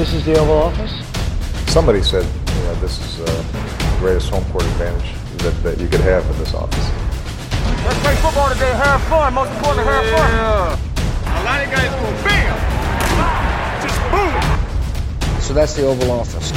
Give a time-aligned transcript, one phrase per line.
[0.00, 0.94] This is the Oval Office?
[1.70, 5.12] Somebody said, you know, this is uh, the greatest home court advantage
[5.44, 6.86] that, that you could have in this office.
[7.84, 8.72] Let's play football today.
[8.80, 9.34] Have fun.
[9.34, 10.30] Most important, have fun.
[11.36, 12.56] A lot of guys go bam,
[13.84, 14.32] just boom.
[15.46, 16.48] So that's the Oval Office.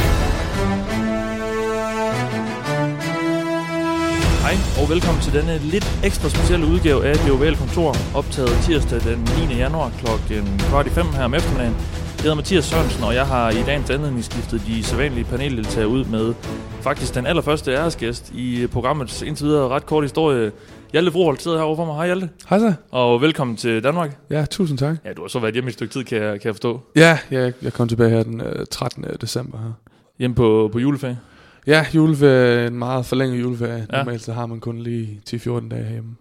[4.43, 8.99] Hej og velkommen til denne lidt ekstra specielle udgave af Det Ovale Kontor, optaget tirsdag
[8.99, 9.55] den 9.
[9.55, 12.02] januar klokken kvart i fem her om eftermiddagen.
[12.23, 16.05] Jeg hedder Mathias Sørensen, og jeg har i dagens anledning skiftet de sædvanlige paneldeltagere ud
[16.05, 16.33] med
[16.81, 20.51] faktisk den allerførste æresgæst i programmets indtil videre ret kort historie.
[20.91, 21.95] Hjalte Froholt sidder herovre for mig.
[21.95, 22.29] Hej Hjalte.
[22.49, 22.73] Hej så.
[22.91, 24.17] Og velkommen til Danmark.
[24.29, 24.97] Ja, tusind tak.
[25.05, 26.81] Ja, du har så været hjemme i et stykke tid, kan jeg, kan jeg forstå.
[26.95, 29.05] Ja, jeg, jeg kom tilbage her den øh, 13.
[29.21, 29.71] december her.
[30.19, 31.19] Hjemme på, på juleferie.
[31.67, 33.87] Ja, juleferie, en meget forlænget juleferie.
[33.91, 33.97] Ja.
[33.97, 36.15] Normalt så har man kun lige 10-14 dage hjemme.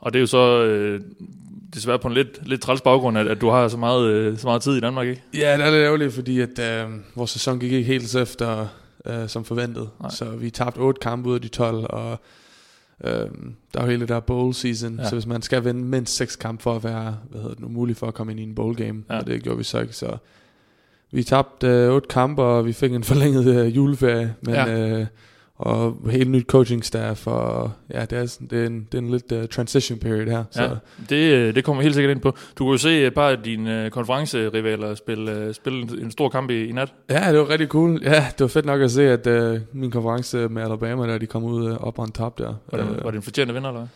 [0.00, 1.00] Og det er jo så øh,
[1.74, 4.46] desværre på en lidt, lidt træls baggrund, at, at du har så meget, øh, så
[4.46, 5.22] meget tid i Danmark, ikke?
[5.34, 8.66] Ja, det er lidt ærgerligt, fordi at, øh, vores sæson gik ikke helt så efter
[9.06, 9.88] øh, som forventet.
[10.00, 10.10] Nej.
[10.10, 12.20] Så vi tabte 8 kampe ud af de 12, og
[13.04, 13.10] øh,
[13.74, 14.96] der er jo hele der bowl season.
[14.98, 15.08] Ja.
[15.08, 17.68] Så hvis man skal vinde mindst 6 kampe for at være hvad hedder det nu,
[17.68, 19.18] mulig for at komme ind i en bowl game, ja.
[19.18, 19.92] og det gjorde vi så ikke.
[19.92, 20.16] Så
[21.10, 24.34] vi tabte øh, 8 kampe, og vi fik en forlænget øh, juleferie.
[24.42, 24.78] Men, Ja.
[25.00, 25.06] øh,
[25.58, 29.02] og helt nyt coaching staff, og ja, det er, sådan, det er en, det er
[29.02, 30.44] en lidt uh, transition period her.
[30.50, 30.62] Så.
[30.62, 30.68] Ja,
[31.08, 32.30] det, øh, det kommer helt sikkert ind på.
[32.58, 36.10] Du kunne jo se et par af dine øh, konferencerivaler spille, øh, spille en, en
[36.10, 36.92] stor kamp i, i nat.
[37.10, 38.00] Ja, det var rigtig cool.
[38.02, 41.26] Ja, det var fedt nok at se, at uh, min konference med Alabama, der de
[41.26, 42.54] kom ud uh, op on top der.
[42.72, 43.86] Var det, Øh, var det en fortjent vinder, eller?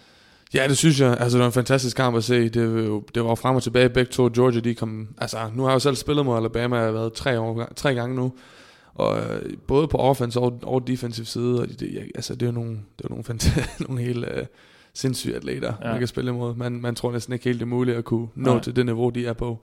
[0.55, 1.17] Ja, det synes jeg.
[1.21, 2.49] Altså, det var en fantastisk kamp at se.
[2.49, 3.89] Det, det var frem og tilbage.
[3.89, 5.09] Begge to Georgia, de kom...
[5.19, 6.77] Altså, nu har jeg jo selv spillet mod Alabama.
[6.77, 8.33] Jeg har været tre, år, tre gange nu.
[8.95, 11.61] Og øh, både på offense og, og defensive side.
[11.61, 14.47] Og det, jeg, altså, det er jo nogle, det er nogle, fant- nogle helt øh,
[14.95, 15.89] sindssyge atleter, ja.
[15.89, 16.55] man kan spille imod.
[16.55, 18.63] Man, man tror næsten ikke helt, det er muligt at kunne nå Nej.
[18.63, 19.59] til det niveau, de er på.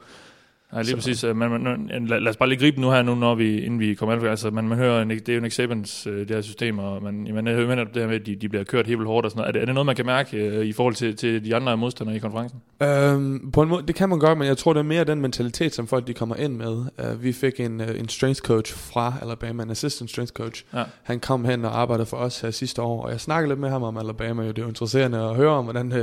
[0.73, 1.23] Nej, lige Så- præcis.
[1.23, 3.80] øh, Men, men, lad, lad os bare lige gribe nu her, nu, når vi, inden
[3.80, 6.42] vi kommer alt Altså, man, man hører, det er jo Nick Sabans, øh, det her
[6.42, 9.26] system, og man, man hører det her med, at de, de bliver kørt helt hårdt
[9.26, 9.48] og sådan noget.
[9.48, 11.77] Er det, er det noget, man kan mærke øh, i forhold til, til de andre
[11.77, 12.60] modstandere i konferencen?
[12.83, 15.21] Øhm, på en måde, det kan man godt, men jeg tror, det er mere den
[15.21, 16.72] mentalitet, som folk de kommer ind med.
[17.14, 20.66] Uh, vi fik en, uh, en strength coach fra Alabama, en assistant strength coach.
[20.73, 20.83] Ja.
[21.04, 23.70] Han kom hen og arbejdede for os her sidste år, og jeg snakkede lidt med
[23.70, 24.42] ham om Alabama.
[24.43, 24.48] Jo.
[24.49, 25.98] Det er jo interesserende at høre om, hvordan uh,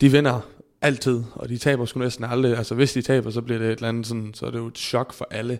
[0.00, 0.40] de vinder
[0.84, 2.56] altid, og de taber sgu næsten aldrig.
[2.56, 4.66] Altså hvis de taber, så bliver det et eller andet sådan, så er det jo
[4.66, 5.58] et chok for alle.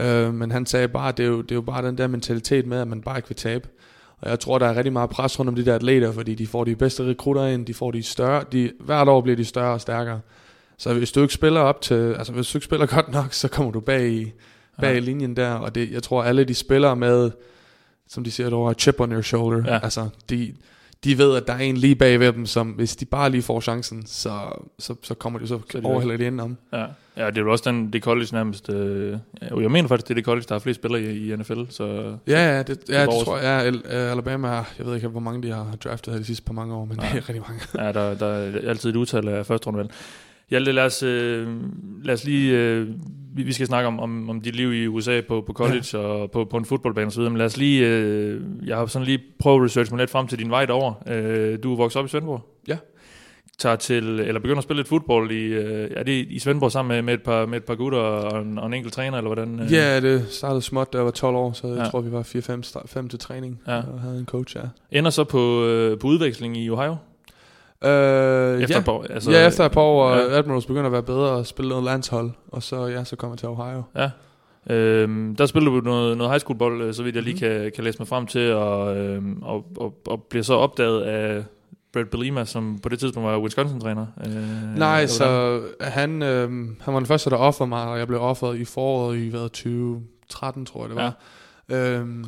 [0.00, 0.26] Ja.
[0.26, 2.66] Øh, men han sagde bare, det er, jo, det er jo bare den der mentalitet
[2.66, 3.68] med, at man bare ikke vil tabe.
[4.20, 6.46] Og jeg tror, der er rigtig meget pres rundt om de der atleter, fordi de
[6.46, 9.72] får de bedste rekrutter ind, de får de større, de, hvert år bliver de større
[9.72, 10.20] og stærkere.
[10.78, 13.48] Så hvis du ikke spiller op til, altså hvis du ikke spiller godt nok, så
[13.48, 14.32] kommer du bag i,
[14.80, 14.98] bag Ja.
[14.98, 17.30] linjen der, og det, jeg tror alle de spiller med,
[18.08, 19.72] som de siger, der chip on your shoulder.
[19.72, 19.80] Ja.
[19.82, 20.54] Altså, de,
[21.04, 23.42] de ved, at der er en lige bag ved dem, som hvis de bare lige
[23.42, 24.30] får chancen, så,
[24.78, 26.56] så, så kommer de så, Så de overhælder de ind om.
[26.72, 26.84] Ja,
[27.16, 28.70] ja det er jo også den, det college nærmest.
[28.70, 31.60] Øh, jeg mener faktisk, det er det college, der har flest spillere i, i NFL.
[31.70, 33.72] Så, Ja, ja, det, ja, det tror jeg.
[33.88, 36.44] Ja, øh, Alabama, har- jeg ved ikke, hvor mange de har draftet her de sidste
[36.44, 37.08] par mange år, men Nej.
[37.12, 37.86] det er rigtig mange.
[37.86, 39.90] Ja, der, der er altid et udtal af første rundevalg.
[40.50, 41.48] Hjalte, lad os, øh,
[42.04, 42.88] lad os lige, øh,
[43.34, 45.98] vi, vi skal snakke om, om, om dit liv i USA på, på college ja.
[45.98, 49.20] og på, på en fodboldbane osv., men lad os lige, øh, jeg har sådan lige
[49.38, 50.92] prøvet at researche mig lidt frem til din vej derover.
[51.08, 52.40] Øh, du er vokset op i Svendborg?
[52.68, 52.76] Ja.
[53.58, 56.94] Tager til, eller begynder at spille lidt fodbold i, øh, er det i Svendborg sammen
[56.94, 59.28] med, med, et par, med et par gutter og en, og en enkelt træner, eller
[59.34, 59.60] hvordan?
[59.60, 59.72] øh?
[59.72, 61.84] Ja, det startede småt, da jeg var 12 år, så jeg Ja.
[61.84, 62.22] tror, vi var
[63.02, 63.76] 4-5 til træning, Ja.
[63.76, 64.62] og havde en coach, ja.
[64.98, 66.96] Ender så på, øh, på udveksling i Ohio?
[67.84, 68.92] Øh, Efter ja.
[68.92, 70.38] år, altså- ja, efter et par år, Ja.
[70.38, 73.38] Admirals begynder at være bedre og spille noget landshold, og så, ja, så kom jeg
[73.38, 73.82] til Ohio.
[73.96, 74.10] Ja.
[74.74, 77.40] Øhm, der spiller du noget, noget high school bold, øh, så vidt jeg lige Mhm.
[77.62, 81.44] kan, kan læse mig frem til, og, øhm, og, og, og bliver så opdaget af
[81.92, 84.06] Brad Belima, som på det tidspunkt var Wisconsin-træner.
[84.26, 86.50] Øh, Nej, så han, øh,
[86.80, 89.40] han var den første, der offerede mig, og jeg blev offeret i foråret i hvad,
[89.48, 91.14] 2013, tror jeg det var.
[91.70, 91.76] Ja.
[91.98, 92.24] Øhm,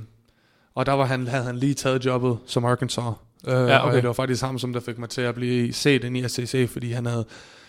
[0.75, 3.05] og der var han, havde han lige taget jobbet som Arkansas.
[3.49, 3.89] Øh, Ja, okay.
[3.97, 6.29] Og det var faktisk ham, som der fik mig til at blive set ind i
[6.29, 7.25] SCC, fordi han havde,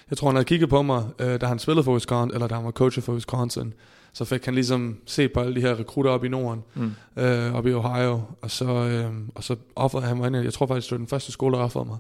[0.10, 2.56] jeg tror han havde kigget på mig, øh, da han spillede for Wisconsin, eller da
[2.56, 3.74] han var coach for Wisconsin.
[4.14, 6.92] Så fik han ligesom set på alle de her rekrutter op i Norden, Mm.
[7.18, 10.36] øh, op i Ohio, og så, øh, og så offerede han mig ind.
[10.38, 11.98] Jeg tror faktisk, det var den første skole, der offerede mig.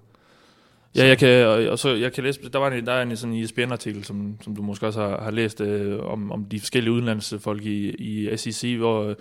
[0.95, 3.35] Ja, jeg kan, og, så, jeg kan læse, der var en, der er en sådan
[3.35, 7.65] ESPN-artikel, som, som du måske også har, har læst, øh, om, om de forskellige udenlandsfolk
[7.65, 9.15] i, i SEC, hvor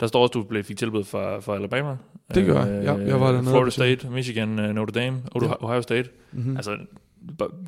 [0.00, 1.96] der står også, at du blev, fik tilbud fra, fra Alabama.
[2.34, 2.84] Det gør jeg.
[2.84, 5.22] Ja, jeg var dernede Florida State, Michigan, øh, Notre Dame,
[5.60, 6.08] Ohio, State.
[6.32, 6.56] Mm-hmm.
[6.56, 6.76] Altså,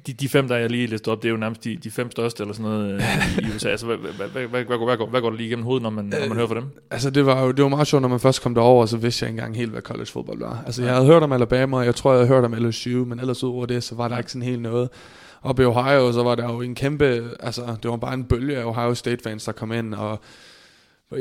[0.07, 2.11] de, de fem, der jeg lige læste op, det er jo nærmest de, de fem
[2.11, 3.03] største eller sådan noget øh,
[3.39, 3.69] i USA.
[3.69, 6.05] Altså, hvad, hvad, hvad, hvad, hvad, går- hvad, går, der lige igennem hovedet, når man,
[6.05, 6.65] når man Øh, hører fra dem?
[6.91, 9.25] Altså det var jo det var meget sjovt, når man først kom derover, så vidste
[9.25, 10.63] jeg ikke engang helt, hvad college fodbold var.
[10.67, 13.21] Altså jeg havde hørt om Alabama, og jeg tror, jeg havde hørt om LSU, men
[13.21, 14.89] ellers ud over det, så var der ikke sådan helt noget.
[15.41, 18.57] Og i Ohio, så var der jo en kæmpe, altså det var bare en bølge
[18.59, 20.21] af Ohio State fans, der kom ind, og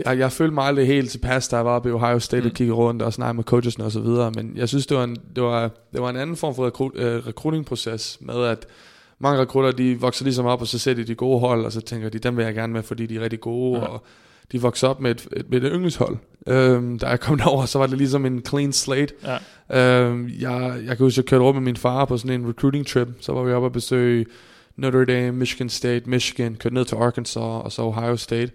[0.05, 2.47] Jeg, jeg følte mig aldrig helt tilpas, da jeg var oppe i Ohio State mm.
[2.47, 5.03] og kiggede rundt og snakkede med coachesne og så videre, men jeg synes, det var
[5.03, 8.65] en, det var, det var en anden form for rekrut, øh, recruiting-proces med, at
[9.19, 11.81] mange rekrutter, de vokser ligesom op, og så ser de de gode hold, og så
[11.81, 13.85] tænker de, dem vil jeg gerne med, fordi de er rigtig gode, ja.
[13.85, 14.03] og
[14.51, 16.17] de vokser op med et, et, med et yndlingshold.
[16.47, 19.13] Øhm, da jeg kom derover, så var det ligesom en clean slate.
[19.69, 20.01] Ja.
[20.01, 22.87] Øhm, jeg, jeg kan huske, jeg kørte rundt med min far på sådan en recruiting
[22.87, 24.25] trip, så var vi oppe og besøge
[24.75, 28.51] Notre Dame, Michigan State, Michigan, kørte ned til Arkansas, og så Ohio State.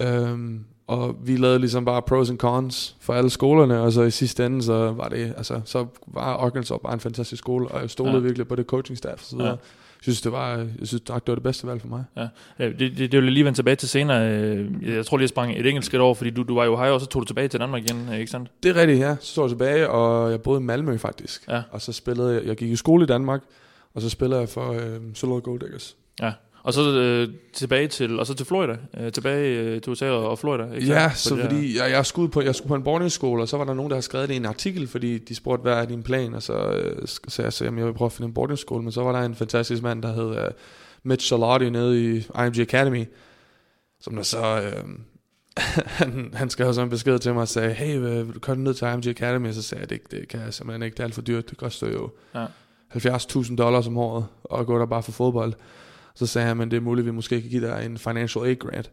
[0.00, 4.10] Øhm, og vi lavede ligesom bare pros and cons for alle skolerne, og så i
[4.10, 7.90] sidste ende, så var det, altså, så var Arkansas bare en fantastisk skole, og jeg
[7.90, 8.20] stolede ja.
[8.22, 9.50] virkelig på det coaching staff og så videre.
[9.50, 9.56] Ja.
[10.00, 12.04] Jeg synes, det var, jeg synes, det var det bedste valg for mig.
[12.16, 14.18] Ja, det, det, det vil jeg lige vende tilbage til senere.
[14.82, 16.94] Jeg tror lige, jeg sprang et enkelt skridt over, fordi du, du var jo Ohio,
[16.94, 18.50] og så tog du tilbage til Danmark igen, ikke sandt?
[18.62, 19.16] Det er rigtigt, ja.
[19.20, 21.48] Så tog jeg tilbage, og jeg boede i Malmø faktisk.
[21.48, 21.62] Ja.
[21.70, 23.40] Og så spillede jeg, jeg gik i skole i Danmark,
[23.94, 25.96] og så spillede jeg for øh, Solo Gold Diggers.
[26.20, 26.32] Ja.
[26.62, 30.38] Og så øh, tilbage til, og så til Florida, øh, tilbage øh, til USA og
[30.38, 30.74] Florida.
[30.74, 33.40] Ikke ja, så, så fordi jeg, jeg, skulle på, jeg skulle på en boarding school,
[33.40, 35.62] og så var der nogen, der havde skrevet det i en artikel, fordi de spurgte,
[35.62, 38.12] hvad er din plan, og så øh, sagde jeg, så, jamen, jeg vil prøve at
[38.12, 40.52] finde en boarding school, men så var der en fantastisk mand, der hed uh,
[41.02, 43.04] Mitch Charlotte nede i IMG Academy,
[44.00, 44.84] som der så, øh,
[46.00, 48.74] han, han skrev så en besked til mig og sagde, hey, vil du komme ned
[48.74, 49.48] til IMG Academy?
[49.48, 51.50] Og så sagde jeg, det, det kan jeg simpelthen ikke, det er alt for dyrt,
[51.50, 52.46] det koster jo ja.
[52.94, 55.54] 70.000 dollars om året, at gå der bare for fodbold.
[56.14, 58.44] Så sagde han, men det er muligt, at vi måske kan give dig en financial
[58.44, 58.90] aid grant.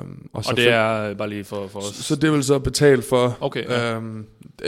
[0.00, 1.84] Um, og, så og det er bare lige for, for os?
[1.84, 3.96] Så, så det vil så betale for, okay, ja.
[3.96, 4.26] um,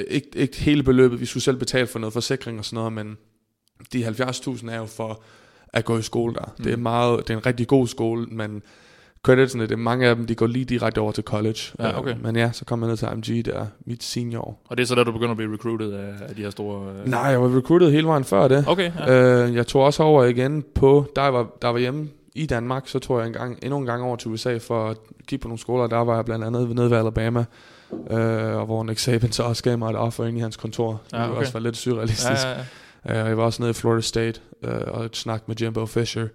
[0.09, 3.19] ikke, ikke hele beløbet, vi skulle selv betale for noget forsikring og sådan noget, men
[3.93, 5.23] de 70.000 er jo for
[5.73, 6.55] at gå i skole der.
[6.59, 6.65] Mm.
[6.65, 8.63] Det er meget, det er en rigtig god skole, men
[9.23, 11.59] creditsene, det er mange af dem, de går lige direkte over til college.
[11.79, 12.15] Ja, okay.
[12.15, 14.63] Uh, men ja, så kom jeg ned til AMG der, mit senior år.
[14.69, 16.81] Og det er så der, du begynder at blive recruited af, af de her store...
[16.81, 17.11] Uh...
[17.11, 18.65] Nej, jeg var recruited hele vejen før det.
[18.69, 19.45] Okay, ja.
[19.45, 22.99] uh, jeg tog også over igen på, der var, der var hjemme i Danmark, så
[22.99, 24.97] tog jeg en gang, endnu en gang over til USA for at
[25.27, 25.87] kigge på nogle skoler.
[25.87, 27.45] Der var jeg blandt andet nede ved Alabama,
[27.91, 31.01] uh, og hvor Nick Saban så også gav mig et offer ind i hans kontor.
[31.13, 31.25] Ja, okay.
[31.25, 32.45] Det var også var lidt surrealistisk.
[32.45, 32.65] Ja, ja,
[33.09, 33.23] ja.
[33.23, 36.27] Uh, jeg var også nede i Florida State uh, og snakkede med Jimbo Fisher.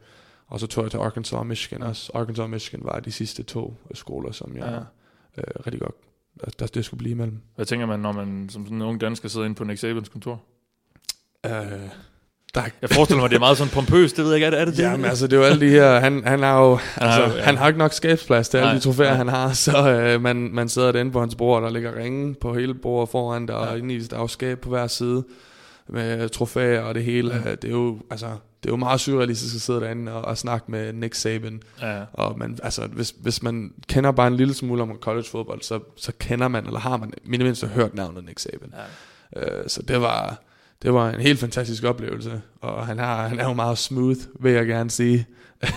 [0.48, 2.12] Og så tog jeg til Arkansas og Michigan også.
[2.14, 4.86] Arkansas og Michigan var de sidste to skoler, som jeg
[5.38, 5.42] ja.
[5.42, 5.96] øh, rigtig godt,
[6.60, 7.42] der det skulle blive imellem.
[7.56, 10.10] Hvad tænker man, når man som sådan en ung dansker sidder inde på Nick Sabans
[10.10, 10.42] kontor?
[11.46, 11.52] Øh,
[12.56, 12.62] der...
[12.82, 14.66] Jeg forestiller mig, det er meget sådan pompøst, det ved jeg ikke, er det er
[14.66, 14.80] det?
[14.80, 17.44] Jamen altså, det er jo alle de her, han, han har jo, altså, ja.
[17.44, 19.16] han har ikke nok skabsplads til alle de trofæer, ja.
[19.16, 22.54] han har, så øh, man, man sidder derinde på hans bord, der ligger ringe på
[22.54, 23.72] hele bordet foran, der ja.
[23.72, 25.24] er inde i der er skab på hver side
[25.88, 27.42] med trofæer og det hele.
[27.46, 27.56] Ja.
[27.56, 28.28] Det er jo, altså,
[28.66, 31.62] det er jo meget surrealistisk at sidde derinde og, og snakke med Nick Saban.
[31.82, 32.02] Ja.
[32.14, 35.80] Og man, altså, hvis, hvis man kender bare en lille smule om college fodbold, så,
[35.96, 38.74] så kender man, eller har man mindst hørt navnet Nick Saban.
[39.36, 39.62] Ja.
[39.62, 40.42] Uh, så det var,
[40.82, 44.52] det var en helt fantastisk oplevelse, og han, har, han er jo meget smooth, vil
[44.52, 45.28] jeg gerne sige.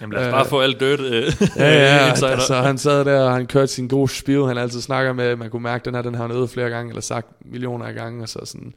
[0.00, 3.32] Jamen lad os bare få alt dødt uh, Ja, ja, altså, han sad der, og
[3.32, 6.14] han kørte sin gode spil, han altid snakker med, man kunne mærke, den her, den
[6.14, 8.74] har han øvet flere gange, eller sagt millioner af gange, og så sådan,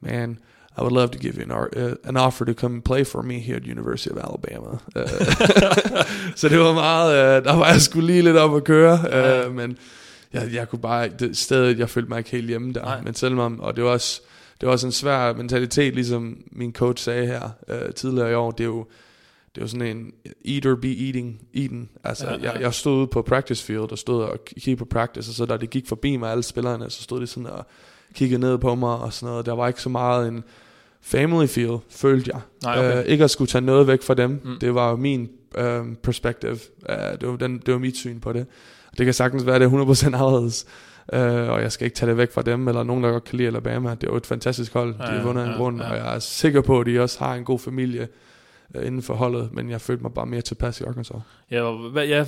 [0.00, 0.38] man,
[0.78, 3.40] I would love to give you an, uh, an offer to come play for me
[3.40, 4.78] here at University of Alabama.
[4.96, 5.08] Uh,
[6.40, 9.54] så det var meget, uh, der var jeg skulle lige lidt op at køre, uh,
[9.54, 9.78] men
[10.32, 13.00] jeg, jeg kunne bare, det stedet, jeg følte mig ikke helt hjemme der, Nej.
[13.00, 14.20] men selvom, og det var også,
[14.60, 18.50] det var også en svær mentalitet, ligesom min coach sagde her uh, tidligere i år,
[18.50, 18.86] det er jo,
[19.54, 20.12] det jo sådan en
[20.44, 21.88] eat or be eating, eaten.
[22.04, 22.52] Altså, ja, ja.
[22.52, 25.46] Jeg, jeg stod ude på practice field og stod og kiggede på practice, og så
[25.46, 27.66] da det gik forbi mig, alle spillerne, så stod de sådan og
[28.14, 29.46] kiggede ned på mig og sådan noget.
[29.46, 30.44] Der var ikke så meget en,
[31.02, 32.40] family feel, følte jeg.
[32.62, 33.02] Nej, okay.
[33.02, 34.40] uh, ikke at skulle tage noget væk fra dem.
[34.44, 34.58] Mm.
[34.60, 35.28] Det var min
[35.58, 36.50] uh, perspektiv.
[36.50, 38.46] Uh, det, var den, det var mit syn på det.
[38.98, 40.66] Det kan sagtens være, det er 100% anderledes.
[41.12, 41.18] Uh,
[41.50, 43.48] og jeg skal ikke tage det væk fra dem, eller nogen, der godt kan lide
[43.48, 43.90] Alabama.
[43.90, 44.94] Det er jo et fantastisk hold.
[44.94, 45.90] De har vundet ja, en grund, ja.
[45.90, 48.08] og jeg er sikker på, at de også har en god familie
[48.74, 51.16] uh, inden for holdet, men jeg følte mig bare mere tilpas i Arkansas.
[51.50, 52.26] Ja, hvad, ja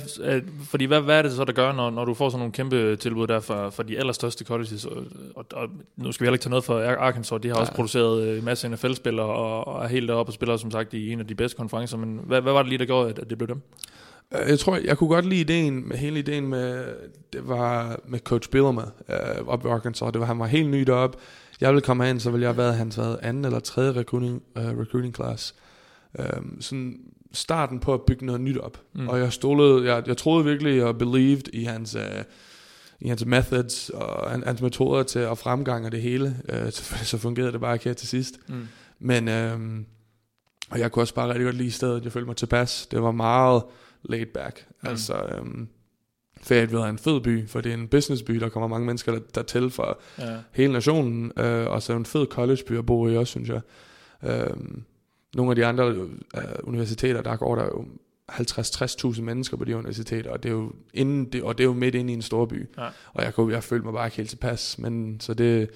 [0.63, 2.95] fordi hvad, hvad er det så, der gør, når, når du får sådan nogle kæmpe
[2.95, 5.03] tilbud der for, for de allerstørste colleges, og,
[5.35, 7.61] og, og nu skal vi heller ikke tage noget for Arkansas, de har ja.
[7.61, 10.93] også produceret øh, en masse NFL-spillere, og, og er helt deroppe og spiller som sagt
[10.93, 13.19] i en af de bedste konferencer, men hvad, hvad var det lige, der gjorde, at,
[13.19, 13.61] at det blev dem?
[14.31, 16.85] Øh, jeg tror, jeg kunne godt lide ideen, med hele ideen med,
[17.33, 20.11] det var med Coach Bielema uh, op i Arkansas.
[20.11, 21.17] Det var, han var helt ny deroppe.
[21.61, 24.79] Jeg ville komme hen, så ville jeg have været hans anden eller tredje recruiting, uh,
[24.79, 25.55] recruiting class.
[26.19, 26.99] Um, sådan
[27.33, 28.81] starten på at bygge noget nyt op.
[28.93, 29.07] Mm.
[29.07, 32.01] Og jeg stolede, jeg, jeg troede virkelig og believed i hans, uh,
[32.99, 36.35] i hans methods og hans metoder til at fremgange det hele.
[36.49, 38.39] Uh, så, så fungerede det bare ikke her til sidst.
[38.47, 38.67] Mm.
[38.99, 39.85] Men, um,
[40.69, 42.03] og jeg kunne også bare rigtig godt lide stedet.
[42.03, 42.87] Jeg følte mig tilpas.
[42.91, 43.63] Det var meget
[44.03, 44.65] laid back.
[44.83, 44.89] Mm.
[44.89, 45.67] Altså, um,
[46.41, 49.19] Fayetteville er en fed by, for det er en businessby, der kommer mange mennesker der,
[49.35, 50.37] der til fra ja.
[50.51, 53.61] hele nationen, uh, og så er en fed collegeby at bo i også, synes jeg.
[54.51, 54.83] Um,
[55.35, 56.13] nogle af de andre uh,
[56.63, 57.85] universiteter, der går der jo
[58.31, 61.73] 50-60.000 mennesker på de universiteter, og det er jo, inden det, og det er jo
[61.73, 62.69] midt inde i en stor by.
[62.77, 62.87] Ja.
[63.13, 65.69] Og jeg, kunne, jeg følte mig bare ikke helt tilpas, men så det,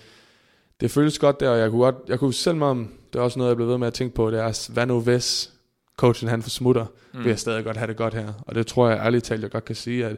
[0.79, 3.39] det føles godt der, og jeg kunne, godt, jeg kunne selv om, det er også
[3.39, 5.53] noget, jeg blev ved med at tænke på, det er, hvad nu hvis
[5.97, 7.19] coachen han forsmutter, mm.
[7.19, 8.33] vil jeg stadig godt have det godt her.
[8.41, 10.17] Og det tror jeg ærligt talt, jeg godt kan sige, at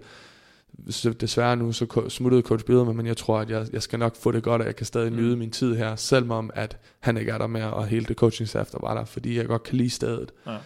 [0.89, 4.15] så desværre nu, så smuttede coach Biderman, men jeg tror, at jeg, jeg skal nok
[4.15, 7.31] få det godt, og jeg kan stadig nyde min tid her, selvom at han ikke
[7.31, 9.77] er der mere, og hele det coaching staff, der var der, fordi jeg godt kan
[9.77, 10.31] lide stedet.
[10.47, 10.57] Ja.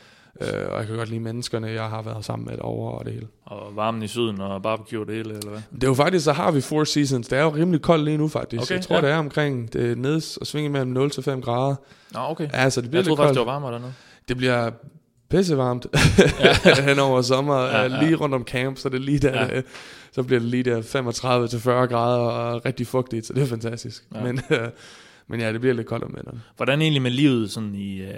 [0.42, 3.14] Øh, og jeg kan godt lide menneskerne, jeg har været sammen med over og det
[3.14, 3.28] hele.
[3.46, 5.62] Og varmen i syden og barbecue og det hele, eller hvad?
[5.72, 7.28] Det er jo faktisk, så har vi Four Seasons.
[7.28, 8.64] Det er jo rimelig koldt lige nu faktisk.
[8.64, 9.02] Okay, jeg tror, ja.
[9.02, 11.76] det er omkring det er neds og svinge mellem 0 til 5 grader.
[12.14, 12.50] Nå, okay.
[12.54, 13.94] Ja, så det bliver Jeg troede faktisk, det var varmere dernede.
[14.28, 14.72] Det bliver
[15.30, 15.88] pissevarmt
[16.66, 16.82] ja.
[16.90, 17.60] hen over sommer.
[17.60, 17.82] Ja, ja.
[17.82, 18.04] ja.
[18.04, 19.62] Lige rundt om camp, så det er lige der, Ja.
[20.12, 23.48] Så bliver det lige der 35 til 40 grader og rigtig fugtigt, så det er
[23.48, 24.06] fantastisk.
[24.16, 24.24] Ja.
[24.24, 24.70] Men, øh,
[25.28, 26.42] men ja, det bliver lidt koldt om vinteren.
[26.58, 28.10] Hvordan egentlig med livet sådan i, øh,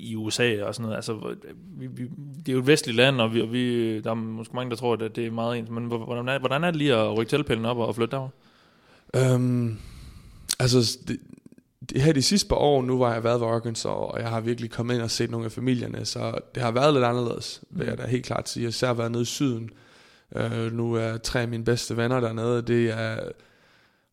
[0.00, 0.96] i USA og sådan noget?
[0.96, 1.34] Altså,
[1.78, 2.02] vi, vi,
[2.38, 4.76] det er jo et vestligt land, og vi, og vi, der er måske mange, der
[4.76, 5.70] tror, at det er meget ens.
[5.70, 8.28] Men hvor- hvordan er, hvordan er det lige at rykke teltpælen op og flytte derover?
[9.16, 9.78] Øhm,
[10.58, 11.18] altså, det,
[11.90, 14.40] det her de sidste par år, nu var jeg været ved Arkansas, og jeg har
[14.40, 17.86] virkelig kommet ind og set nogle af familierne, så det har været lidt anderledes, vil
[17.86, 18.72] jeg da helt klart sige.
[18.82, 19.70] Jeg har været nede i syden.
[20.38, 23.16] Øh, nu er tre af mine bedste venner dernede, det er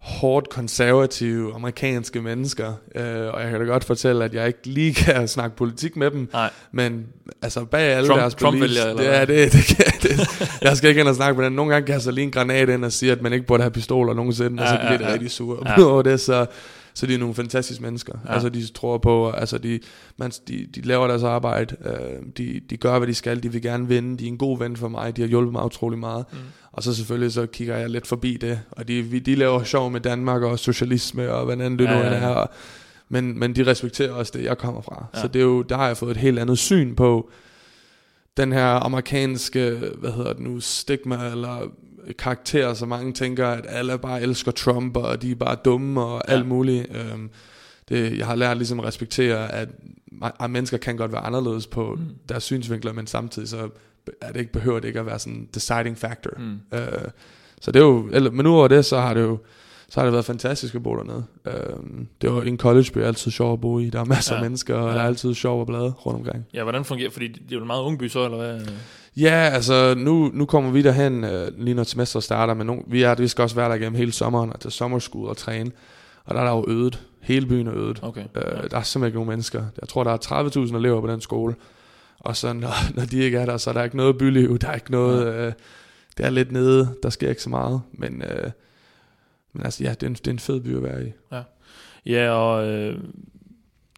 [0.01, 4.93] hårdt konservative amerikanske mennesker, øh, og jeg kan da godt fortælle, at jeg ikke lige
[5.03, 6.49] kan snakke politik med dem, Nej.
[6.71, 7.05] men
[7.41, 10.19] altså bag alle Trump- deres Trump beliefs, vælger, eller det er det, det, kan, det,
[10.61, 11.53] jeg skal ikke ind og snakke med den.
[11.53, 13.63] Nogle gange kan jeg så lige en granat ind og sige, at man ikke burde
[13.63, 15.13] have pistoler nogensinde, og så Ja, bliver ja, det ja.
[15.13, 15.83] rigtig sure Ja.
[15.85, 16.45] over det, så,
[16.93, 18.13] så de er nogle fantastiske mennesker.
[18.27, 18.33] Ja.
[18.33, 19.79] Altså de tror på, altså de,
[20.17, 23.61] man, de, de laver deres arbejde, øh, de, de gør, hvad de skal, de vil
[23.61, 26.25] gerne vinde, de er en god ven for mig, de har hjulpet mig utrolig meget.
[26.31, 26.37] Mm.
[26.71, 29.91] Og så selvfølgelig så kigger jeg lidt forbi det, og de, vi- de laver sjov
[29.91, 32.41] med Danmark og socialisme og end det Ja, nu ja, ja.
[32.41, 32.45] er,
[33.09, 35.05] men, men de respekterer også det, jeg kommer fra.
[35.15, 35.21] Ja.
[35.21, 37.29] Så det er jo, der har jeg fået et helt andet syn på
[38.37, 41.71] den her amerikanske, hvad hedder det nu, stigma eller
[42.19, 46.21] karakter, så mange tænker, at alle bare elsker Trump, og de er bare dumme og
[46.27, 46.33] Ja.
[46.33, 46.87] alt muligt.
[46.95, 47.29] Øhm,
[47.89, 49.69] det, jeg har lært ligesom at respektere, at,
[50.39, 52.01] at mennesker kan godt være anderledes på Mm.
[52.01, 52.07] mm.
[52.29, 53.69] deres synsvinkler, men samtidig så
[54.21, 56.31] er det ikke, behøver det ikke at være sådan en deciding factor.
[56.37, 56.77] Mm.
[56.77, 56.87] Øh,
[57.61, 59.37] så det er jo, eller, men udover det, så har det jo
[59.89, 61.23] så har det været fantastisk at bo dernede.
[61.47, 63.89] Øhm, det var en collegeby altid sjov at bo i.
[63.89, 64.39] Der er masser Ja.
[64.41, 64.95] af mennesker, og Ja.
[64.95, 66.45] der er altid sjov og blade rundt omkring.
[66.53, 68.61] Ja, hvordan fungerer Fordi det er jo en meget ung by så, eller hvad?
[69.17, 73.03] Ja, altså nu, nu kommer vi derhen, øh, lige når semesteret starter, men nu, vi,
[73.03, 75.71] er, vi skal også være der igennem hele sommeren og til sommerskud og træne.
[76.25, 77.03] Og der er der jo ødet.
[77.21, 77.99] Hele byen er ødet.
[78.01, 78.23] Okay.
[78.35, 79.65] Øh, der er simpelthen ikke nogen mennesker.
[79.81, 81.55] Jeg tror, der er 30.000 elever på den skole.
[82.19, 84.59] Og så når, når de ikke er der, så er der ikke noget byliv.
[84.59, 85.35] Der er ikke noget...
[85.35, 85.53] Øh,
[86.17, 86.95] det er lidt nede.
[87.03, 87.81] Der sker ikke så meget.
[87.91, 88.51] Men, øh,
[89.53, 91.11] men altså, ja, det er, en, det er en fed by at være i.
[92.05, 92.99] Ja, og øh,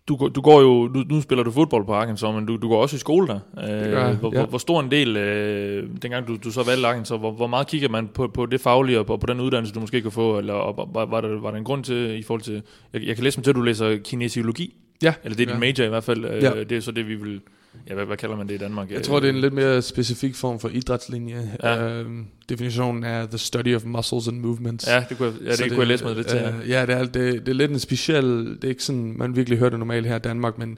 [0.08, 2.82] du, du går jo, nu, nu spiller du fodbold på Arkansas, men du, du går
[2.82, 3.40] også i skole der.
[3.58, 4.40] Øh, gør hvor, ja.
[4.40, 7.68] hvor, hvor stor en del, øh, dengang du, du så valgte Arkansas, hvor, hvor meget
[7.68, 10.38] kigger man på, på det faglige og på, på den uddannelse, du måske kan få,
[10.38, 12.62] eller og, var, var, der, var der en grund til, i forhold til,
[12.94, 15.56] jeg, jeg kan læse mig til, at du læser kinesiologi, Ja, eller det er din
[15.56, 15.60] ja.
[15.60, 16.64] major i hvert fald, øh, Ja.
[16.64, 17.42] det er så det, vi vil,
[17.90, 18.92] ja, hvad, hvad kalder man det i Danmark?
[18.92, 21.58] Jeg tror, det er en lidt mere specifik form for idrætslinje.
[21.64, 21.74] Ja.
[21.86, 21.90] Ja.
[22.00, 24.88] Øhm, definitionen er the study of muscles and movements.
[24.88, 26.38] Ja, det kunne, jeg- ja, det, det kunne jeg læse mig lidt til.
[26.38, 26.50] ja.
[26.58, 27.14] Øh, ja, det er, det,
[27.46, 28.24] det er lidt en speciel,
[28.56, 30.78] det er ikke sådan, man virkelig hører det normalt her i Danmark, men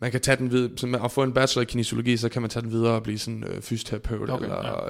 [0.00, 2.42] man kan tage den videre, så man, at få en bachelor i kinesiologi, så kan
[2.42, 4.84] man tage den videre og blive sådan øh, fysioterapeut Okay, eller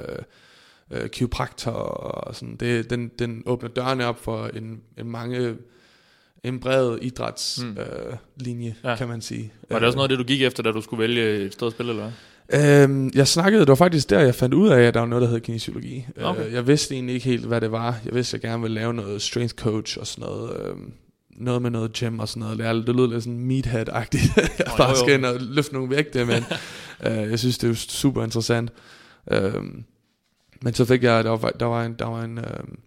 [0.91, 2.55] øh, øh, kiropraktor og sådan.
[2.55, 5.55] Det, den, den åbner dørene op for en, en mange,
[6.43, 7.77] en bred idrætslinje, Mm.
[8.11, 8.95] øh, linje, Ja.
[8.95, 9.51] kan man sige.
[9.69, 11.67] Var det også noget af det, du gik efter, da du skulle vælge et sted
[11.67, 12.83] at spille, eller hvad?
[12.83, 15.21] Øhm, jeg snakkede, det var faktisk der, jeg fandt ud af, at der var noget,
[15.21, 16.05] der hed kinesiologi.
[16.21, 16.47] Okay.
[16.47, 17.99] Øh, jeg vidste egentlig ikke helt, hvad det var.
[18.05, 20.51] Jeg vidste, at jeg gerne ville lave noget strength coach og sådan noget.
[20.65, 20.93] Øhm,
[21.31, 22.57] noget med noget gym og sådan noget.
[22.57, 24.37] Det, det lød lidt sådan meathead-agtigt.
[24.37, 24.95] jeg Nå, bare jo, jo.
[24.95, 26.43] skal ind og løfte nogle vægte, men
[27.07, 28.71] øh, jeg synes, det er jo super interessant.
[29.31, 29.83] Øhm,
[30.61, 32.79] men så fik jeg, der var, der var en, der var en øhm,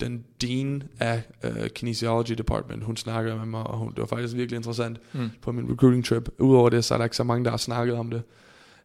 [0.00, 4.36] den dean af øh, kinesiology department, hun snakkede med mig, og hun, det var faktisk
[4.36, 5.30] virkelig interessant Mm.
[5.42, 6.28] på min recruiting trip.
[6.38, 8.22] Udover det, så er der ikke så mange, der har snakket om det.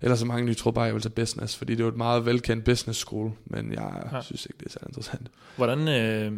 [0.02, 1.98] Eller så mange, de tror bare, jeg vil tage business, fordi det er jo et
[1.98, 4.22] meget velkendt business school, men jeg Ja.
[4.22, 5.28] synes ikke, det er så interessant.
[5.56, 6.32] Hvordan, øh,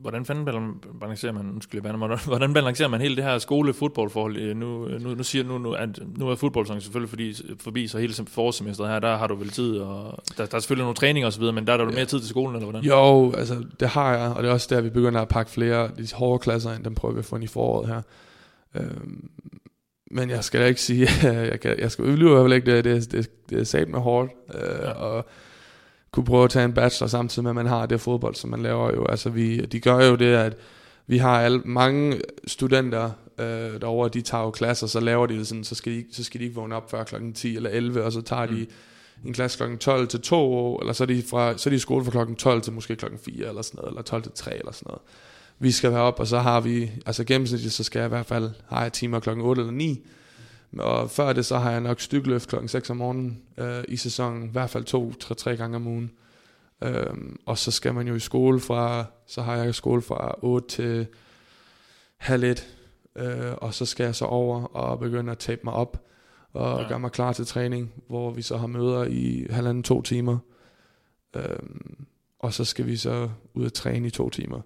[0.00, 4.36] hvordan fanden balan- balancerer man, undskyld, jeg hvordan, hvordan balancerer man hele det her skole-fodboldforhold?
[4.36, 7.98] Øh, Nu, nu, nu siger nu, nu, at nu er fodboldsæsonen selvfølgelig fordi, forbi, så
[7.98, 10.96] hele sem- forårssemesteret her, der har du vel tid, og der, der er selvfølgelig nogle
[10.96, 11.90] træninger osv., men der er der ja.
[11.90, 12.84] Mere tid til skolen, eller hvordan?
[12.88, 15.90] Jo, altså det har jeg, og det er også der, vi begynder at pakke flere
[15.98, 18.02] de hårde klasser ind, dem prøver vi at få ind i foråret her.
[18.74, 19.28] Øhm,
[20.10, 21.08] men jeg skal da ikke sige,
[21.50, 24.00] jeg, kan, jeg skal i hvert fald ikke, det, det, det, det er sat med
[24.00, 24.90] hårdt, øh, Ja.
[24.90, 25.26] og
[26.10, 28.62] kunne prøve at tage en bachelor samtidig med, at man har det fodbold, som man
[28.62, 29.06] laver jo.
[29.06, 30.56] Altså vi, de gør jo det, at
[31.06, 35.46] vi har alle, mange studenter øh, derovre, de tager jo klasser, så laver de det
[35.46, 38.02] sådan, så skal de, så skal de ikke vågne op før klokken 10 eller 11,
[38.04, 38.54] og så tager Mm.
[38.56, 38.66] de
[39.24, 41.78] en klasse klokken 12 til 2, eller så er de, fra, så er de i
[41.78, 44.58] skole fra klokken 12 til måske klokken 4 eller sådan noget, eller 12 til 3
[44.58, 45.02] eller sådan noget.
[45.58, 48.26] Vi skal være op, og så har vi, altså gennemsnitligt, så skal jeg i hvert
[48.26, 50.06] fald, har jeg timer klokken 8 eller 9,
[50.78, 54.44] og før det, så har jeg nok stykløft klokken 6 om morgenen øh, i sæsonen,
[54.44, 56.10] i hvert fald to, tre, tre gange om ugen.
[56.82, 60.68] Øhm, og så skal man jo i skole fra, så har jeg skole fra 8
[60.68, 61.06] til
[62.16, 62.68] halv 1,
[63.16, 66.02] øh, og så skal jeg så over og begynde at tape mig op
[66.52, 66.88] og ja.
[66.88, 70.38] gøre mig klar til træning, hvor vi så har møder i halvanden to timer.
[71.36, 72.06] Øhm,
[72.38, 74.60] og så skal vi så ud og træne i to timer.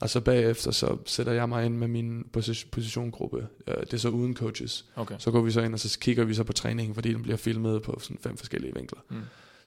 [0.00, 3.46] Og så bagefter, så sætter jeg mig ind med min position, positiongruppe.
[3.68, 4.84] Øh, det er så uden coaches.
[4.96, 5.14] Okay.
[5.18, 7.36] Så går vi så ind, og så kigger vi så på træningen, fordi den bliver
[7.36, 9.00] filmet på sådan fem forskellige vinkler.
[9.10, 9.16] Mm.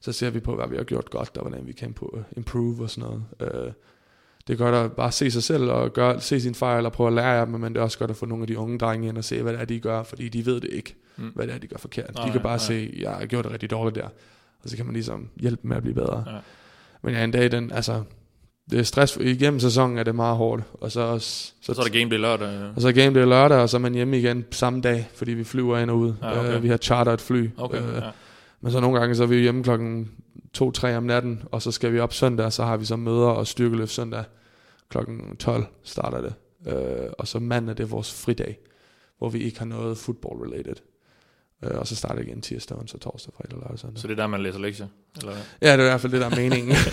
[0.01, 2.81] Så ser vi på, hvad vi har gjort godt, og hvordan vi kan på improve
[2.83, 3.23] og sådan noget.
[3.65, 3.71] Øh,
[4.47, 7.07] det er godt at bare se sig selv og gøre, se sine fejl og prøve
[7.07, 8.77] at lære af dem, men det er også godt at få nogle af de unge
[8.77, 11.31] drenge ind og se, hvad det er, de gør, fordi de ved det ikke, Mm.
[11.35, 12.15] hvad det er, de gør forkert.
[12.15, 12.65] Nej, de kan bare nej.
[12.65, 14.07] se, jeg har gjort det rigtig dårligt der,
[14.63, 16.23] og så kan man ligesom hjælpe dem med at blive bedre.
[16.27, 16.39] Ja.
[17.01, 18.03] Men ja, en dag, den, altså,
[18.71, 21.85] det er stress, igennem sæsonen er det meget hårdt, og så også, Så, så er
[21.85, 22.71] der game day lørdag.
[22.75, 25.31] og så er game day lørdag, og så er man hjemme igen samme dag, fordi
[25.31, 26.13] vi flyver ind og ud.
[26.21, 26.55] Ja, okay.
[26.55, 27.49] Øh, vi har charter et fly.
[27.57, 28.09] Okay, Øh, ja.
[28.61, 30.11] Men så nogle gange, så er vi hjemme klokken
[30.57, 33.47] 2-3 om natten, og så skal vi op søndag, så har vi så møder og
[33.47, 34.23] styrkeløft søndag.
[34.89, 36.33] Klokken 12 starter det.
[36.73, 38.59] Øh, og så mandag, det er vores fridag,
[39.17, 40.75] hvor vi ikke har noget football-related.
[41.63, 44.01] Øh, og så starter igen tirsdag, onsdag, torsdag, fredag, lørdag, søndag.
[44.01, 44.87] Så det er der, man læser lektier?
[45.17, 45.31] Eller?
[45.33, 45.41] hvad?
[45.61, 46.75] Ja, det er i hvert fald det, der er meningen.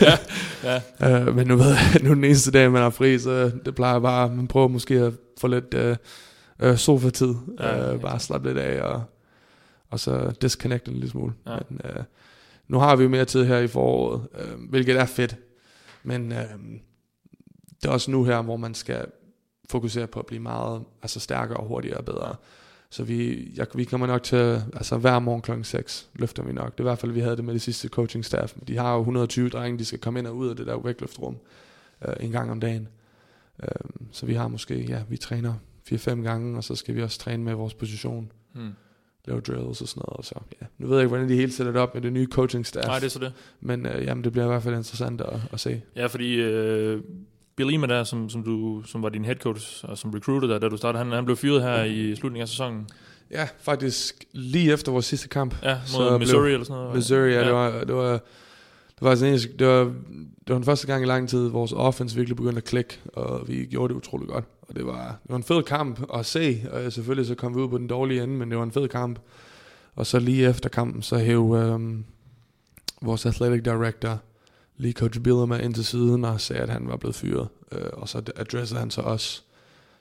[1.02, 1.20] Ja.
[1.20, 3.98] øh, men nu ved jeg, nu den eneste dag, man har fri, så det plejer
[3.98, 5.96] bare, man prøver måske at få lidt øh,
[6.60, 7.34] øh, sofa-tid.
[7.60, 7.92] Ja, Ja, ja.
[7.94, 9.02] øh, bare slappe lidt af, og,
[9.90, 11.32] og så disconnecte en lille smule.
[11.46, 11.52] Ja.
[11.52, 11.58] Ja.
[11.68, 12.02] Men, øh,
[12.68, 15.36] nu har vi jo mere tid her i foråret, øh, hvilket er fedt.
[16.02, 16.38] Men øh,
[17.82, 19.06] det er også nu her, hvor man skal
[19.70, 22.34] fokusere på at blive meget altså stærkere og hurtigere og bedre.
[22.94, 26.72] Så vi, jeg, vi kommer nok til, altså hver morgen klokken 6 løfter vi nok.
[26.72, 28.54] Det er i hvert fald, vi havde det med det sidste coaching staff.
[28.68, 31.36] De har jo 120 drenge, de skal komme ind og ud af det der vægtløftrum
[32.08, 32.88] øh, en gang om dagen.
[33.62, 33.68] Øh,
[34.12, 35.54] så vi har måske, ja, vi træner
[35.92, 38.72] 4-5 gange, og så skal vi også træne med vores position, Hmm.
[39.26, 40.16] lave drills og sådan noget.
[40.18, 40.66] Og så, ja.
[40.78, 42.86] Nu ved jeg ikke, hvordan de helt sætter det op med det nye coaching staff,
[42.86, 43.32] Nej, det er så det.
[43.60, 45.82] men øh, jamen, det bliver i hvert fald interessant at, at se.
[45.96, 47.02] Ja, fordi øh,
[47.56, 50.58] Bill Lima der, som, som, du, som var din head coach og som recruiter der,
[50.58, 52.88] da du startede, han, han blev fyret her i slutningen af sæsonen.
[53.30, 55.54] Ja, faktisk lige efter vores sidste kamp.
[55.62, 56.94] Ja, Så mod blev- Missouri eller sådan noget.
[56.96, 60.64] Missouri, ja, det var, det var, det var, sådan en, det var, det var den
[60.64, 63.98] første gang i lang tid, vores offense virkelig begyndte at klikke, og vi gjorde det
[63.98, 64.44] utrolig godt.
[64.62, 67.60] Og det var, det var en fed kamp at se, og selvfølgelig så kom vi
[67.60, 69.18] ud på den dårlige ende, men det var en fed kamp.
[69.96, 72.04] Og så lige efter kampen, så hæv øhm,
[73.02, 74.18] vores athletic director,
[74.76, 77.48] lige coach Billema ind til siden, og sagde, at han var blevet fyret.
[77.72, 79.44] Øh, og så adressede han så os.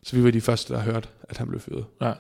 [0.04, 1.86] Så vi var de første, der hørte, at han blev fyret.
[2.02, 2.14] Ja.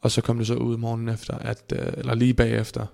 [0.00, 2.86] Og så kom det så ud morgenen efter, at, øh, eller lige bagefter,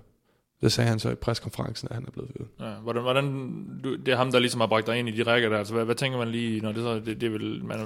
[0.61, 2.69] det sagde han så i preskonferencen, at han er blevet fyret.
[2.69, 3.25] Ja, hvordan, hvordan,
[3.83, 5.57] du, det er ham, der ligesom har bragt dig ind i de rækker der.
[5.57, 7.79] Altså, hvad, hvad tænker man lige, når det så, det, det vil, man,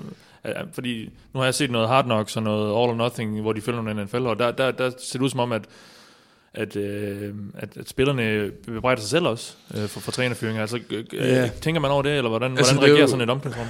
[0.46, 3.54] ja, fordi nu har jeg set noget Hard Knocks og noget All or Nothing, hvor
[3.54, 5.66] de følger nogle NFL, og der, der, der ser det ud som om, at,
[6.54, 10.62] at, øh, at, at spillerne bebrejder sig selv også øh, for, for trænerfyringer.
[10.62, 11.50] Altså, øh, Ja.
[11.62, 13.68] tænker man over det, eller hvordan, Altså, hvordan er reagerer jo- sådan et omklædningsrum?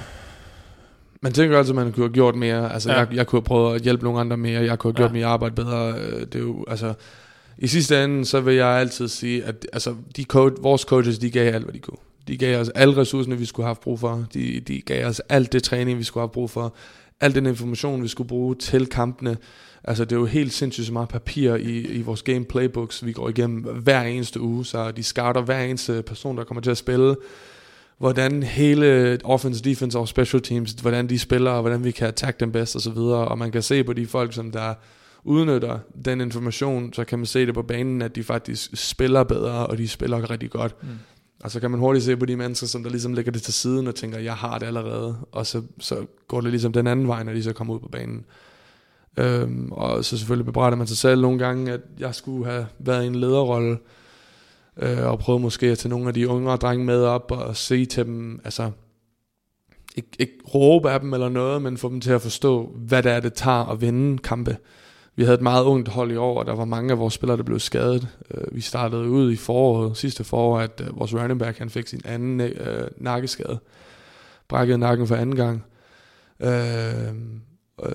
[1.20, 2.72] Man tænker altid, at man kunne have gjort mere.
[2.72, 2.98] Altså, Ja.
[2.98, 4.62] jeg, jeg kunne have prøvet at hjælpe nogle andre mere.
[4.64, 5.12] Jeg kunne have gjort Ja.
[5.12, 5.94] mit arbejde bedre.
[5.98, 6.94] Øh, Det er jo, altså,
[7.58, 11.30] I sidste ende, så vil jeg altid sige, at altså, de coach, vores coaches, de
[11.30, 11.96] gav alt, hvad de kunne.
[12.28, 14.26] De gav os alle ressourcerne, vi skulle have haft brug for.
[14.34, 16.74] De, de gav os alt det træning, vi skulle have brug for.
[17.20, 19.36] Al den information, vi skulle bruge til kampene.
[19.84, 23.12] Altså, det er jo helt sindssygt så meget papir i, i vores game playbooks, vi
[23.12, 24.64] går igennem hver eneste uge.
[24.64, 27.16] Så de scouter hver eneste person, der kommer til at spille
[27.98, 32.40] hvordan hele offense, defense og special teams, hvordan de spiller, og hvordan vi kan attack
[32.40, 33.28] dem bedst og så videre.
[33.28, 34.74] Og man kan se på de folk, som der
[35.24, 39.66] udnytter den information, så kan man se det på banen, at de faktisk spiller bedre,
[39.66, 40.82] og de spiller rigtig godt.
[40.82, 40.88] Mm.
[41.44, 43.54] Og så kan man hurtigt se på de mennesker, som der ligesom lægger det til
[43.54, 45.16] siden og tænker, jeg har det allerede.
[45.32, 47.88] Og så, så går det ligesom den anden vej, når de så kommer ud på
[47.88, 48.24] banen.
[49.16, 53.04] Øhm, og så selvfølgelig bebrejder man sig selv nogle gange, at jeg skulle have været
[53.04, 53.78] i en lederrolle,
[54.76, 57.84] øh, og prøve måske at tage nogle af de yngre drenge med op og se
[57.84, 58.70] til dem, altså
[59.96, 63.12] ikke, ikke råbe af dem eller noget, men få dem til at forstå, hvad det
[63.12, 64.56] er, det tager at vinde kampe.
[65.16, 67.36] Vi havde et meget ungt hold i år, og der var mange af vores spillere,
[67.36, 68.08] der blev skadet.
[68.30, 71.86] Øh, vi startede ud i foråret, sidste forår, at øh, vores running back han fik
[71.86, 73.58] sin anden øh, nakkeskade.
[74.48, 75.64] Brækkede nakken for anden gang.
[76.40, 77.14] Øh,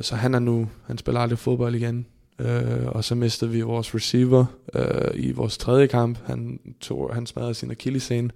[0.01, 2.05] så han er nu, han spiller aldrig fodbold igen.
[2.39, 6.17] Øh, og så mistede vi vores receiver øh, i vores tredje kamp.
[6.25, 8.29] Han, tog, han smadrede sin akillescene.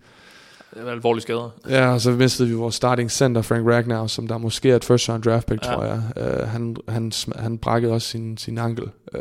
[0.73, 1.49] Det er alvorlige skader.
[1.69, 4.83] Ja, og så mistede vi vores starting center, Frank Ragnar, som der måske er et
[4.83, 5.71] first round draft pick, Ja.
[5.71, 5.75] ja.
[5.75, 6.01] tror jeg.
[6.41, 8.83] Uh, han, han, han brækkede også sin, sin ankel.
[9.15, 9.19] Uh,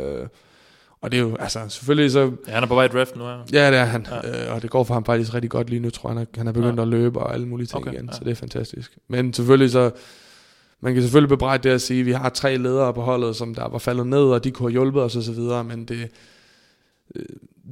[1.01, 3.25] Og det er jo, altså selvfølgelig så, Ja, han er på vej i draften nu
[3.25, 3.37] her.
[3.53, 4.45] ja det er han, ja.
[4.47, 6.37] øh, og det går for ham faktisk rigtig godt lige nu, tror jeg, han er,
[6.37, 6.81] han er begyndt Ja.
[6.81, 8.11] at løbe og alle mulige ting okay, igen, ja.
[8.11, 8.97] så det er fantastisk.
[9.07, 9.91] Men selvfølgelig så,
[10.83, 13.55] man kan selvfølgelig bebrejde det at sige, at vi har tre ledere på holdet, som
[13.55, 16.09] der var faldet ned, og de kunne have hjulpet os og så videre, men det,
[17.15, 17.25] øh,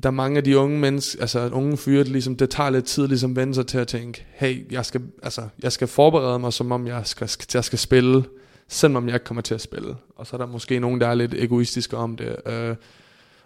[0.04, 2.86] der er mange af de unge mennesker, altså unge fyre, det, ligesom, det tager lidt
[2.86, 6.54] tid ligesom vende sig til at tænke, hey, jeg skal, altså, jeg skal forberede mig,
[6.54, 8.24] som om jeg skal, jeg skal spille,
[8.68, 9.96] selvom jeg ikke kommer til at spille.
[10.16, 12.36] Og så er der måske nogen, der er lidt egoistiske om det.
[12.46, 12.76] Øh,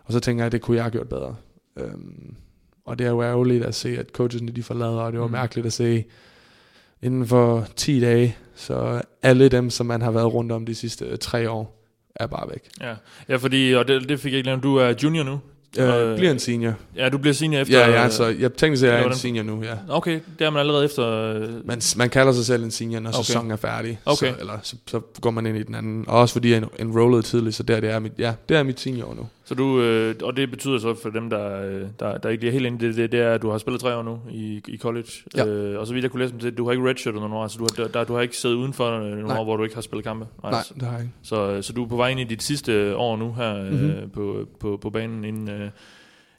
[0.04, 1.36] og så tænker jeg, at det kunne jeg have gjort bedre.
[1.80, 2.36] Øhm,
[2.86, 5.32] og det er jo ærgerligt at se, at coachesne de forlader, og det var Mm.
[5.32, 6.04] mærkeligt at se
[7.04, 11.18] inden for 10 dage, så alle dem, som man har været rundt om de sidste
[11.18, 11.82] tre år,
[12.16, 12.62] er bare væk.
[12.82, 12.94] Ja,
[13.30, 15.32] ja fordi, og det, det fik jeg ikke nævnt, du er junior nu.
[15.78, 16.74] Øh, Øh, bliver en senior.
[16.96, 17.80] Ja, du bliver senior efter...
[17.80, 19.74] Ja, ja, altså, jeg tænkte sig, at jeg er en senior nu, ja.
[19.90, 21.08] Okay, det er man allerede efter...
[21.08, 23.24] øh, Man, man kalder sig selv en senior, når Okay.
[23.24, 24.00] sæsonen er færdig.
[24.06, 24.32] Okay.
[24.34, 26.06] Så, eller så, så, går man ind i den anden.
[26.08, 28.64] Og også fordi jeg er enrollet tidligt, så der det er mit, ja, det er
[28.64, 29.28] mit senior nu.
[29.48, 32.50] Så du, øh, og det betyder så for dem, der, øh, der, der ikke lige
[32.50, 34.20] er helt inde i det, det, det er, at du har spillet tre år nu
[34.32, 35.08] i, i college.
[35.36, 35.46] Ja.
[35.46, 37.44] Øh, og så vidt jeg kunne læse mig til, du har ikke redshirtet nogen år,
[37.44, 39.38] altså du har, der, du har ikke siddet udenfor øh, nogle Nej.
[39.38, 40.28] år, hvor du ikke har spillet kampe.
[40.44, 41.14] Nej, det har jeg ikke.
[41.24, 43.78] Så, øh, så du er på vej ind i dit sidste år nu her mm-hmm.
[43.78, 43.90] Mhm.
[43.90, 45.70] øh, på, på, på banen, inden, øh,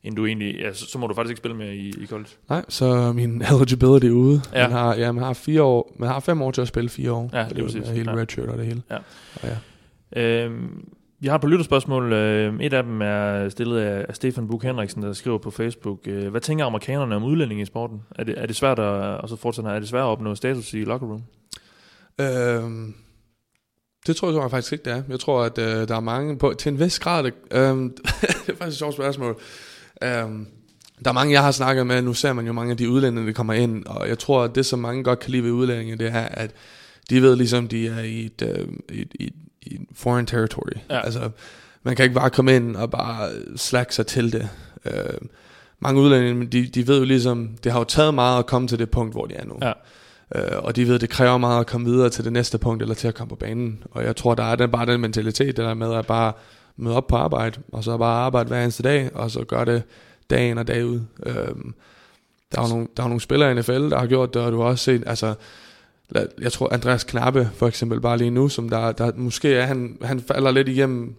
[0.04, 2.28] inden du egentlig, ja, så, så må du faktisk ikke spille mere i, i college.
[2.48, 4.40] Nej, så min eligibility er ude.
[4.54, 4.62] Ja.
[4.68, 7.12] Man, har, ja, man har fire år, man har fem år til at spille fire
[7.12, 7.30] år.
[7.32, 7.88] Ja, det er præcis.
[7.88, 8.16] hele Ja.
[8.16, 8.82] redshirt og det hele.
[8.90, 8.96] Ja.
[9.42, 9.56] Og ja.
[10.44, 10.88] Øhm,
[11.20, 12.12] vi har på lytterspørgsmål.
[12.12, 15.98] Øh, et af dem er stillet af, Stefan Buk Henriksen, der skriver på Facebook.
[16.06, 18.02] Øh, Hvad tænker amerikanerne om udlændinge i sporten?
[18.18, 18.84] Er det, er det svært at,
[19.20, 21.22] og så fortsætter er det svært at opnå status i locker room?
[22.20, 22.94] Øhm,
[24.06, 25.02] det tror jeg, tror jeg faktisk ikke, det er.
[25.08, 27.24] Jeg tror, at øh, der er mange på, til en vis grad.
[27.24, 29.40] Det, øhm, det er faktisk et sjovt spørgsmål.
[30.02, 30.46] Øhm,
[31.04, 32.02] der er mange, jeg har snakket med.
[32.02, 33.84] Nu ser man jo mange af de udlændinge, der kommer ind.
[33.86, 36.50] Og jeg tror, at det, som mange godt kan lide ved udlændinge, det er, at
[37.10, 39.32] de ved ligesom, de er i et, øh, i, et- i, et-
[39.66, 40.76] i foreign territory.
[40.90, 41.00] Ja.
[41.00, 41.30] Altså,
[41.82, 44.48] man kan ikke bare komme ind og bare slække sig til det.
[44.84, 45.18] Øh,
[45.80, 48.78] mange udlændinge, de, de ved jo ligesom, det har jo taget meget at komme til
[48.78, 49.58] det punkt, hvor de er nu.
[49.62, 49.72] Ja.
[50.34, 52.94] Øh, og de ved, det kræver meget at komme videre til det næste punkt, eller
[52.94, 53.82] til at komme på banen.
[53.90, 56.32] Og jeg tror, der er den, bare den mentalitet, der med at bare
[56.76, 59.82] møde op på arbejde, og så bare arbejde hver eneste dag, og så gøre det
[60.30, 61.00] dag ind og dag ud.
[61.26, 61.74] Øhm,
[62.52, 64.52] der er jo nogle, der er nogle spillere i NFL, der har gjort det, og
[64.52, 65.34] du har også set, altså,
[66.40, 69.98] jeg tror Andreas Knappe, for eksempel, bare lige nu, som der, der måske er, han,
[70.02, 71.14] han falder lidt igennem,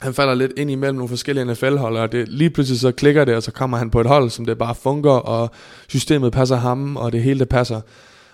[0.00, 3.36] han falder lidt ind imellem nogle forskellige NFL-hold, og det, lige pludselig så klikker det,
[3.36, 5.50] og så kommer han på et hold, som det bare fungerer, og
[5.88, 7.80] systemet passer ham, og det hele det passer.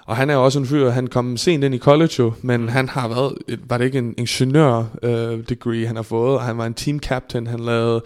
[0.07, 2.69] Og han er jo også en fyr, han kom sent ind i college jo, men
[2.69, 3.35] han har været,
[3.69, 6.99] var det ikke en ingeniør øh, degree, han har fået, og han var en team
[6.99, 8.03] captain, han lavede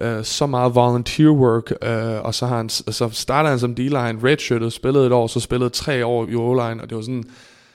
[0.00, 4.24] øh, så meget volunteer work, øh, og så, har han, så startede han som D-line,
[4.24, 7.24] redshirtet, spillede et år, så spillede tre år i O-line, og det var sådan,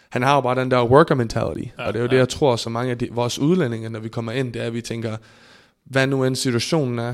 [0.09, 2.11] han har jo bare den der worker mentality, ja, og det er jo ja.
[2.11, 4.65] det, jeg tror, så mange af de, vores udlændinge, når vi kommer ind, det er,
[4.65, 5.17] at vi tænker,
[5.85, 7.13] hvad nu end situationen er,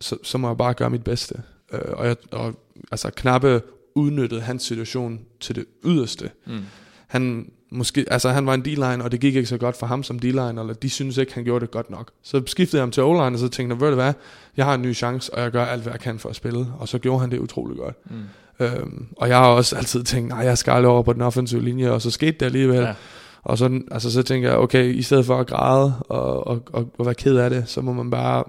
[0.00, 1.42] så, så må jeg bare gøre mit bedste.
[1.72, 2.54] Øh, og, jeg, og
[2.90, 3.62] altså knappe
[3.94, 6.30] udnyttede hans situation til det yderste.
[6.46, 6.60] Mm.
[7.06, 10.02] Han, måske, altså, han var en D-line, og det gik ikke så godt for ham
[10.02, 12.10] som D-line, eller de synes ikke, han gjorde det godt nok.
[12.22, 14.12] Så skiftede jeg ham til O-line, og så tænkte jeg, ved du hvad,
[14.56, 16.66] jeg har en ny chance, og jeg gør alt, hvad jeg kan for at spille.
[16.78, 17.94] Og så gjorde han det utrolig godt.
[18.10, 18.16] Mm.
[18.60, 21.62] Øhm, og jeg har også altid tænkt, nej, jeg skal aldrig over på den offensive
[21.62, 22.80] linje, og så skete det alligevel.
[22.80, 22.94] Ja.
[23.42, 26.88] Og så, altså, så tænker jeg, okay, i stedet for at græde og, og, og,
[26.98, 28.44] og være ked af det, så må man bare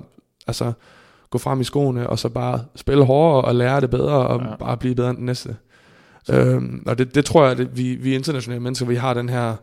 [0.47, 0.71] altså,
[1.29, 4.55] gå frem i skoene, og så bare spille hårdere og lære det bedre, og ja.
[4.55, 5.55] bare blive bedre end den næste.
[6.29, 9.55] Øhm, og det, det tror jeg, at vi, vi internationale mennesker, vi har den her,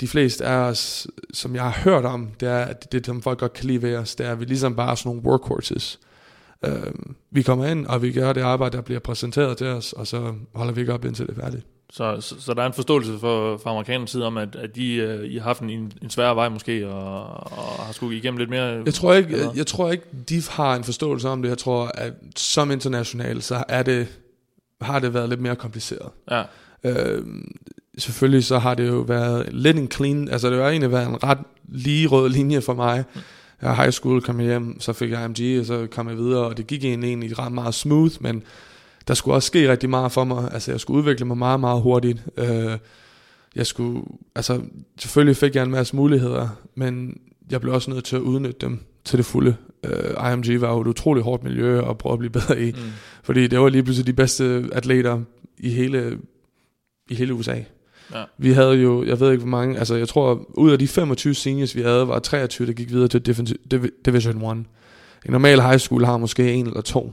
[0.00, 3.38] de fleste af os, som jeg har hørt om, det er, at det, som folk
[3.38, 6.00] godt kan lide ved os, det er, at vi ligesom bare er sådan nogle workhorses.
[6.64, 10.06] Øhm, vi kommer ind, og vi gør det arbejde, der bliver præsenteret til os, og
[10.06, 11.66] så holder vi ikke op, indtil det er færdigt.
[11.92, 14.94] Så, så, så der er en forståelse for, fra amerikanernes side om, at, at de,
[14.94, 17.22] øh, I har haft en, en sværere vej måske, og,
[17.58, 18.82] og har skulle igennem lidt mere...
[18.84, 21.48] Jeg tror ikke, jeg, jeg tror ikke, de har en forståelse om det.
[21.48, 24.08] Jeg tror, at som international, så er det,
[24.82, 26.08] har det været lidt mere kompliceret.
[26.30, 26.42] Ja,
[26.84, 27.24] Øh,
[27.98, 31.24] selvfølgelig så har det jo været lidt en clean, altså det har egentlig været en
[31.24, 31.38] ret
[31.68, 33.04] lige rød linje for mig.
[33.62, 36.16] Jeg er high school, kom jeg hjem, så fik jeg IMG, og så kom jeg
[36.16, 38.42] videre, og det gik egentlig, egentlig ret meget smooth, men
[39.08, 40.48] der skulle også ske rigtig meget for mig.
[40.52, 42.22] Altså jeg skulle udvikle mig meget, meget hurtigt.
[42.36, 42.78] Øh,
[43.56, 44.02] jeg skulle,
[44.34, 44.60] altså
[44.98, 48.84] selvfølgelig fik jeg en masse muligheder, men jeg blev også nødt til at udnytte dem
[49.04, 49.56] til det fulde.
[49.84, 52.78] Øh, IMG var jo et utroligt hårdt miljø at prøve at blive bedre i, mm.
[53.22, 55.20] fordi det var lige pludselig de bedste atleter
[55.58, 56.18] i hele,
[57.10, 57.54] i hele USA.
[58.14, 58.24] Ja.
[58.38, 61.34] Vi havde jo, jeg ved ikke hvor mange, altså jeg tror, ud af de 25
[61.34, 64.66] seniors, vi havde, var 23, der gik videre til Divi- Divi- Division 1.
[65.26, 67.12] En normal high school har måske en eller to.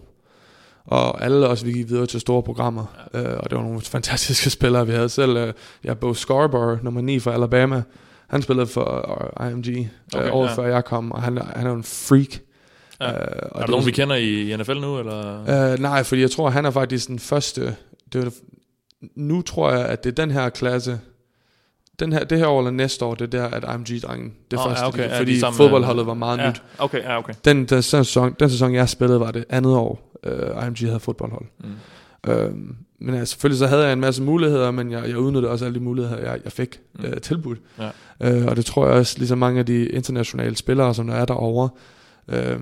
[0.86, 2.86] Og alle os, vi gik videre til store programmer.
[3.14, 3.22] Ja.
[3.32, 5.38] Øh, og det var nogle fantastiske spillere, vi havde selv.
[5.38, 5.54] Øh,
[5.84, 7.84] ja, Bo Scarborough, nummer 9 fra Alabama.
[8.28, 10.54] Han spillede for øh, IMG Okay, okay, året ja.
[10.54, 12.40] før jeg kom, og han, han er en freak.
[13.02, 13.12] Ja.
[13.12, 15.00] Øh, og Er der det nogen, vi kender i, i NFL nu?
[15.00, 15.72] Eller?
[15.74, 17.76] Øh, nej, fordi jeg tror, han er faktisk den første.
[18.14, 18.32] Det var,
[19.16, 21.00] nu tror jeg, at det er den her klasse,
[22.00, 24.66] den her, det her år eller næste år, det er der, at IMG-drengen, det Åh,
[24.66, 26.62] første, ja, okay, ja, fordi de samme- fodboldholdet var meget ja, nyt.
[26.78, 27.34] Okay, ja, okay.
[27.46, 31.46] Den, den, sæson, den sæson, jeg spillede, var det andet år, uh, IMG havde fodboldhold.
[31.60, 32.32] Mm.
[32.32, 35.66] Øhm, men ja, selvfølgelig så havde jeg en masse muligheder, men jeg, jeg udnyttede også
[35.66, 37.06] alle de muligheder, jeg, jeg fik Mm.
[37.06, 37.60] øh, tilbudt.
[37.80, 37.90] Ja.
[38.36, 41.26] Øh, og det tror jeg også, ligesom mange af de internationale spillere, som der er
[41.26, 41.70] derovre,
[42.28, 42.60] øh,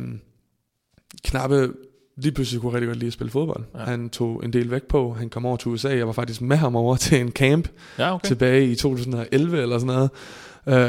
[1.23, 1.73] Knappe
[2.17, 3.63] lige pludselig kunne rigtig godt lide at spille fodbold.
[3.73, 3.79] Ja.
[3.79, 6.57] Han tog en del væk på, han kom over til USA, jeg var faktisk med
[6.57, 8.27] ham over til en camp Ja, okay.
[8.27, 10.09] tilbage i 2011 eller sådan noget,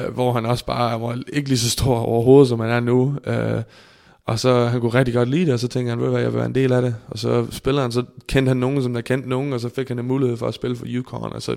[0.06, 3.16] øh, hvor han også bare var ikke lige så stor overhovedet, som han er nu.
[3.26, 3.62] Øh,
[4.24, 6.30] og så han kunne rigtig godt lide det, og så tænkte han, ved hvad, jeg
[6.32, 6.96] vil være en del af det.
[7.08, 9.88] Og så spillede han, så kendte han nogen, som der kendte nogen, og så fik
[9.88, 11.56] han en mulighed for at spille for Yukon, og så,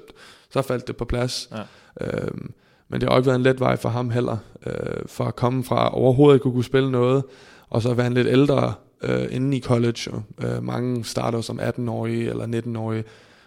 [0.51, 1.49] så faldt det på plads.
[1.51, 1.61] Ja.
[2.05, 2.51] Øhm,
[2.89, 4.73] men det har ikke været en let vej for ham heller, øh,
[5.05, 7.23] for at komme fra overhovedet at kunne spille noget,
[7.69, 8.73] og så være en lidt ældre
[9.03, 10.11] øh, inde i college.
[10.43, 13.03] Øh, mange starter som 18-årige eller 19-årige,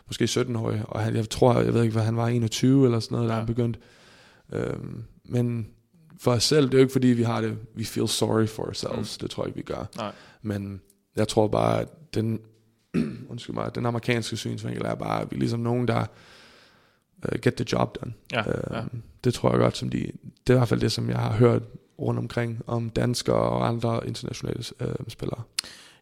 [0.06, 3.14] måske 17-årige, og han, jeg tror, jeg ved ikke, hvad han var, 21 eller sådan
[3.16, 3.38] noget, da Ja.
[3.38, 3.80] han begyndte.
[4.52, 5.66] Øhm, men
[6.20, 8.62] for os selv, det er jo ikke fordi, vi har det, we feel sorry for
[8.62, 9.22] ourselves, mm.
[9.22, 9.84] det tror jeg ikke, vi gør.
[9.96, 10.12] Nej.
[10.42, 10.80] Men
[11.16, 12.40] jeg tror bare, at den,
[13.30, 16.04] undskyld mig, den amerikanske synsvinkel er bare, at vi er ligesom nogen, der
[17.24, 18.12] uh, get the job done.
[18.32, 18.78] Ja, ja.
[18.80, 19.98] Øhm, Det tror jeg godt, som de,
[20.46, 21.62] det er i hvert fald det, som jeg har hørt
[21.98, 25.42] rundt omkring om danskere og andre internationale øh, spillere.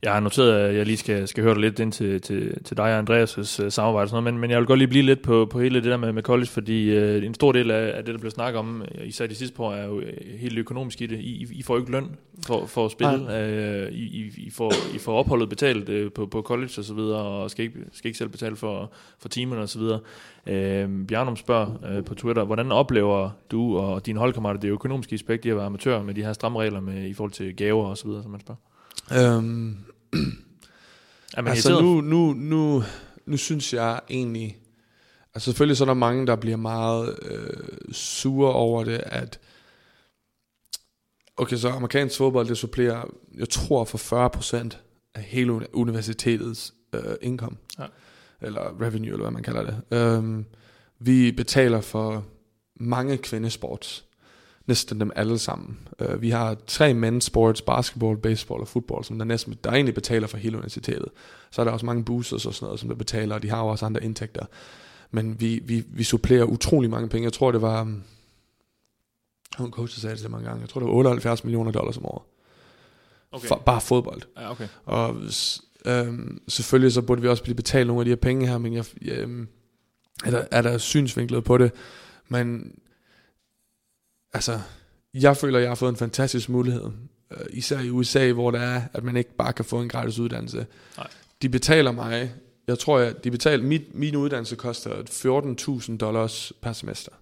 [0.03, 2.77] Jeg har noteret, at jeg lige skal, skal høre dig lidt ind til, til, til
[2.77, 5.05] dig og Andreas' uh, samarbejde og sådan noget, men, men jeg vil godt lige blive
[5.05, 7.97] lidt på, på hele det der med, med college, fordi uh, en stor del af,
[7.97, 10.13] af det, der bliver snakket om, øh, især de sidste par år, er jo øh,
[10.39, 11.19] helt økonomisk i det.
[11.19, 13.15] I, I får jo ikke løn for, for at spille.
[13.15, 17.21] Uh, I, I, får, I får opholdet betalt uh, på, på college og så videre,
[17.21, 20.01] og skal ikke, skal ikke selv betale for, for timerne og så videre.
[20.47, 25.45] Uh, Bjarnum spørger uh, på Twitter, hvordan oplever du og dine holdkammerater det økonomiske aspekt
[25.45, 27.97] i at være amatør med de her stramme regler med, i forhold til gaver og
[27.99, 28.70] så videre, som man spørger?
[29.13, 29.77] Øhm,
[31.37, 32.83] Er man altså nu, nu, nu,
[33.27, 34.59] nu synes jeg egentlig,
[35.35, 39.41] altså selvfølgelig så er der mange, der bliver meget øh, sure over det, at
[41.37, 44.29] okay, så amerikansk fodbold, det supplerer, jeg tror for
[44.69, 44.77] 40%
[45.15, 47.57] af hele uni- universitetets øh, income.
[47.79, 47.87] Ja.
[48.43, 49.99] Eller revenue, eller hvad man kalder det.
[49.99, 50.45] Øhm,
[50.99, 52.25] vi betaler for
[52.81, 54.05] mange kvindesports.
[54.67, 55.79] Næsten dem alle sammen.
[56.09, 59.95] Uh, vi har tre men's sports, basketball, baseball og fodbold, som der næsten der egentlig
[59.95, 61.09] betaler for hele universitetet.
[61.51, 63.61] Så er der også mange boosters og sådan noget, som der betaler, og de har
[63.61, 64.47] jo også andre indtægter.
[65.11, 67.25] Men vi, vi, vi supplerer utrolig mange penge.
[67.25, 67.81] Jeg tror, det var...
[67.81, 68.03] um,
[69.61, 70.61] En coach sagde det så mange gange.
[70.61, 72.23] Jeg tror, det var 78 millioner dollars om året.
[73.33, 73.49] Okay.
[73.49, 74.23] For, bare fodbold.
[74.37, 74.69] Ja, okay.
[74.85, 75.17] Og
[75.87, 78.75] øhm, selvfølgelig så burde vi også blive betalt nogle af de her penge her, men
[78.75, 79.49] jeg, jeg, øhm,
[80.25, 81.73] er, der, er der synsvinklet på det.
[82.29, 82.75] Men
[84.33, 84.61] altså,
[85.15, 86.85] jeg føler, jeg har fået en fantastisk mulighed.
[87.31, 90.19] Øh, især i USA, hvor det er, at man ikke bare kan få en gratis
[90.19, 90.67] uddannelse.
[90.97, 91.07] Nej.
[91.43, 92.33] De betaler mig,
[92.67, 94.91] jeg tror, at de betaler, mit, min uddannelse koster
[95.91, 97.13] 14.000 dollars per semester.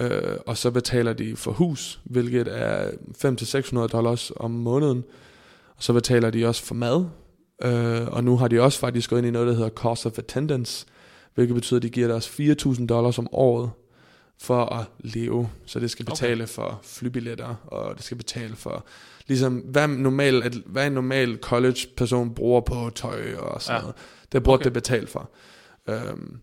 [0.00, 2.90] Øh, og så betaler de for hus, hvilket er
[3.24, 5.04] 500-600 dollars om måneden.
[5.76, 7.06] Og så betaler de også for mad.
[7.62, 10.18] Øh, og nu har de også faktisk gået ind i noget, der hedder cost of
[10.18, 10.86] attendance,
[11.34, 13.70] hvilket betyder, at de giver os 4.000 dollars om året
[14.40, 15.50] for at leve.
[15.66, 16.52] Så det skal betale okay.
[16.52, 18.86] for flybilletter, og det skal betale for,
[19.26, 23.80] ligesom, hvad, normal, at, hvad en normal college-person bruger på tøj og sådan Ja.
[23.80, 23.96] noget.
[24.32, 24.64] Det burde Okay.
[24.64, 25.30] det betale for.
[25.88, 26.38] Um,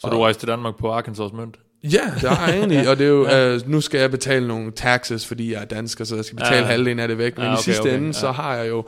[0.00, 1.56] Så du rejste til Danmark på Arkansas mønt?
[1.84, 3.54] Ja, det er jeg egentlig, og det er jo, Ja.
[3.54, 6.56] øh, nu skal jeg betale nogle taxes, fordi jeg er dansker, så jeg skal betale
[6.56, 6.64] Ja.
[6.64, 8.12] halvdelen af det væk, men Ja, okay, i sidste okay, ende, ja.
[8.12, 8.84] så har jeg jo,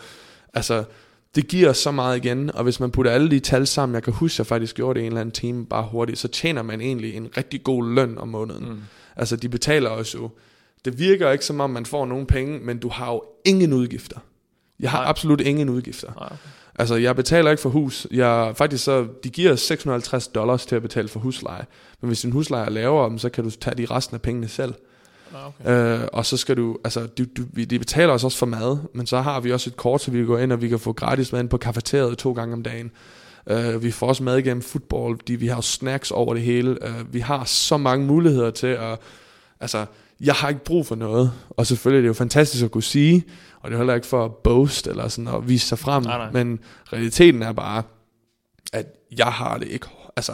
[0.54, 0.84] altså,
[1.37, 4.12] det giver så meget igen, og hvis man putter alle de tal sammen, jeg kan
[4.12, 6.81] huske, jeg faktisk gjorde det i en eller anden time bare hurtigt, så tjener man
[6.81, 8.68] egentlig en rigtig god løn om måneden.
[8.68, 8.81] Mm.
[9.16, 10.31] Altså, de betaler os jo,
[10.85, 14.18] det virker ikke som om, man får nogen penge, men du har jo ingen udgifter.
[14.81, 15.05] Jeg har Nej.
[15.05, 15.11] Nej.
[15.11, 16.12] absolut ingen udgifter.
[16.16, 16.37] Nej, okay.
[16.79, 18.07] Altså, jeg betaler ikke for hus.
[18.11, 21.64] Jeg, faktisk så, de giver os 650 dollars til at betale for husleje.
[22.01, 24.75] Men hvis din husleje er lavere, så kan du tage de resten af pengene selv.
[25.37, 26.01] Ah, okay.
[26.03, 28.79] Øh, og så skal du, altså, du, du, vi- de betaler os også for mad,
[28.94, 30.79] men så har vi også et kort, så vi kan gå ind, og vi kan
[30.79, 32.90] få gratis mad ind på kafeteriet to gange om dagen.
[33.51, 36.79] Øh, vi får også mad igennem fodbold, fordi vi har snacks over det hele.
[36.88, 38.99] Øh, vi har så mange muligheder til at,
[39.61, 39.87] altså,
[40.20, 41.33] jeg har ikke brug for noget.
[41.51, 43.25] Og selvfølgelig er det jo fantastisk at kunne sige,
[43.61, 46.18] og det er heller ikke for at boast eller sådan at vise sig frem, Nej,
[46.18, 46.31] nej.
[46.44, 46.59] men
[46.92, 47.83] realiteten er bare,
[48.72, 48.87] at
[49.18, 50.33] jeg har det ikke, altså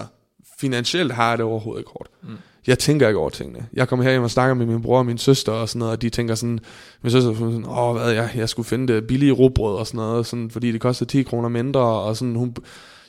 [0.60, 2.10] finansielt har jeg det overhovedet ikke hårdt.
[2.22, 2.28] Mm.
[2.66, 3.66] Jeg tænker ikke over tingene.
[3.72, 6.02] Jeg kommer herhjem og snakker med min bror og min søster og sådan noget, og
[6.02, 6.58] de tænker sådan,
[7.02, 9.98] min søster er sådan, åh, hvad, jeg, jeg skulle finde det billige råbrød og sådan
[9.98, 12.56] noget, sådan, fordi det koster 10 kroner mindre, og sådan, hun,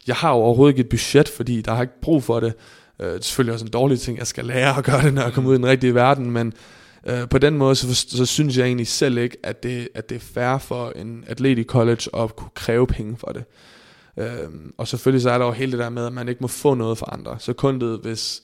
[0.08, 2.54] jeg har jo overhovedet ikke et budget, fordi der har ikke brug for det.
[3.00, 5.22] Øh, det er selvfølgelig også en dårlig ting, jeg skal lære at gøre det, når
[5.22, 6.54] jeg kommer ud i den rigtige verden, men
[7.08, 10.16] Øh, på den måde, så, så synes jeg egentlig selv ikke, at det, at det
[10.16, 13.44] er fair for en atlet i college at kunne kræve penge for det.
[14.18, 16.48] Øhm, og selvfølgelig så er der jo hele det der med, at man ikke må
[16.48, 17.36] få noget for andre.
[17.40, 18.44] Så kun det, hvis,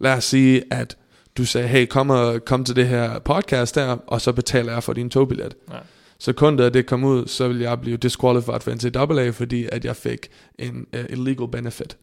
[0.00, 0.96] lad os sige, at
[1.36, 4.82] du sagde, hey, kom, og, kom til det her podcast der, og så betaler jeg
[4.82, 5.54] for din togbillet.
[5.72, 5.78] Ja.
[6.18, 9.84] Så kun da det kom ud, så ville jeg blive disqualified for NCAA, fordi at
[9.84, 11.96] jeg fik en uh, illegal benefit.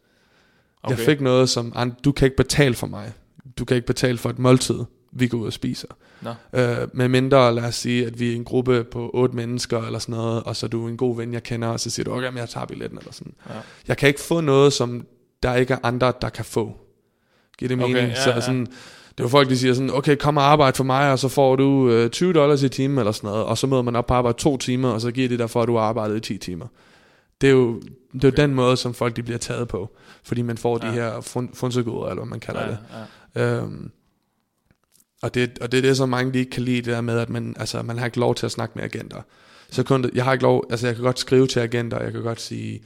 [0.83, 0.97] Okay.
[0.97, 3.13] Jeg fik noget, som du kan ikke betale for mig.
[3.57, 4.79] Du kan ikke betale for et måltid,
[5.11, 5.87] vi går ud og spiser.
[6.21, 6.29] Nå.
[6.53, 9.99] Øh, med mindre, lad os sige, at vi er en gruppe på otte mennesker eller
[9.99, 12.11] sådan noget, og så er du en god ven, jeg kender, og så siger du,
[12.11, 13.33] okay, men jeg tager billetten eller sådan.
[13.49, 13.53] Ja.
[13.87, 15.05] Jeg kan ikke få noget, som
[15.43, 16.77] der ikke er andre, der kan få.
[17.57, 18.09] Giver det Okay, mening?
[18.09, 20.83] ja, så sådan, det er jo folk, der siger sådan, okay, kom og arbejde for
[20.83, 23.67] mig, og så får du øh, 20 dollars i timen eller sådan noget, og så
[23.67, 25.75] møder man op på arbejde to timer, og så giver det dig for, at du
[25.75, 26.67] har arbejdet i 10 timer.
[27.41, 27.81] Det er jo,
[28.13, 30.87] det er jo den måde, som folk de bliver taget på, fordi man får ja.
[30.89, 32.77] de her fun, funsegoder, eller hvad man kalder Ja, det.
[33.35, 33.41] ja.
[33.61, 33.91] Øhm,
[35.21, 37.19] og, det, og det er det, som mange de ikke kan lide, det der med,
[37.19, 39.21] at man, altså, man har ikke lov til at snakke med agenter.
[39.69, 42.21] Så kun, jeg har ikke lov, altså jeg kan godt skrive til agenter, jeg kan
[42.21, 42.81] godt sige,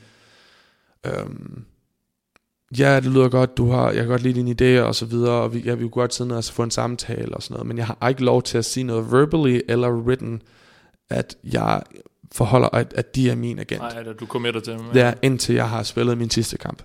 [1.06, 1.64] øhm,
[2.78, 5.32] ja, det lyder godt, du har, jeg kan godt lide dine idéer og så videre,
[5.32, 7.78] og vi, jeg vil godt sidde ned og få en samtale og sådan noget, men
[7.78, 10.42] jeg har ikke lov til at sige noget verbally eller written,
[11.10, 11.82] at jeg
[12.32, 13.82] forholder, at, at de er min agent.
[13.82, 14.82] Nej, da du committer til dem.
[14.96, 16.84] Er indtil jeg har spillet min sidste kamp.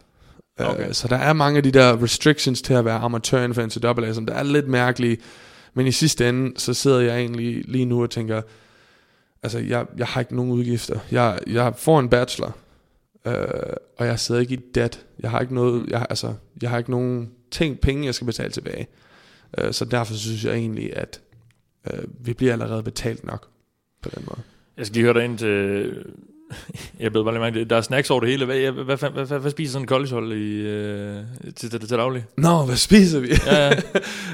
[0.58, 0.70] Okay.
[0.70, 0.92] Okay.
[0.92, 4.12] så der er mange af de der restrictions til at være amatør inden for NCAA,
[4.12, 5.18] som der er lidt mærkelige.
[5.74, 8.42] Men i sidste ende, så sidder jeg egentlig lige nu og tænker,
[9.42, 10.98] altså jeg, jeg har ikke nogen udgifter.
[11.10, 12.56] Jeg, jeg får en bachelor,
[13.26, 13.32] øh,
[13.98, 15.06] og jeg sidder ikke i debt.
[15.20, 18.50] Jeg har ikke noget, jeg, altså, jeg har ikke nogen ting, penge, jeg skal betale
[18.50, 18.86] tilbage.
[19.58, 21.20] Øh, så derfor synes jeg egentlig, at
[21.92, 23.46] øh, vi bliver allerede betalt nok
[24.02, 24.40] på den måde.
[24.76, 25.92] Jeg skal lige høre dig ind til...
[27.00, 28.44] Jeg ved bare lige mærke, der er snacks over det hele.
[28.44, 31.22] Hvad, hvad, hvad, hvad, hvad, hvad spiser sådan en collegehold i, øh,
[31.56, 32.24] til, til, til daglig?
[32.36, 33.28] Nå, hvad spiser vi?
[33.46, 33.72] Ja,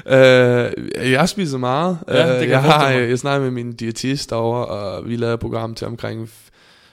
[0.05, 0.67] ja.
[1.05, 1.97] øh, jeg spiser meget.
[2.07, 3.09] Ja, det kan Øh, jeg jeg, har, mig.
[3.09, 6.29] jeg snakker med min diætist derovre, og vi lavede et program til omkring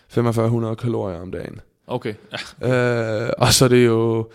[0.08, 1.60] 4500 kalorier om dagen.
[1.90, 2.14] Okay.
[2.62, 3.24] Ja.
[3.24, 4.28] Øh, og så er det jo...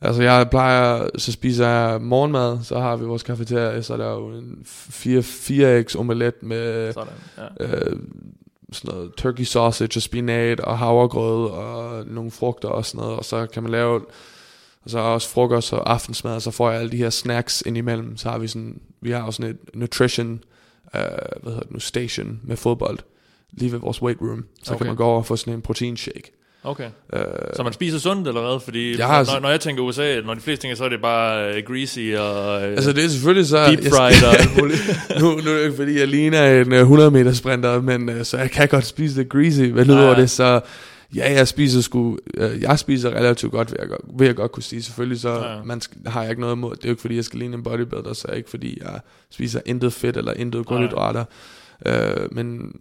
[0.00, 4.10] Altså jeg plejer, så spiser jeg morgenmad, så har vi vores kafeteria, så er der
[4.10, 7.12] jo en 4, 4 eggs omelet med Sådan.
[7.38, 7.64] Ja.
[7.66, 7.98] øh,
[8.72, 13.24] sådan noget turkey sausage og spinat og havregrød og nogle frugter og sådan noget, og
[13.24, 13.94] så kan man lave
[14.84, 18.16] og så også frokost og aftensmad, og så får jeg alle de her snacks indimellem,
[18.16, 20.32] så har vi sådan, vi har også sådan et nutrition,
[20.94, 21.00] øh,
[21.42, 22.98] hvad hedder det nu, station med fodbold,
[23.52, 24.78] lige ved vores weight room, så Okay.
[24.78, 26.32] kan man gå over og få sådan en proteinshake.
[26.68, 26.88] Okay.
[27.12, 27.22] Øh,
[27.56, 28.60] Så man spiser sundt eller hvad?
[28.60, 31.00] Fordi Jeg har- når, når jeg tænker USA, når de fleste tænker, så er det
[31.02, 33.66] bare uh, greasy og uh, altså det er selvfølgelig så...
[33.66, 35.00] deep fried og alt muligt.
[35.20, 38.24] nu, nu er det ikke fordi, jeg ligner en øh, 100 meter sprinter, men øh,
[38.24, 39.60] så jeg kan godt spise det greasy.
[39.60, 40.20] Men Ja, udover ja.
[40.20, 40.60] det, så
[41.14, 44.52] ja, jeg spiser sgu, øh, jeg spiser relativt godt, vil jeg, godt- vil jeg godt
[44.52, 44.82] kunne sige.
[44.82, 45.62] Selvfølgelig så Ja, ja.
[45.64, 46.70] man har jeg ikke noget imod.
[46.76, 49.00] Det er jo ikke fordi, jeg skal ligne en bodybuilder, så er ikke fordi, jeg
[49.30, 51.24] spiser intet fedt eller intet kulhydrater.
[51.86, 51.94] Øh,
[52.32, 52.72] men,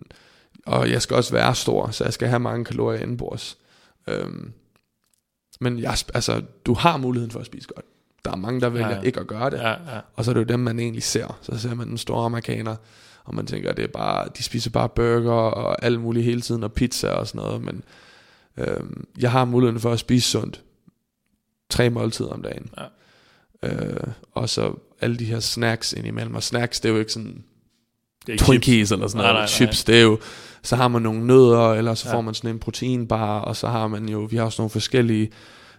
[0.65, 3.57] og jeg skal også være stor, så jeg skal have mange kalorier indenbords.
[4.07, 4.53] Øhm,
[5.59, 7.85] men jeg, altså, du har muligheden for at spise godt.
[8.25, 9.01] Der er mange, der vælger Ja, ja.
[9.01, 9.57] ikke at gøre det.
[9.57, 9.99] ja, ja.
[10.13, 11.39] Og så er det jo dem, man egentlig ser.
[11.41, 12.75] Så ser man den store amerikaner,
[13.23, 16.63] og man tænker, det er bare, de spiser bare burger og alt muligt hele tiden,
[16.63, 17.61] og pizza og sådan noget.
[17.61, 17.83] Men
[18.57, 20.63] øhm, jeg har muligheden for at spise sundt.
[21.69, 22.69] Tre måltider om dagen.
[22.77, 22.85] Ja.
[23.63, 26.35] Øh, og så alle de her snacks indimellem.
[26.35, 27.43] Og snacks, det er jo ikke sådan
[28.27, 28.91] Det Twinkies chips.
[28.91, 29.33] eller sådan Nej, noget.
[29.33, 29.47] nej, nej.
[29.47, 30.17] Chips, det er jo,
[30.63, 32.15] så har man nogle nødder, eller så Ja.
[32.15, 35.29] får man sådan en proteinbar, og så har man jo, vi har også nogle forskellige,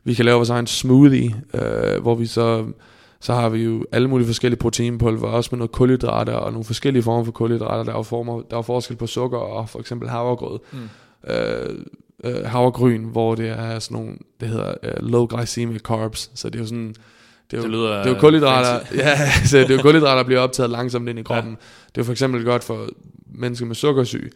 [0.04, 2.64] vi kan lave vores egen smoothie, øh, hvor vi så,
[3.20, 7.02] så har vi jo alle mulige forskellige proteinpulver, også med noget kulhydrater, og nogle forskellige
[7.02, 10.08] former for kulhydrater, der er jo, former, der er forskel på sukker og for eksempel
[10.08, 10.58] havregrød.
[10.72, 10.88] Mm.
[11.30, 11.74] Øh,
[12.24, 16.54] øh, havregryn, hvor det er sådan nogle, det hedder uh, low glycemic carbs, så det
[16.58, 16.94] er jo sådan,
[17.50, 19.18] det er jo, Det lyder, det er jo øh, kulhydrater, ja,
[19.50, 21.52] så det er jo kulhydrater, der bliver optaget langsomt ind i kroppen.
[21.52, 21.58] Ja.
[21.88, 22.88] Det er jo for eksempel godt for
[23.34, 24.30] mennesker med sukkersyge.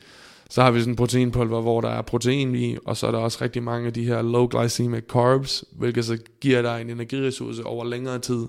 [0.50, 3.18] Så har vi sådan en proteinpulver, hvor der er protein i, og så er der
[3.18, 7.64] også rigtig mange af de her low glycemic carbs, hvilket så giver dig en energiressource
[7.66, 8.46] over længere tid,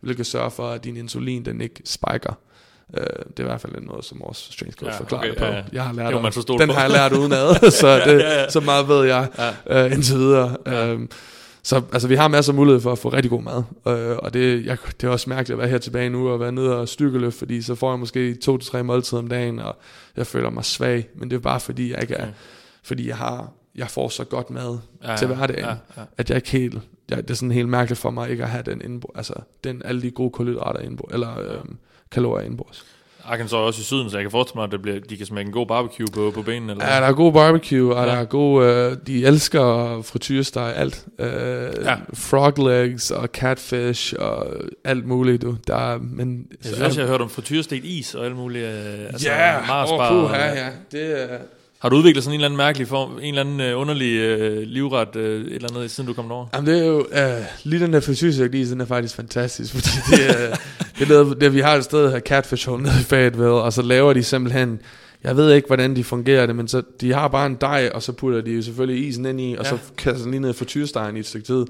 [0.00, 2.38] hvilket sørger for, at din insulin den ikke spiker.
[2.88, 5.38] Uh, det er i hvert fald noget, som vores strength coach Ja, ja, forklarer okay,
[5.38, 5.44] på.
[5.44, 5.62] ja, ja.
[5.72, 6.74] Jeg har lært Det må man den på.
[6.74, 8.50] har jeg lært udenad, så, det, Ja, ja.
[8.50, 9.28] så meget ved jeg
[9.68, 9.86] Ja.
[9.86, 10.56] uh, indtil videre.
[10.94, 11.08] Um,
[11.64, 13.56] så altså, vi har masser af mulighed for at få rigtig god mad.
[13.84, 16.52] Uh, og det, jeg, det er også mærkeligt at være her tilbage nu og være
[16.52, 19.76] nede og styrkeløft, fordi så får jeg måske to til tre måltider om dagen, og
[20.16, 21.08] jeg føler mig svag.
[21.14, 22.32] Men det er bare fordi, jeg ikke er, Okay.
[22.82, 26.30] fordi jeg har jeg får så godt mad Ja, ja, til hverdagen, ja, ja, at
[26.30, 26.78] jeg ikke helt,
[27.10, 29.34] jeg, det er sådan helt mærkeligt for mig ikke at have den indbo, altså
[29.64, 31.76] den, alle de gode kulhydrater indbo, eller øhm,
[32.10, 32.84] kalorier indbords.
[33.28, 35.26] Arkansas er også i syden, så jeg kan forestille mig, at det bliver, de kan
[35.26, 36.72] smække en god barbecue på, på benene.
[36.72, 36.86] Eller?
[36.94, 38.12] Ja, der er god barbecue, og Ja.
[38.12, 41.04] der er god, øh, de elsker frityresteg, alt.
[41.18, 41.26] Øh,
[41.84, 41.94] Ja.
[42.14, 44.46] Frog legs og catfish og
[44.84, 45.56] alt muligt, du.
[45.66, 48.64] Der er, men, Jeg synes også, jeg har hørt om frityrestegt is og alt muligt.
[48.64, 48.72] Øh,
[49.06, 50.68] altså, Ja, Marsbar, oh, og- ja.
[50.92, 51.38] Det er,
[51.84, 54.62] Har du udviklet sådan en eller anden mærkelig form, en eller anden øh, underlig øh,
[54.62, 56.46] livret, øh, et eller andet, siden du kom derover?
[56.54, 58.00] Jamen det er jo, øh, lige den der
[58.54, 60.56] is, den er faktisk fantastisk, fordi det er,
[60.98, 63.52] det er noget, det, vi har et sted, der hedder Catfish Hole nede i Fayetteville,
[63.54, 64.80] og så laver de simpelthen,
[65.24, 68.02] jeg ved ikke, hvordan de fungerer det, men så, de har bare en dej, og
[68.02, 69.70] så putter de jo selvfølgelig isen ind i, og Ja.
[69.70, 71.64] så kaster den lige ned i frityrstegen i et stykke tid.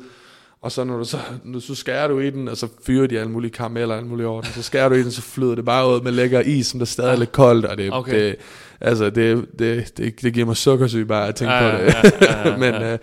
[0.65, 3.19] Og så når du så, når, så skærer du i den, og så fyrer de
[3.19, 4.51] alle mulige karameller og alle mulige orden.
[4.53, 6.87] Så skærer du i den, så flyder det bare ud med lækker is, som der
[6.87, 8.27] stadig er lidt koldt, og det, Okay.
[8.27, 8.37] det,
[8.81, 11.95] altså det, det, det, det giver mig sukkersyg bare at tænke Ja, på det.
[11.95, 12.93] ja, ja, ja, men ja.
[12.93, 12.99] øh,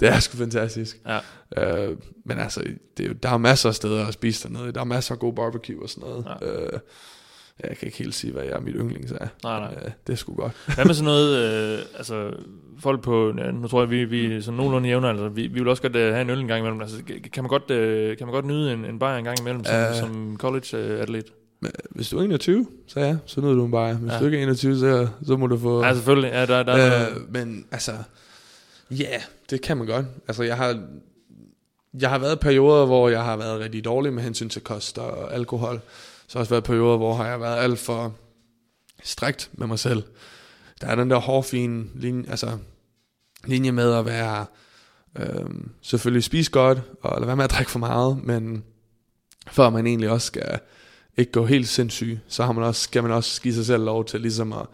[0.00, 0.98] det er sgu fantastisk.
[1.56, 1.86] Ja.
[1.88, 1.96] Øh,
[2.26, 2.62] men altså,
[2.96, 4.72] det er der er masser af steder at spise dernede.
[4.72, 6.24] Der er masser af god barbecue og sådan noget.
[6.42, 6.46] Ja.
[6.46, 6.78] Øh,
[7.64, 9.18] jeg kan ikke helt sige, hvad jeg er mit yndlings er.
[9.18, 9.68] Nej, nej.
[9.70, 10.52] Men, øh, det er sgu godt.
[10.74, 11.36] Hvad med sådan noget,
[11.78, 12.30] øh, altså
[12.80, 15.58] folk på, ja, nu tror jeg, vi, vi er sådan nogenlunde jævne, altså vi, vi
[15.58, 16.96] vil også godt øh, have en øl en gang imellem, altså
[17.32, 19.74] kan man godt, øh, kan man godt nyde en, en bajer en gang imellem som,
[19.74, 19.94] Øh.
[19.94, 21.24] som college-atlet?
[21.60, 23.94] Men, hvis du er 21, så ja, så nyder du en bare.
[23.94, 24.18] Hvis Ja.
[24.18, 25.84] du ikke er 21, så, så må du få...
[25.84, 27.92] Ja, selvfølgelig, ja, der, der er øh, men altså,
[28.90, 30.06] ja, yeah, det kan man godt.
[30.28, 30.80] Altså, jeg har,
[32.00, 34.98] jeg har været i perioder, hvor jeg har været rigtig dårlig med hensyn til kost
[34.98, 35.80] og alkohol.
[36.28, 38.14] Så har også været perioder, hvor har jeg været alt for
[39.02, 40.02] strikt med mig selv.
[40.80, 42.58] Der er den der hårfine linje, altså,
[43.44, 44.46] linje med at være
[45.18, 48.64] øhm, selvfølgelig spise godt, og lade være med at drikke for meget, men
[49.50, 50.58] før man egentlig også skal
[51.16, 54.04] ikke gå helt sindssyg, så har man også, skal man også give sig selv lov
[54.04, 54.66] til ligesom at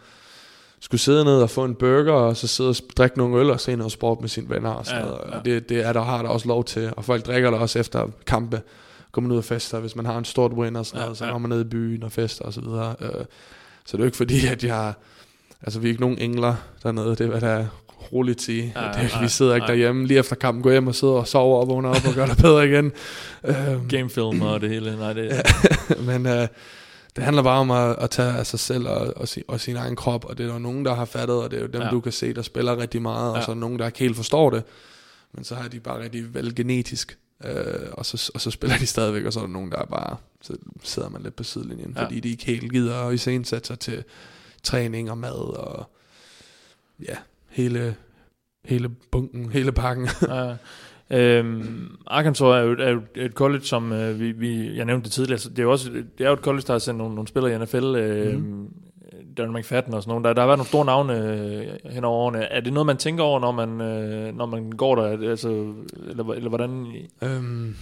[0.79, 3.59] skulle sidde ned og få en burger, og så sidde og drikke nogle øl, og
[3.59, 5.31] se noget sport med sine venner og sådan Ja, ja, noget.
[5.31, 5.37] ja.
[5.37, 7.79] Og det, det er der har der også lov til, og folk drikker der også
[7.79, 8.61] efter kampe,
[9.15, 11.17] går man ud og fester, hvis man har en stort win og sådan Ja, noget,
[11.17, 11.31] så ja.
[11.31, 12.95] går man ned i byen og fester og så videre.
[13.01, 13.09] Øh,
[13.85, 14.93] Så det er jo ikke fordi, at jeg,
[15.61, 17.65] altså vi er ikke nogen engler dernede, det er hvad der er
[18.13, 18.73] roligt sige.
[18.75, 19.71] Ja, Ja, det ikke- nej, vi sidder ikke nej.
[19.71, 22.25] derhjemme lige efter kampen, går hjem og sidder og sover og vågner op og gør
[22.25, 22.91] det bedre igen.
[23.43, 25.31] Øhm, gamefilm og det hele, nej, det,
[26.07, 26.47] men øh,
[27.15, 29.75] det handler bare om at, at tage af sig selv og, og, sin, og sin
[29.75, 31.81] egen krop, og det er der nogen, der har fattet, og det er jo dem,
[31.81, 31.85] Ja.
[31.87, 31.91] ja.
[31.91, 33.43] du kan se, der spiller rigtig meget, og Ja.
[33.45, 34.63] så er der nogen, der ikke helt forstår det,
[35.33, 38.85] men så har de bare rigtig vel genetisk, øh, og, så, og så spiller de
[38.85, 41.93] stadigvæk, og så er der nogen, der er bare, så sidder man lidt på sidelinjen,
[41.97, 42.03] Ja.
[42.03, 44.03] fordi de ikke helt gider at iscenesætte sig til
[44.63, 45.89] træning og mad, og
[47.07, 47.15] ja,
[47.49, 47.95] hele,
[48.65, 50.07] hele bunken, hele pakken.
[50.29, 50.55] Ja.
[51.11, 55.11] Øhm, Arkansas er jo, er jo et college, som øh, vi, vi, jeg nævnte det
[55.11, 57.15] tidligere, så det er jo også det er jo et college, der har sendt nogle,
[57.15, 58.67] nogle spillere i NFL, øh, mm.
[59.37, 60.27] Darren McFadden og sådan nogle.
[60.27, 61.13] Der, der har været nogle store navne
[61.85, 62.43] øh, hen over årene.
[62.43, 65.03] Er det noget, man tænker over, når man, øh, når man går der?
[65.03, 65.73] Er Altså,
[66.09, 66.87] eller, eller hvordan?
[67.21, 67.75] Øhm,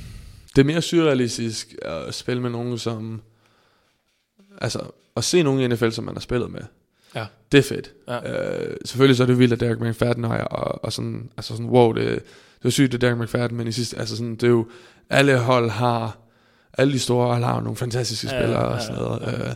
[0.55, 3.21] det er mere surrealistisk at spille med nogen, som...
[4.61, 4.79] Altså,
[5.15, 6.61] at se nogen i NFL, som man har spillet med.
[7.15, 7.25] Ja.
[7.51, 7.91] Det er fedt.
[8.07, 8.69] Ja.
[8.69, 11.69] Øh, selvfølgelig så er det vildt, at Derek McFadden har, og, og sådan, altså sådan,
[11.69, 12.05] wow, det,
[12.59, 14.67] det er sygt, det er Derek McFadden, men i sidste, altså sådan, det er jo,
[15.09, 16.17] alle hold har,
[16.77, 19.21] alle de store hold har nogle fantastiske Ja, spillere ja, og sådan ja, noget.
[19.21, 19.49] ja.
[19.49, 19.55] Øh,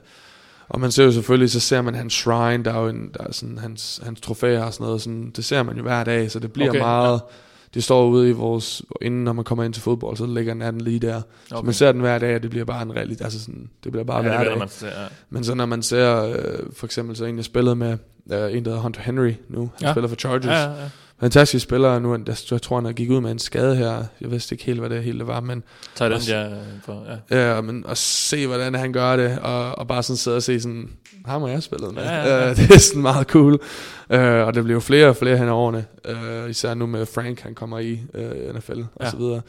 [0.69, 3.23] og man ser jo selvfølgelig, så ser man hans shrine, der er jo en, der
[3.23, 6.31] er sådan hans, hans trofæer og sådan noget, sådan, det ser man jo hver dag,
[6.31, 7.21] så det bliver Okay, meget,
[7.73, 10.61] det står ude i vores, inden når man kommer ind til fodbold, så ligger den
[10.61, 11.15] anden lige der.
[11.15, 11.23] Okay.
[11.49, 13.91] Så man ser den hver dag, og det bliver bare en realitet, altså sådan, det
[13.91, 14.57] bliver bare ja, hver dag.
[14.57, 14.87] man, ja.
[15.29, 16.35] Men så når man ser, øh,
[16.73, 17.97] for eksempel så en, jeg spillede med, øh,
[18.29, 19.87] en der hedder Hunter Henry nu, han Ja.
[19.87, 19.93] ja.
[19.93, 20.45] spiller for Chargers.
[20.45, 20.89] Ja, ja, ja.
[21.19, 24.53] Fantastisk spiller nu, jeg, jeg tror han gik ud med en skade her, jeg vidste
[24.55, 25.63] ikke helt, hvad det hele var, men
[25.95, 26.49] Tager den, Også- ja,
[26.83, 27.53] for, ja.
[27.55, 30.59] Ja, men at se, hvordan han gør det, og, og bare sådan sidde og se
[30.61, 30.89] sådan,
[31.25, 32.03] ham har jeg spillet med.
[32.03, 32.49] Ja, ja, ja.
[32.49, 33.59] Øh, det er sådan meget cool.
[34.09, 35.85] Øh, og det jo flere og flere hen årene.
[36.05, 39.09] Øh, især nu med Frank, han kommer i øh, NFL og Ja.
[39.11, 39.41] så videre.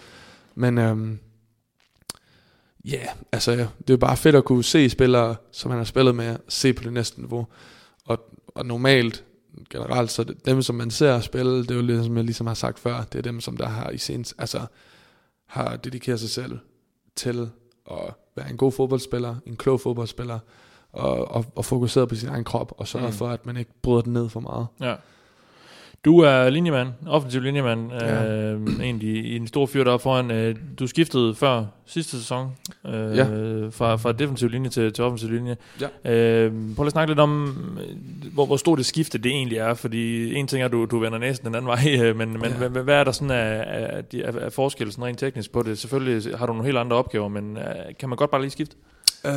[0.54, 1.18] Men øhm,
[2.84, 5.84] ja, yeah, altså det er jo bare fedt at kunne se spillere, som han har
[5.84, 7.46] spillet med, se på det næste niveau.
[8.06, 8.20] Og,
[8.54, 9.24] og normalt,
[9.70, 12.54] generelt, så dem, som man ser spille, det er jo lidt, som jeg ligesom har
[12.54, 14.66] sagt før, det er dem, som der har i sen, altså
[15.46, 16.58] har dedikeret sig selv
[17.16, 17.50] til
[17.90, 20.38] at være en god fodboldspiller, en klog fodboldspiller,
[20.92, 23.12] og, og, og fokuseret på sin egen krop, og sørge mm.
[23.12, 24.66] for, at man ikke bryder den ned for meget.
[24.80, 24.94] Ja.
[26.04, 28.24] Du er linjemand, offensiv linjemand, ja.
[28.52, 30.30] Øh, en af de, en stor fyr deroppe foran.
[30.30, 32.50] Øh, du skiftede før sidste sæson
[32.86, 33.24] øh, Ja.
[33.70, 35.56] fra, fra defensiv linje til, til offensiv linje.
[36.04, 36.12] Ja.
[36.12, 37.46] Øh, prøv at snakke lidt om,
[37.80, 40.84] øh, hvor, hvor stort det skifte det egentlig er, fordi en ting er, at du,
[40.84, 42.68] du vender næsten den anden vej, øh, men, men Ja.
[42.68, 45.78] hvad, hvad er der sådan af, af, af, af forskel sådan rent teknisk på det?
[45.78, 47.64] Selvfølgelig har du nogle helt andre opgaver, men øh,
[47.98, 48.76] kan man godt bare lige skifte?
[49.26, 49.32] Øh,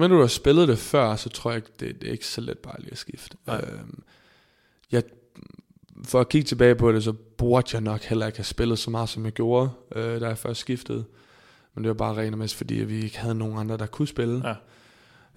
[0.00, 2.58] men du har spillet det før, så tror jeg det, det er ikke så let
[2.58, 3.36] bare lige at skifte.
[3.46, 3.56] Nej.
[3.56, 3.78] Øh,
[4.92, 5.02] jeg,
[6.04, 8.90] for at kigge tilbage på det, så burde jeg nok heller ikke have spillet så
[8.90, 11.04] meget, som jeg gjorde, øh, da jeg først skiftede.
[11.74, 14.08] Men det var bare rent og mest, fordi vi ikke havde nogen andre, der kunne
[14.08, 14.42] spille.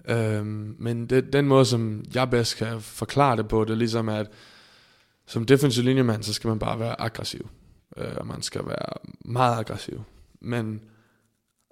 [0.08, 4.08] Øhm, men det, den måde, som jeg bedst kan forklare det på, det er ligesom,
[4.08, 4.30] at
[5.26, 7.48] som defensive linjemand, så skal man bare være aggressiv.
[7.96, 10.04] Øh, og man skal være meget aggressiv.
[10.40, 10.80] Men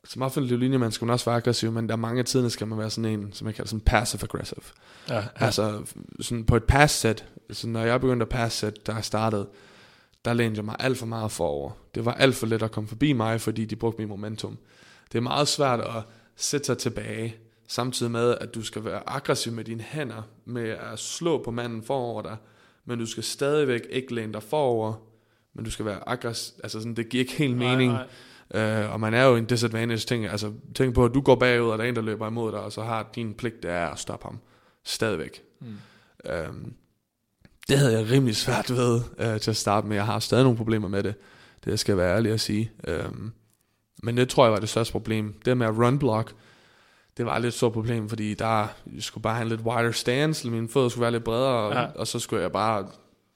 [0.04, 2.66] som offensiv linjemand skal man også være aggressiv, men der er mange af tiderne skal
[2.66, 4.64] man være sådan en, som jeg kalder sådan passive aggressive.
[5.08, 5.24] Ja, ja.
[5.34, 5.82] Altså
[6.20, 9.48] sådan på et pass set, så når jeg begyndte at pass set, der jeg startede,
[10.24, 11.70] der lænede jeg mig alt for meget forover.
[11.94, 14.58] Det var alt for let at komme forbi mig, fordi de brugte min momentum.
[15.12, 16.02] Det er meget svært at
[16.36, 17.36] sætte sig tilbage,
[17.68, 21.82] samtidig med, at du skal være aggressiv med dine hænder, med at slå på manden
[21.82, 22.36] forover dig,
[22.84, 24.94] men du skal stadigvæk ikke læne dig forover,
[25.54, 26.54] men du skal være aggressiv.
[26.62, 27.92] Altså sådan, det giver ikke helt mening.
[27.92, 28.06] nej.
[28.54, 30.26] Øh, og man er jo en disadvantage ting.
[30.26, 32.60] Altså tænk på, at du går bagud, og der er en, der løber imod dig,
[32.60, 34.38] og så har din pligt, det er at stoppe ham.
[34.84, 35.42] Stadigvæk.
[35.60, 35.66] Mm.
[36.30, 36.74] Øhm,
[37.68, 39.96] det havde jeg rimelig svært ved øh, til at starte med.
[39.96, 41.14] Jeg har stadig nogle problemer med det.
[41.64, 42.70] Det skal jeg være ærlig at sige.
[42.88, 43.32] Øhm,
[44.02, 45.34] men det tror jeg var det største problem.
[45.44, 46.32] Det med at run block,
[47.16, 49.92] det var et lidt stort problem, fordi der jeg skulle bare have en lidt wider
[49.92, 51.86] stance, mine fødder skulle være lidt bredere, og, Ja.
[51.94, 52.86] og så skulle jeg bare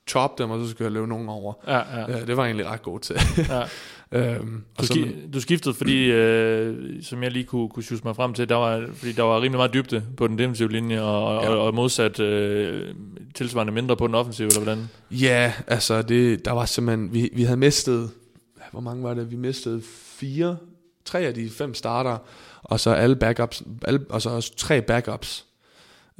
[0.08, 1.54] chop dem, og så skulle jeg løbe nogen over.
[1.66, 2.20] Ja, ja.
[2.20, 3.16] Øh, det var jeg egentlig ret god til.
[3.48, 3.62] Ja.
[4.12, 8.16] øhm, Du, så, ski- du skiftede, fordi, øh, som jeg lige kunne, kunne sjuse mig
[8.16, 11.42] frem til, der var, fordi der var rimelig meget dybde på den defensive linje, og,
[11.44, 11.48] Ja.
[11.50, 12.94] og, og modsat øh,
[13.34, 14.88] tilsvarende mindre på den offensive, eller hvordan?
[15.10, 18.10] Ja, altså det, der var simpelthen, vi, vi havde mistet,
[18.72, 19.30] hvor mange var det?
[19.30, 19.82] Vi mistede
[20.18, 20.56] fire,
[21.04, 22.18] tre af de fem starter,
[22.62, 25.44] og så alle backups, alle, og så også tre backups,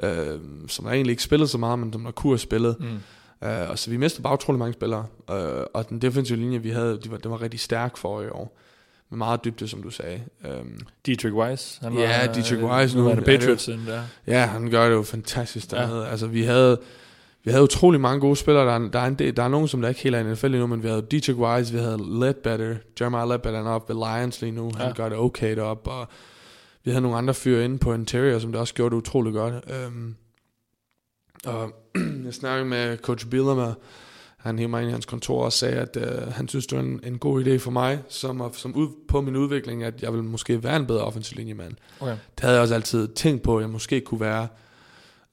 [0.02, 2.76] øh, som der egentlig ikke spillede så meget, men som der kunne have spillet.
[2.80, 2.86] Mm.
[3.44, 6.70] Øh, og så vi mistede bare utrolig mange spillere, øh, og den defensive linje, vi
[6.70, 8.56] havde, de var, den var rigtig stærk for i år.
[9.10, 10.20] Med meget dybde, som du sagde.
[10.46, 11.78] Øhm, Dietrich Weiss.
[11.82, 13.00] Han Ja, Dietrich Weiss nu.
[13.00, 13.64] Nu er Er det Patriots.
[13.64, 14.02] der.
[14.26, 16.02] Ja, han gør det jo fantastisk dernede.
[16.04, 16.10] Ja.
[16.10, 16.78] Altså, vi havde,
[17.44, 18.66] vi havde utrolig mange gode spillere.
[18.66, 20.32] Der er, der er, en del, der er nogen, som der ikke helt er i
[20.32, 22.76] NFL endnu, men vi havde Dietrich Wise, vi havde Ledbetter.
[23.00, 24.70] Jeremiah Ledbetter er oppe ved Lions lige nu.
[24.76, 24.92] Han Ja.
[24.92, 25.90] gør det okay deroppe.
[25.90, 26.08] Og
[26.84, 29.54] vi havde nogle andre fyre inde på Interior, som der også gjorde det utrolig godt.
[29.70, 30.14] Øhm,
[31.46, 31.72] og
[32.24, 33.74] jeg snakkede med Coach Bielema.
[34.36, 36.84] Han hævde mig ind i hans kontor og sagde, at øh, han synes, det var
[36.84, 40.24] en, en god idé for mig, som, som ud, på min udvikling, at jeg ville
[40.24, 42.12] måske være en bedre offensiv linjemand Okay.
[42.12, 44.48] det havde jeg også altid tænkt på, at jeg måske kunne være,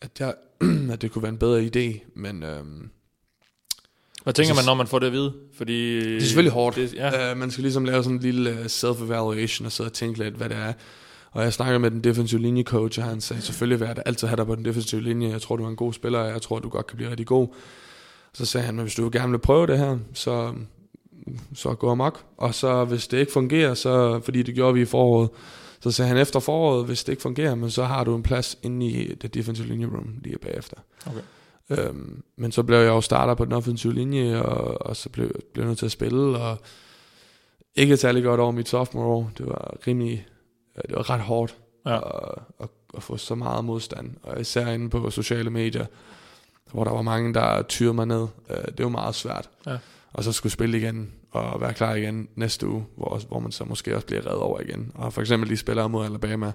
[0.02, 0.34] at, jeg,
[0.92, 2.90] at det kunne være en bedre idé, men øhm,
[4.24, 5.34] Hvad tænker man, når man får det at vide?
[5.58, 6.76] Fordi, det er selvfølgelig hårdt.
[6.76, 7.32] Det, ja.
[7.32, 10.36] Øh, man skal ligesom lave sådan en lille øh, self-evaluation og sidde og tænke lidt,
[10.36, 10.74] hvad det er.
[11.34, 14.28] Og jeg snakker med den defensive linjecoach, og han sagde, selvfølgelig vil jeg da altid
[14.28, 15.30] have dig på den defensive linje.
[15.30, 17.28] Jeg tror, du er en god spiller, og jeg tror, du godt kan blive rigtig
[17.28, 17.48] god.
[18.34, 20.54] Så sagde han, men hvis du gerne vil prøve det her, så,
[21.56, 22.24] så gå amok.
[22.38, 25.30] Og så hvis det ikke fungerer, så, fordi det gjorde vi i foråret,
[25.80, 28.58] så sagde han efter foråret, hvis det ikke fungerer, men så har du en plads
[28.64, 30.78] inde i det defensive linje room lige bagefter.
[31.06, 31.22] Okay.
[31.70, 35.32] Øhm, men så blev jeg jo starter på den offensive linje, og, og så blev,
[35.54, 36.58] blev jeg nødt til at spille, og
[37.76, 39.32] ikke særlig godt over mit sophomore år.
[39.38, 40.28] Det var rimelig,
[40.82, 41.98] det var ret hårdt Ja.
[41.98, 45.86] at, at, at få så meget modstand, og især inde på sociale medier,
[46.72, 48.28] hvor der var mange, der tyrede mig ned.
[48.50, 49.50] Øh, Det var meget svært.
[49.66, 49.78] Ja.
[50.14, 53.64] Og så skulle spille igen, og være klar igen næste uge, hvor, hvor man så
[53.66, 54.92] måske også bliver reddet over igen.
[54.96, 56.52] Og for eksempel de spillere mod Alabama,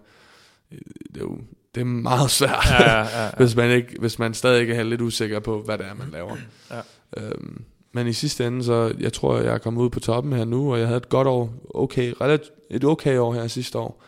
[0.72, 0.78] øh,
[1.14, 1.38] det er jo
[1.74, 3.30] det er meget svært, Ja, ja, ja, ja.
[3.36, 6.08] hvis, man ikke, hvis man stadig ikke er lidt usikker på, hvad det er, man
[6.12, 6.36] laver.
[6.70, 6.80] Ja.
[7.16, 10.44] Øhm, men i sidste ende, så jeg tror, jeg er kommet ud på toppen her
[10.44, 14.02] nu, og jeg havde et godt år, okay, relativt, et okay år her sidste år.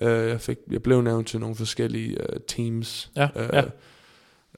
[0.00, 3.10] Øh, jeg, fik, jeg blev nævnt til nogle forskellige øh, teams.
[3.16, 3.62] Ja, øh, ja.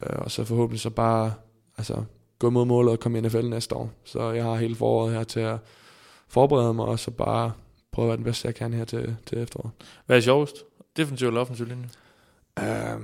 [0.03, 1.33] Øh, og så forhåbentlig så bare
[1.79, 2.05] altså,
[2.39, 3.91] gå mod målet og komme i NFL næste år.
[4.05, 5.59] Så jeg har hele foråret her til at
[6.29, 7.53] forberede mig, og så bare
[7.93, 9.71] prøve at være den bedste, jeg kan her til, til efteråret.
[10.07, 10.57] Hvad er sjovest?
[10.97, 11.89] Defensiv eller offensiv linje?
[12.61, 13.03] Uh,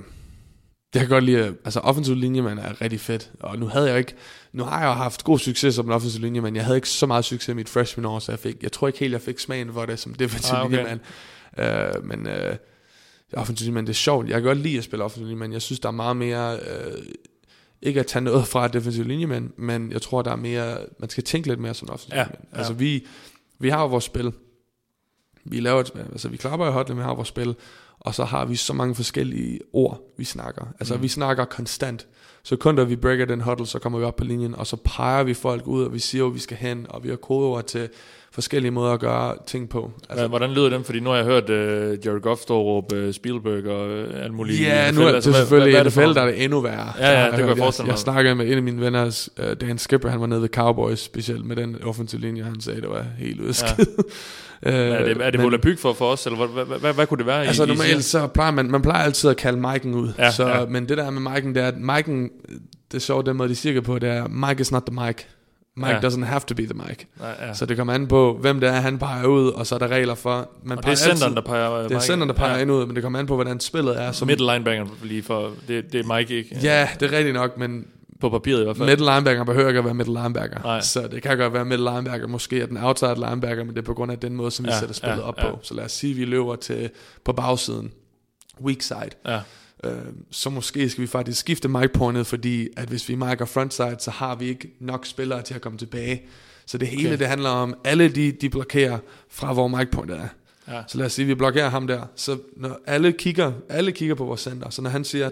[0.93, 3.31] jeg kan godt lide, at- altså offensiv linje, man er rigtig fedt.
[3.39, 4.13] Og nu havde jeg ikke,
[4.53, 6.89] nu har jeg jo haft god succes som en offensiv linje, men jeg havde ikke
[6.89, 9.21] så meget succes i mit freshman år, så jeg fik, jeg tror ikke helt, jeg
[9.21, 10.75] fik smagen for det som defensiv Ah, okay.
[10.75, 10.99] linjemand.
[11.57, 12.55] Uh, men uh,
[13.33, 14.27] offensiv linjemand, det er sjovt.
[14.27, 15.53] Jeg kan godt lide at spille offensiv linjemand.
[15.53, 17.03] Jeg synes, der er meget mere, uh,
[17.81, 21.23] ikke at tage noget fra defensiv linjemand, men jeg tror, der er mere, man skal
[21.23, 22.47] tænke lidt mere som offensiv Ja, linjemand.
[22.53, 22.57] ja.
[22.57, 23.07] Altså vi,
[23.59, 24.31] vi har jo vores spil.
[25.45, 27.55] Vi laver et, altså vi klapper i hotline, vi har vores spil,
[27.99, 30.65] og så har vi så mange forskellige ord, vi snakker.
[30.79, 31.01] Altså mm.
[31.01, 32.07] vi snakker konstant.
[32.43, 34.75] Så kun da vi breaker den huddle, så kommer vi op på linjen, og så
[34.75, 37.63] peger vi folk ud, og vi siger, hvor vi skal hen, og vi har kodeord
[37.63, 37.89] til
[38.37, 39.91] forskellige måder at gøre ting på.
[40.09, 40.83] Altså, Hvordan lyder den?
[40.83, 44.23] Fordi nu har jeg hørt uh, Jared Goff stå og råbe uh, Spielberg og uh,
[44.23, 44.61] alt muligt.
[44.61, 46.43] Ja, nu er det Altså, hvad- selvfølgelig hvad i er det for der er det
[46.43, 46.93] endnu værre.
[46.99, 47.91] Ja, ja, det kan jeg hørt- forestille jeg, mig.
[47.91, 50.99] jeg snakkede med en af mine venner, uh, Dan Skipper, han var nede ved Cowboys,
[50.99, 53.83] specielt med den offensive linje, han sagde, det var helt af Ja.
[54.63, 57.07] Øh, Er det, er det volapyk for, for os, eller hvad, hvad, hvad, hvad, hvad
[57.07, 57.45] kunne det være?
[57.45, 60.09] Altså I normalt så plejer man, man plejer altid at kalde Mike'en ud.
[60.17, 60.65] Ja, så, ja.
[60.65, 62.11] Men det der med Mike'en, det er, at Mike'en,
[62.91, 65.27] det er sjovt, den måde de siger på, det er, Mike is not the Mike.
[65.77, 65.99] Mike Ja.
[66.03, 66.07] ja.
[66.09, 67.05] doesn't have to be the Mike.
[67.19, 67.53] Nej, ja.
[67.53, 69.87] Så det kommer an på, hvem det er, han peger ud, og så er der
[69.87, 70.49] regler for...
[70.63, 71.69] Man og det er centeren, der peger...
[71.83, 72.61] Det er centeren, der peger ja.
[72.61, 74.11] ind ud, men det kommer an på, hvordan spillet er.
[74.11, 75.51] Som, Middle linebacker lige for...
[75.67, 76.59] Det, det er Mike ikke.
[76.63, 77.87] ja, det er rigtigt nok, men
[78.21, 78.89] På papiret i hvert fald.
[78.89, 80.59] middle linebacker behøver ikke at være middle linebacker.
[80.63, 80.81] Nej.
[80.81, 83.85] Så det kan godt være middle linebacker, måske er den outside linebacker, men det er
[83.85, 85.49] på grund af den måde, som vi Ja, sætter spillet ja, op ja.
[85.51, 85.59] på.
[85.63, 86.89] Så lad os sige, at vi løber til
[87.25, 87.91] på bagsiden.
[88.63, 88.99] Weak side.
[89.27, 89.39] Ja.
[89.91, 93.95] Øh, så måske skal vi faktisk skifte mic pointet, fordi at hvis vi marker frontside,
[93.99, 96.21] så har vi ikke nok spillere til at komme tilbage.
[96.65, 97.07] Så det hele, Okay.
[97.09, 97.19] okay.
[97.19, 98.97] det handler om, alle de, de blokerer
[99.29, 100.27] fra, hvor mic pointet er.
[100.73, 100.81] Ja.
[100.87, 102.01] Så lad os sige, at vi blokerer ham der.
[102.15, 105.29] Så når alle kigger, alle kigger på vores center, så når han siger,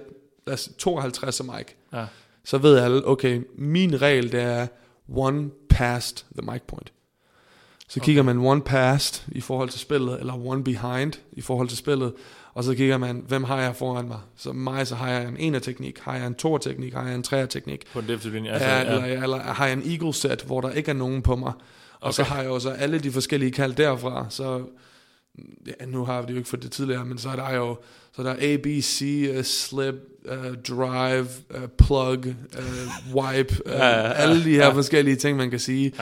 [0.48, 2.06] lad os, 52 er Mike, Ja.
[2.46, 4.68] så ved alle, okay, min regel det er
[5.10, 6.92] one past the mic point.
[7.90, 11.78] Så kigger man one past i forhold til spillet, eller one behind i forhold til
[11.78, 12.14] spillet,
[12.56, 14.18] og så kigger man, hvem har jeg foran mig?
[14.38, 17.16] Så mig, så har jeg en ener teknik, har jeg en toer teknik, har jeg
[17.16, 18.52] en treer teknik, På en defensive linje.
[18.52, 21.36] altså, ja, eller, eller har jeg en eagle set, hvor der ikke er nogen på
[21.36, 21.54] mig,
[22.00, 22.32] og så Okay.
[22.32, 24.62] har jeg jo så alle de forskellige kald derfra, så
[25.68, 27.78] ja, nu har vi det jo ikke for det tidligere, men så er der jo
[28.16, 33.72] så er der A, B, C, uh, slip, uh, drive, uh, plug, uh, wipe, uh,
[33.72, 34.74] Ja, ja, ja, alle de her ja.
[34.74, 35.94] forskellige ting, man kan sige,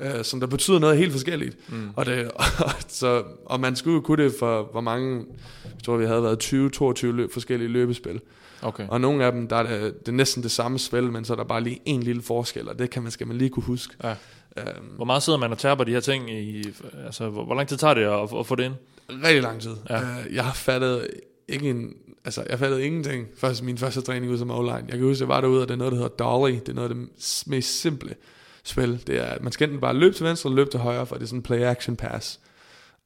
[0.00, 0.18] ja.
[0.18, 1.72] uh, som der betyder noget helt forskelligt.
[1.72, 1.90] Mm.
[1.96, 2.44] Og, det, og,
[2.88, 5.26] så, og man skulle jo kunne det for, hvor mange,
[5.64, 6.44] jeg tror vi havde været
[7.04, 8.20] 20-22 løb, forskellige løbespil.
[8.62, 8.88] Okay.
[8.88, 11.32] Og nogle af dem, der er det, det er næsten det samme spil, men så
[11.32, 13.62] er der bare lige en lille forskel, og det kan man, skal man lige kunne
[13.64, 13.94] huske.
[14.04, 14.14] Ja.
[14.60, 16.64] Øhm, Hvor meget sidder man og tærper de her ting i...
[17.06, 18.74] Altså, hvor, hvor lang tid tager det at, at få det ind?
[19.24, 19.76] rigtig lang tid.
[19.90, 20.00] Ja.
[20.00, 21.10] Uh, jeg har fattet
[21.48, 21.94] ikke en,
[22.24, 24.84] altså jeg fattede ingenting først min første træning ud som O-line.
[24.88, 26.52] Jeg kan huske, jeg var derude, og det er noget, der hedder Dolly.
[26.54, 27.08] Det er noget af det
[27.46, 28.14] mest simple
[28.64, 29.02] spil.
[29.06, 31.22] Det er, at man skal enten bare løbe til venstre, løbe til højre, for det
[31.22, 32.40] er sådan en play-action pass.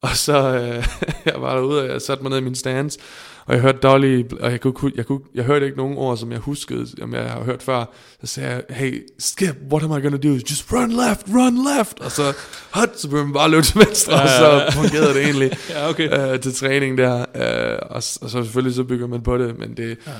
[0.00, 0.86] Og så, øh,
[1.32, 2.98] jeg var derude, og jeg satte mig ned i min stands,
[3.46, 6.32] og jeg hørte Dolly, og jeg, kunne, jeg, kunne, jeg hørte ikke nogen ord, som
[6.32, 7.84] jeg huskede, om jeg har hørt før.
[8.20, 10.28] Så sagde jeg, hey, Skip, what am I gonna do?
[10.28, 12.00] Just run left, run left.
[12.00, 12.34] Og så,
[12.70, 15.88] hot, så begyndte man bare at løbe til venstre, og så fungerede det egentlig Ja,
[15.88, 16.32] okay.
[16.32, 17.18] øh, til træning der.
[17.34, 20.12] Øh, og, og så selvfølgelig så bygger man på det, men det, ja.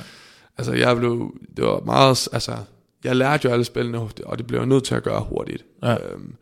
[0.57, 2.55] altså jeg blev, det var meget, altså,
[3.03, 5.65] jeg lærte jo alle spillene, og det blev jeg nødt til at gøre hurtigt.
[5.83, 5.91] Ja.
[5.93, 6.35] Øhm,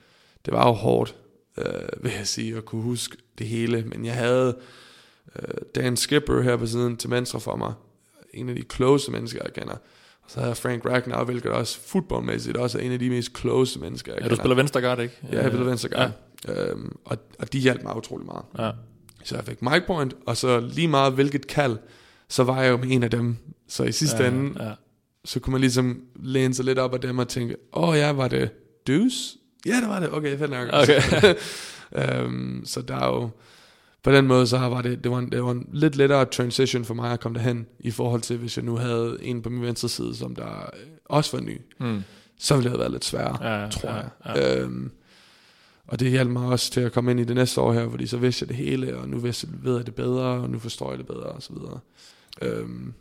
[0.46, 1.16] det var jo hårdt,
[1.58, 4.56] øh, vil jeg sige, at kunne huske det hele, men jeg havde
[5.40, 5.44] øh,
[5.76, 7.74] Dan Skipper her på siden til venstre for mig,
[8.34, 9.74] en af de close mennesker, jeg kender.
[10.24, 13.38] Og så havde jeg Frank Ragnar, hvilket også fodboldmæssigt også er en af de mest
[13.38, 14.36] close mennesker, jeg Ja, kender.
[14.36, 15.18] du spiller venstre guard, ikke?
[15.32, 15.98] Ja, jeg spiller venstre Ja.
[15.98, 16.12] guard.
[16.48, 16.70] Ja.
[16.72, 18.44] Øhm, og, og de hjalp mig utrolig meget.
[18.60, 18.72] Ja.
[19.24, 21.78] Så jeg fik mic point, og så lige meget hvilket kald,
[22.30, 23.38] så var jeg jo en af dem.
[23.68, 24.64] Så i sidste ja, ende.
[24.64, 24.72] Ja.
[25.26, 28.12] så kunne man ligesom læne sig lidt op af dem og tænke, åh oh, ja,
[28.12, 28.50] var det
[28.88, 29.38] Deuce?
[29.66, 30.12] Ja, det var det.
[30.14, 30.68] Okay, fedt nok.
[30.74, 31.02] Okay.
[32.26, 33.30] øhm, så der er jo,
[34.04, 36.86] på den måde, så var det, det var, en, det var en lidt lettere transition
[36.86, 39.62] for mig at komme derhen, i forhold til, hvis jeg nu havde en på min
[39.62, 42.04] venstre side, som der øh, også var ny, Hmm.
[42.40, 44.10] så ville det have været lidt sværere, Ja, tror ja, jeg.
[44.36, 44.60] Ja.
[44.62, 44.92] Øhm,
[45.88, 48.08] og det hjalp mig også til at komme ind i det næste år her, fordi
[48.08, 50.90] så vidste jeg det hele, og nu vidste, ved jeg det bedre, og nu forstår
[50.90, 51.80] jeg det bedre, og så videre.
[52.42, 52.94] Øhm,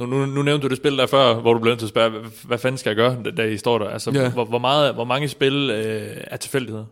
[0.00, 1.90] Nu, nu, nu nævnte du det spil der før, hvor du blev nødt til at
[1.90, 3.88] spørge, hvad, hvad fanden skal jeg gøre, da- I står der?
[3.88, 4.30] Altså, Ja.
[4.30, 6.84] hvor, hvor, meget, hvor mange spil øh, er tilfældighed?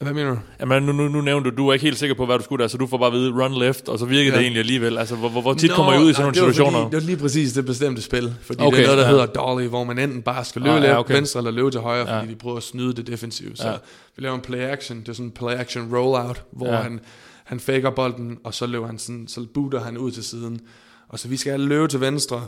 [0.00, 0.38] Hvad mener du?
[0.60, 2.62] Jamen, nu, nu, nu nævnte du, du er ikke helt sikker på, hvad du skulle
[2.62, 4.36] der, så du får bare at vide, run left, og så virker ja.
[4.36, 4.98] det egentlig alligevel.
[4.98, 6.78] Altså, hvor, hvor, hvor tit Nå, kommer I ud i sådan nogle det situationer?
[6.82, 9.10] Fordi, det var lige præcis det bestemte spil, fordi Okay, det er noget, der ja.
[9.10, 11.14] hedder dolly, hvor man enten bare skal løbe Ah, ja, okay.
[11.14, 12.24] venstre eller løbe til højre, fordi Ja.
[12.24, 13.50] vi prøver at snyde det defensive.
[13.56, 13.74] Så Ja.
[14.16, 16.76] vi laver en play action, det er sådan en play action rollout, hvor Ja.
[16.76, 17.00] han,
[17.44, 20.60] han faker bolden, og så løber han sådan, så booter han ud til siden.
[21.08, 22.46] Og så vi skal løbe til venstre,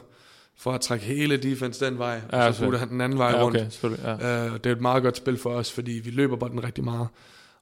[0.59, 3.31] for at trække hele defense den vej, Ja, og så booter han den anden vej
[3.31, 3.57] ja, rundt.
[3.57, 4.05] okay, selvfølgelig.
[4.21, 4.47] Ja.
[4.47, 7.07] Uh, det er et meget godt spil for os, fordi vi løber bolden rigtig meget.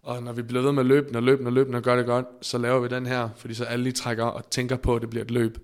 [0.08, 1.74] Og når vi bliver ved med at løbe den og løbe den og løbe den
[1.74, 4.50] og gør det godt, så laver vi den her, fordi så alle lige trækker og
[4.50, 5.58] tænker på, at det bliver et løb.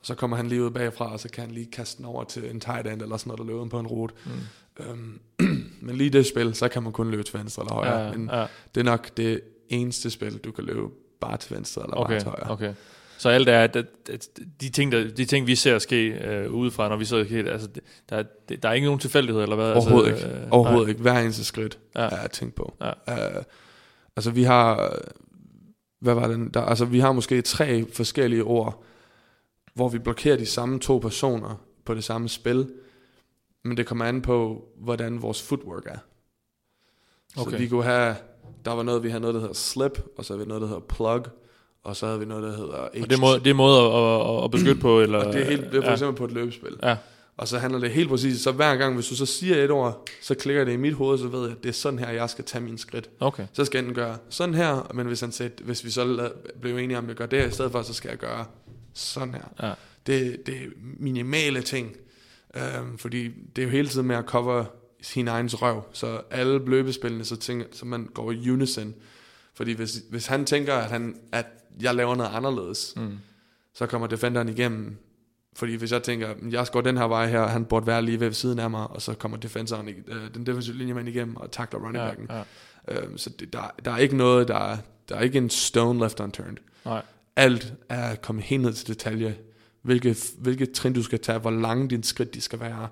[0.00, 2.24] Og så kommer han lige ud bagfra, og så kan han lige kaste den over
[2.24, 4.14] til en tight end eller sådan noget, der løber på en rute.
[4.26, 4.90] Mm.
[4.90, 5.20] Um,
[5.86, 7.98] men lige det spil, så kan man kun løbe til venstre eller højre.
[8.06, 8.46] Ja, men ja.
[8.74, 10.80] det er nok det eneste spil, du kan løbe
[11.20, 12.50] bare til venstre eller Okay, bare til højre.
[12.50, 12.74] okay.
[13.18, 13.76] Så alt er, at,
[14.60, 17.68] de, ting, der, de ting, vi ser ske øh, udefra, når vi sidder helt, altså,
[18.10, 19.72] der, er- der er ikke nogen tilfældighed, eller hvad?
[19.72, 20.38] Overhovedet altså, ikke.
[20.40, 20.90] øh, Overhovedet nej.
[20.90, 21.02] ikke.
[21.02, 22.00] Hver eneste skridt Ja.
[22.00, 22.74] er at tænke på.
[22.80, 23.38] Ja.
[23.38, 23.42] Uh,
[24.16, 24.96] altså vi har,
[26.00, 28.84] hvad var den der, altså vi har måske tre forskellige ord,
[29.74, 32.72] hvor vi blokerer de samme to personer på det samme spil,
[33.64, 35.98] men det kommer an på, hvordan vores footwork er.
[37.34, 37.58] Så Okay.
[37.58, 38.16] vi kunne have,
[38.64, 40.68] der var noget, vi havde noget, der hedder slip, og så havde vi noget, der
[40.68, 41.26] hedder plug,
[41.82, 44.38] og så havde vi noget, der hedder Og det er måde, det er måde at,
[44.38, 45.18] at, at beskytte på, eller...
[45.18, 45.92] og det er, helt, det er for ja.
[45.92, 46.78] eksempel på et løbespil.
[46.82, 46.96] Ja.
[47.40, 50.08] Og så handler det helt præcis, så hver gang, hvis du så siger et ord,
[50.22, 52.30] så klikker det i mit hoved, så ved jeg, at det er sådan her, jeg
[52.30, 53.10] skal tage min skridt.
[53.20, 53.46] Okay.
[53.52, 56.30] Så skal jeg enten gøre sådan her, men hvis, han sagde, hvis vi så
[56.60, 58.44] blev enige om, at jeg gør det her i stedet for, så skal jeg gøre
[58.94, 59.68] sådan her.
[59.68, 59.72] Ja.
[60.06, 60.66] Det, det er
[60.98, 61.96] minimale ting,
[62.56, 64.64] øhm, fordi det er jo hele tiden med at cover
[65.02, 65.82] sin egen røv.
[65.92, 68.94] Så alle løbespillene, så, tænker, så man går i unison.
[69.54, 71.46] Fordi hvis, hvis han tænker, at, han, at
[71.82, 73.18] jeg laver noget anderledes, mm.
[73.74, 74.98] så kommer defenderen igennem.
[75.56, 78.20] Fordi hvis jeg tænker, "Men jeg går den her vej her, han burde være lige
[78.20, 81.80] ved siden af mig, og så kommer defensoren, øh, den defensive linjemand igennem og takler
[81.80, 82.26] running Ja, backen.
[82.30, 82.42] ja.
[82.88, 84.76] Øhm, så det, der, der er ikke noget, der, er-
[85.08, 86.56] der er ikke en stone left unturned.
[86.84, 87.02] Nej.
[87.36, 89.36] Alt er kommet helt ned til detalje.
[89.82, 92.88] Hvilke, hvilke trin du skal tage, hvor lange dine skridt de skal være.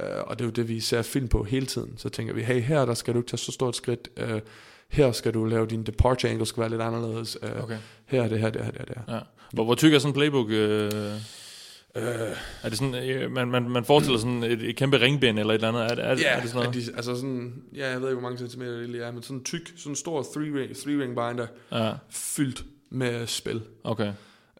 [0.00, 1.94] Øh, og det er jo det, vi ser film på hele tiden.
[1.96, 4.08] Så tænker vi, hey, her der skal du ikke tage så stort skridt.
[4.16, 4.40] Øh,
[4.88, 7.38] her skal du lave din departure angle, skal være lidt anderledes.
[7.42, 7.78] Øh, Okay.
[8.06, 8.84] Her er det her, det her, det her.
[8.84, 9.14] Det her.
[9.14, 9.20] Ja.
[9.52, 10.50] Hvor, hvor tyk er sådan en playbook?
[10.50, 10.90] Øh,
[12.62, 15.64] er det sådan, øh, man, man, man forestiller sådan et, et kæmpe ringbind eller et
[15.64, 15.82] eller andet?
[15.82, 16.74] Er, er, Ja, er det sådan noget?
[16.86, 19.36] de, altså sådan, ja, jeg ved ikke, hvor mange centimeter det lige er, men sådan
[19.36, 23.62] en tyk, sådan en stor three-ring, three-ring binder, Ja, fyldt med spil.
[23.84, 24.12] okay.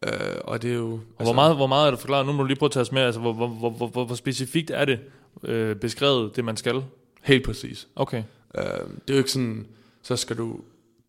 [0.03, 0.11] Øh,
[0.45, 0.93] og det er jo...
[1.17, 2.27] Og hvor, meget, hvor meget er det forklaret?
[2.27, 3.03] Nu må du lige prøve at tage os med.
[3.03, 4.99] Altså, hvor, hvor, hvor, hvor, hvor, hvor specifikt er det
[5.43, 6.83] øh, beskrevet, det man skal?
[7.23, 7.89] Helt præcis.
[7.97, 8.23] Okay.
[8.59, 8.71] Øh, det
[9.09, 9.67] er jo ikke sådan,
[10.03, 10.61] så skal du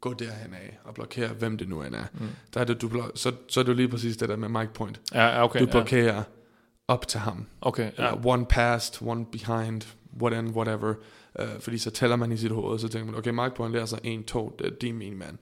[0.02, 2.06] gå derhen af og blokere, hvem det nu end er.
[2.14, 2.28] Mm.
[2.54, 4.50] Der er det, du blok- så, så er det jo lige præcis det der med
[4.50, 5.02] Mike Point.
[5.14, 5.60] Ja, ja, okay.
[5.60, 5.72] Du ja.
[5.72, 6.24] blokerer
[6.88, 7.46] op til ham.
[7.62, 7.90] Okay, ja.
[8.08, 9.82] Eller one past, one behind,
[10.22, 10.94] whatever, whatever.
[11.40, 13.86] Uh, fordi så tæller man i sit hoved, så tænker man, okay, Mike Point er
[13.86, 15.38] så 1, 2, det er de min mand.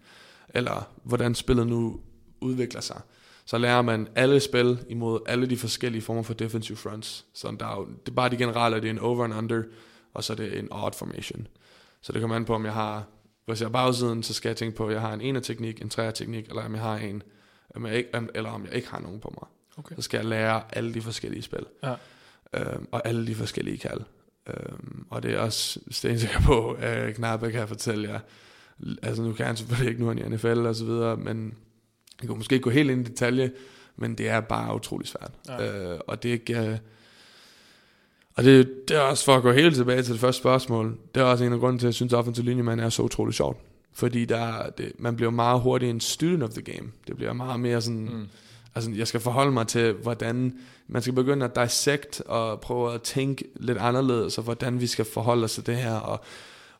[0.49, 1.99] Eller hvordan spillet nu
[2.41, 3.01] udvikler sig.
[3.45, 7.25] Så lærer man alle spil imod alle de forskellige former for defensive fronts.
[7.33, 9.63] Så der er jo, det er bare de generelle, det er en over and under,
[10.13, 11.47] og så er det en odd formation.
[12.01, 13.03] Så det kommer an på, om jeg har,
[13.45, 15.81] hvis jeg er bagsiden, så skal jeg tænke på, at jeg har en ene teknik,
[15.81, 17.23] en træer teknik, eller om jeg har en,
[17.75, 19.47] om jeg ikke, eller om jeg ikke har nogen på mig.
[19.77, 19.95] Okay.
[19.95, 21.65] Så skal jeg lære alle de forskellige spil.
[21.83, 21.95] Ja.
[22.53, 24.01] Øhm, og alle de forskellige kald.
[24.47, 28.19] Øhm, og det er også stensikker på, at Knappe kan fortælle jer.
[29.03, 31.53] Altså nu kan han selvfølgelig ikke nu han i NFL og så videre, men
[32.21, 33.51] jeg kan måske ikke gå helt ind i detalje,
[33.95, 35.31] men det er bare utrolig svært.
[35.47, 35.93] Ja.
[35.93, 36.79] Øh, og det er ikke...
[38.35, 41.21] Og det, det er også for at gå helt tilbage til det første spørgsmål, det
[41.21, 43.33] er også en af grunden til, at jeg synes, at offensive linjemand er så utrolig
[43.33, 43.57] sjovt.
[43.93, 46.91] Fordi der, det, man bliver meget hurtigt en student of the game.
[47.07, 48.09] Det bliver meget mere sådan...
[48.13, 48.27] Mm.
[48.75, 50.53] Altså, jeg skal forholde mig til, hvordan
[50.87, 55.05] man skal begynde at dissect og prøve at tænke lidt anderledes, og hvordan vi skal
[55.05, 55.95] forholde os til det her.
[55.95, 56.19] Og,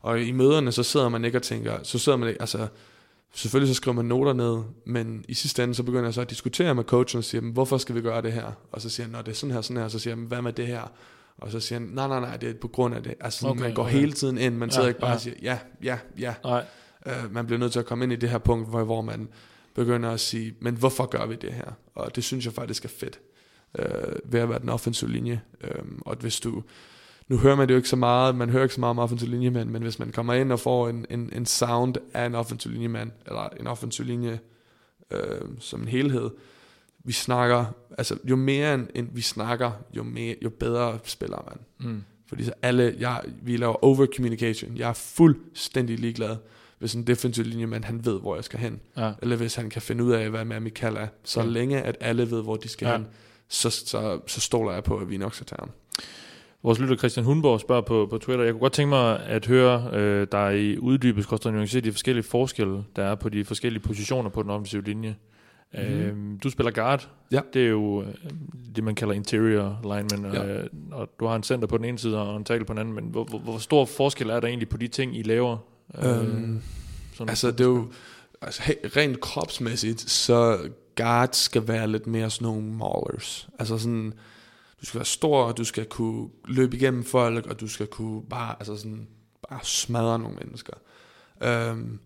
[0.00, 2.66] og i møderne, så sidder man ikke og tænker, så sidder man ikke, altså,
[3.34, 6.30] selvfølgelig så skriver man noter ned, men i sidste ende, så begynder jeg så at
[6.30, 8.52] diskutere med coachen og siger, "Men hvorfor skal vi gøre det her?
[8.72, 10.42] Og så siger han, når det er sådan her, sådan her, så siger han, hvad
[10.42, 10.92] med det her?
[11.38, 13.14] Og så siger han, nej, nej, nej, det er på grund af det.
[13.20, 13.92] Altså, Okay, okay, man går okay.
[13.92, 15.14] hele tiden ind, man sidder Ja, ikke bare ja.
[15.14, 16.34] og siger, ja, ja, ja.
[16.44, 16.64] Nej.
[17.06, 19.28] Uh, man bliver nødt til at komme ind i det her punkt, hvor, hvor man
[19.74, 21.72] begynder at sige, men hvorfor gør vi det her?
[21.94, 23.20] Og det synes jeg faktisk er fedt,
[23.78, 25.40] uh, ved at være den offensive linje.
[25.78, 26.62] Um, og hvis du,
[27.28, 29.30] nu hører man det jo ikke så meget, man hører ikke så meget om offensive
[29.30, 32.72] linjemænd, men hvis man kommer ind og får en, en, en sound af en offensive
[32.72, 34.40] linjemand, eller en offensive linje
[35.14, 36.30] uh, som en helhed,
[37.06, 37.64] vi snakker,
[37.98, 41.90] altså jo mere end, end vi snakker, jo, mere, jo bedre spiller man.
[41.90, 42.02] Mm.
[42.28, 44.76] Fordi så alle, jeg, vi laver over communication.
[44.76, 46.36] Jeg er fuldstændig ligeglad,
[46.78, 48.80] hvis en defensiv linjemand, han ved, hvor jeg skal hen.
[48.96, 49.12] Ja.
[49.22, 51.06] Eller hvis han kan finde ud af, hvad med Michael er.
[51.24, 51.46] Så Ja.
[51.46, 52.96] længe, at alle ved, hvor de skal Ja.
[52.96, 53.06] hen,
[53.48, 55.70] så, så, så stoler jeg på, at vi nok skal tage ham.
[56.62, 59.90] Vores lytter Christian Hundborg spørger på, på Twitter, jeg kunne godt tænke mig at høre
[59.92, 60.78] øh, dig
[61.22, 65.16] skorstræk nuancere de forskellige forskelle, der er på de forskellige positioner på den offensive linje.
[65.74, 66.34] Mm-hmm.
[66.34, 67.08] Øh, du spiller guard.
[67.32, 67.40] Ja.
[67.52, 68.14] Det er jo øh,
[68.76, 70.32] det, man kalder interior lineman.
[70.34, 70.44] Ja.
[70.46, 72.80] Øh, og du har en center på den ene side og en tackle på den
[72.80, 72.94] anden.
[72.94, 75.56] Men hvor, hvor, hvor stor forskel er der egentlig på de ting, I laver?
[75.98, 76.62] Øh, Øhm,
[77.14, 77.90] sådan- altså, det er jo,
[78.42, 78.62] altså,
[78.96, 80.58] rent kropsmæssigt, så
[80.96, 83.48] guard skal være lidt mere sådan nogle maulers.
[83.58, 84.12] Altså sådan,
[84.80, 88.22] du skal være stor, og du skal kunne løbe igennem folk, og du skal kunne
[88.30, 89.06] bare, altså sådan,
[89.50, 90.72] bare smadre nogle mennesker.
[91.42, 91.98] Øhm,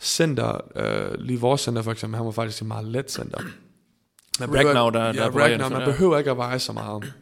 [0.00, 3.38] center, øh, lige vores center for eksempel, han var faktisk et meget let center.
[4.40, 5.84] Man Ragnar, der- ja, der er Ragnar, ind, man ja.
[5.84, 7.12] behøver ikke at veje så meget.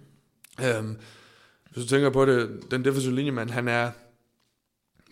[0.65, 0.97] Øhm,
[1.71, 3.91] hvis du tænker på det, den defensive linjemand, han er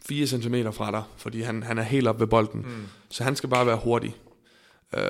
[0.06, 2.60] 4 cm fra dig, fordi han, han er helt op ved bolden.
[2.60, 2.86] Mm.
[3.08, 4.16] Så han skal bare være hurtig.
[4.96, 5.00] Uh,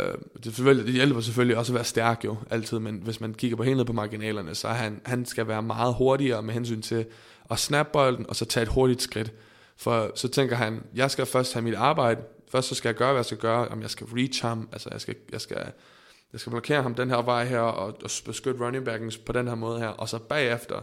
[0.45, 3.63] det, det hjælper selvfølgelig også at være stærk jo, altid, men hvis man kigger på
[3.63, 7.07] helt ned på marginalerne, så han, han skal være meget hurtigere med hensyn til
[7.51, 9.33] at snappe bolden, og så tage et hurtigt skridt.
[9.77, 12.21] For så tænker han, jeg skal først have mit arbejde,
[12.53, 14.89] først så skal jeg gøre, hvad jeg skal gøre, om jeg skal reach ham, altså
[14.93, 15.73] jeg skal, jeg skal,
[16.33, 19.49] jeg skal blokere ham den her vej her, og, og beskytte running backen på den
[19.49, 20.81] her måde her, og så bagefter,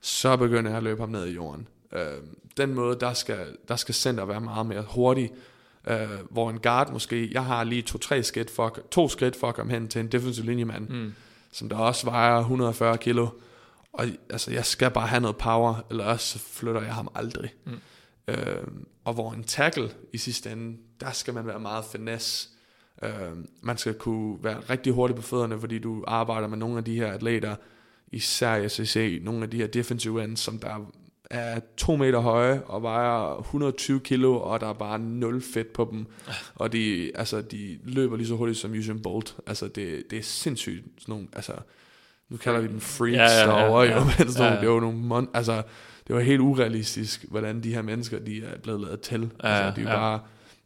[0.00, 1.68] så begynder jeg at løbe ham ned i jorden.
[1.92, 2.00] Øh,
[2.56, 5.32] den måde, der skal, der skal center være meget mere hurtig,
[5.86, 9.54] øh, hvor en guard måske, jeg har lige to-tre skridt for, to skridt for at
[9.54, 11.14] komme hen til en defensive linjemand, mm.
[11.52, 13.28] som der også vejer 140 kilo,
[13.92, 17.54] og altså, jeg skal bare have noget power, eller også så flytter jeg ham aldrig.
[17.64, 17.80] Mm.
[18.28, 18.66] Øh,
[19.04, 22.48] og hvor en tackle i sidste ende, der skal man være meget finesse.
[23.02, 23.10] Øh,
[23.62, 26.96] man skal kunne være rigtig hurtig på fødderne, fordi du arbejder med nogle af de
[26.96, 27.56] her atleter,
[28.12, 30.90] især i SEC, nogle af de her defensive ends, som der
[31.30, 35.88] er to meter høje og vejer 120 kilo, og der er bare nul fedt på
[35.92, 36.06] dem.
[36.54, 39.36] Og de, altså, de løber lige så hurtigt som Usain Bolt.
[39.46, 40.84] Altså, det, det er sindssygt.
[40.98, 41.52] Sådan nogle, altså,
[42.28, 43.98] nu kalder vi dem freaks Ja, ja, ja, derovre, ja.
[43.98, 44.60] jo, men sådan, Ja, nogle- ja.
[44.60, 45.62] det var nogle mon- altså,
[46.08, 49.30] det var helt urealistisk, hvordan de her mennesker, de er blevet lavet til.
[49.42, 49.96] Ja, altså, de er jo ja.
[49.96, 50.20] bare,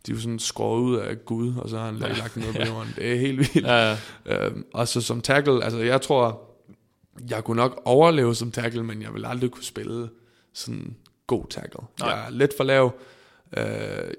[0.07, 2.63] de er jo sådan skåret ud af Gud, og så har han lagt noget på
[2.67, 2.93] jorden.
[2.97, 3.67] Det er helt vildt.
[3.67, 4.47] Ja, ja.
[4.47, 6.41] Øhm, og så som tackle, altså jeg tror,
[7.31, 10.09] jeg kunne nok overleve som tackle, men jeg vil aldrig kunne spille
[10.53, 11.81] sådan god tackle.
[12.01, 12.11] Nej.
[12.11, 12.95] Jeg er lidt for lav,
[13.57, 13.65] øh,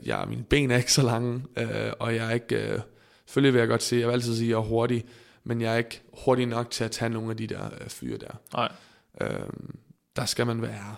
[0.05, 2.79] jeg, mine ben er ikke så lange, øh, og jeg er ikke, øh,
[3.25, 5.05] selvfølgelig vil jeg godt sige, jeg vil altid sige, at jeg er hurtig,
[5.43, 8.17] men jeg er ikke hurtig nok til at tage nogle af de der øh, fyre
[8.17, 8.39] der.
[8.53, 8.71] Nej.
[9.21, 9.77] Øhm,
[10.15, 10.95] der skal man være.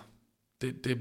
[0.60, 0.98] Det, det,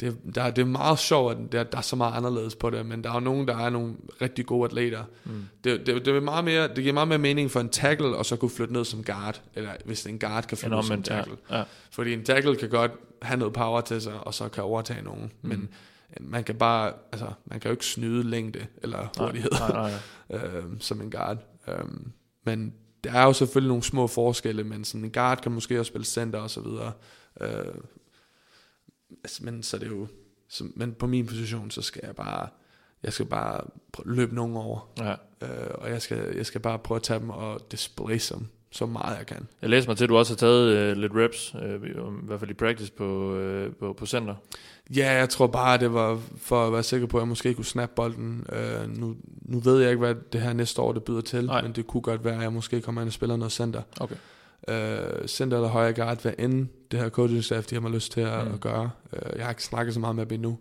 [0.00, 2.86] det, der, det er meget sjovt, at der, der er så meget anderledes på det,
[2.86, 5.04] men der er jo nogen, der er nogle rigtig gode atleter.
[5.24, 5.44] Mm.
[5.64, 8.26] Det, det, det, er meget mere, det giver meget mere mening for en tackle, og
[8.26, 10.96] så kunne flytte ned som guard, eller hvis en guard kan En flytte ned som
[10.96, 11.02] ja.
[11.02, 11.36] tackle.
[11.50, 11.62] ja.
[11.90, 12.92] Fordi en tackle kan godt
[13.22, 15.32] have noget power til sig, og så kan overtage nogen.
[15.42, 15.48] Mm.
[15.48, 15.70] Men
[16.20, 19.92] man kan bare, altså, man kan jo ikke snyde længde eller hurtighed Nej, nej,
[20.30, 20.38] nej.
[20.58, 21.38] øh, som en guard.
[21.68, 21.84] Øh,
[22.44, 22.74] men
[23.04, 26.04] der er jo selvfølgelig nogle små forskelle, men sådan en guard kan måske også spille
[26.04, 26.92] center og så videre.
[27.40, 27.74] Øh,
[29.24, 30.06] altså, men så er det jo,
[30.48, 32.48] så, men på min position, så skal jeg bare,
[33.02, 33.60] jeg skal bare
[34.04, 35.10] løbe nogen over, Ja.
[35.42, 38.86] øh, og jeg skal, jeg skal bare prøve at tage dem og displace dem så
[38.86, 39.48] meget jeg kan.
[39.62, 42.40] Jeg læser mig til, at du også har taget øh, lidt reps, øh, i hvert
[42.40, 44.34] fald i practice på, øh, på, på center.
[44.96, 47.64] Ja, jeg tror bare, det var for at være sikker på, at jeg måske kunne
[47.64, 48.46] snappe bolden.
[48.52, 51.62] Øh, nu, nu ved jeg ikke, hvad det her næste år det byder til, Nej.
[51.62, 53.82] men det kunne godt være, at jeg måske kommer ind og spiller noget center.
[54.00, 54.16] Okay.
[54.68, 58.12] Øh, center eller højre guard, hvad end det her coaching staff, de har mig lyst
[58.12, 58.54] til at, Mm.
[58.54, 58.90] at gøre.
[59.12, 60.58] Øh, jeg har ikke snakket så meget med dem endnu.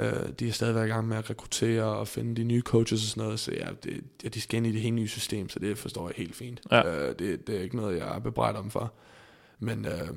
[0.00, 3.08] Øh, de er stadigvæk i gang med at rekruttere og finde de nye coaches og
[3.08, 5.58] sådan noget, så ja, det, ja, de skal ind i det helt nye system, så
[5.58, 6.60] det forstår jeg helt fint.
[6.70, 6.86] Ja.
[7.08, 8.92] Øh, det, det er ikke noget, jeg er bebrejdet om for.
[9.58, 10.08] Men øh,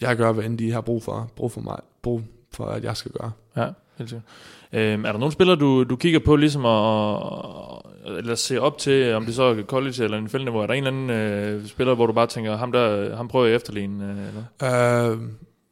[0.00, 2.22] jeg gør, hvad end de har brug for, brug for mig, brug
[2.52, 3.32] for, at jeg skal gøre.
[3.56, 4.28] Ja, helt sikkert.
[4.72, 9.14] Øhm, er der nogle spillere, du, du kigger på ligesom at, eller se op til,
[9.14, 10.60] om det så er college eller en niveau?
[10.60, 13.46] Er der en eller anden øh, spiller, hvor du bare tænker, ham der, ham prøver
[13.46, 14.04] jeg efterligne?
[14.04, 15.10] Øh, eller?
[15.12, 15.18] Øh,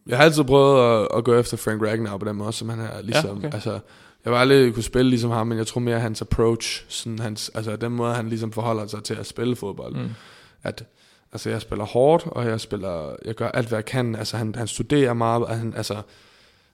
[0.06, 2.80] jeg har altid prøvet at, at gå efter Frank Ragnar på den måde, som han
[2.80, 3.54] er ligesom, okay.
[3.54, 3.78] altså,
[4.24, 7.50] jeg var aldrig kunne spille ligesom ham, men jeg tror mere hans approach, sådan hans,
[7.54, 10.08] altså den måde, han ligesom forholder sig til at spille fodbold, Mm.
[10.62, 10.84] at
[11.32, 14.54] altså jeg spiller hårdt, og jeg spiller, jeg gør alt hvad jeg kan, altså han,
[14.54, 15.96] han studerer meget, og han, altså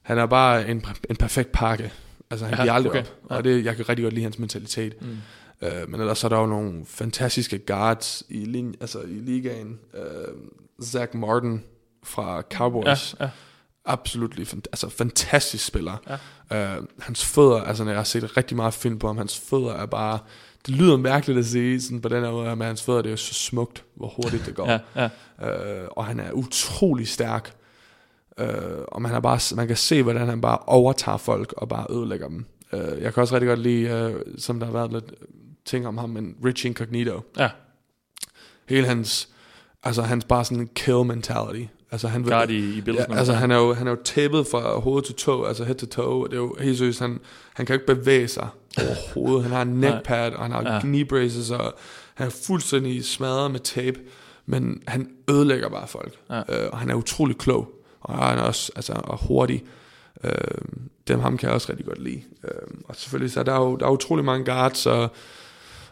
[0.03, 1.93] han er bare en, en perfekt pakke,
[2.33, 3.01] altså han Ja, giver aldrig okay.
[3.01, 3.37] op, Ja.
[3.37, 5.17] og det, jeg kan rigtig godt lide hans mentalitet, Mm.
[5.63, 9.79] Øh, men ellers så er der jo nogle fantastiske guards i, lin, altså i ligaen.
[9.95, 10.03] Øh,
[10.85, 11.65] Zach Martin
[12.05, 13.15] fra Cowboys.
[13.21, 13.31] Ja, ja.
[13.85, 16.19] Absolut altså fantastisk spiller.
[16.51, 16.77] Ja.
[16.77, 19.73] Øh, hans fødder, altså når jeg har set rigtig meget film på ham, hans fødder
[19.75, 20.19] er bare,
[20.67, 23.13] det lyder mærkeligt at sige sådan på den her måde, men hans fødder det er
[23.13, 24.71] jo så smukt, hvor hurtigt det går.
[24.71, 25.09] ja,
[25.41, 25.83] ja.
[25.83, 27.53] Øh, og han er utrolig stærk.
[28.39, 28.49] Øh,
[28.89, 32.29] og man, er bare, man kan se, hvordan han bare overtager folk og bare ødelægger
[32.29, 32.45] dem.
[32.73, 35.15] Øh, jeg kan også rigtig godt lide, øh, som der har været lidt
[35.65, 37.21] ting om ham, men Rich Incognito.
[37.39, 37.51] Ja.
[38.69, 39.29] Hele hans,
[39.83, 41.67] altså hans bare sådan en kill mentality.
[41.91, 42.83] Altså han Guard i, i.
[42.87, 45.75] Ja, altså han er jo, han er jo tæppet fra hoved til tå, altså head
[45.75, 46.29] to toe.
[46.29, 47.21] Det er jo helt seriøst, han,
[47.55, 49.43] han kan jo ikke bevæge sig overhovedet.
[49.43, 50.81] Han har en neck pad, og han har ja.
[50.81, 51.75] knee braces, og
[52.15, 54.01] han er fuldstændig smadret med tape.
[54.47, 56.15] Men han ødelægger bare folk.
[56.31, 56.39] Ja.
[56.39, 57.82] Øh, og han er utrolig klog.
[58.03, 59.63] Og han er også altså, og hurtig.
[60.25, 60.33] Øh,
[61.09, 62.21] dem ham kan jeg også rigtig godt lide.
[62.45, 62.51] Øh,
[62.89, 65.11] og selvfølgelig så er der jo der er utrolig mange guards, og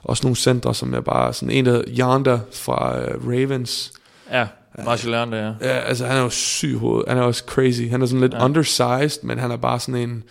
[0.03, 3.93] også nogle centre, som er bare sådan en, der Yonder fra øh, Ravens.
[4.33, 4.47] Ja,
[4.85, 5.47] Marshall Leon, ja.
[5.61, 7.09] Ja, altså han er jo syg i hovedet.
[7.09, 7.83] Han er også crazy.
[7.91, 8.39] Han er sådan lidt Ja.
[8.39, 8.45] ja.
[8.45, 10.25] undersized, men han er bare sådan en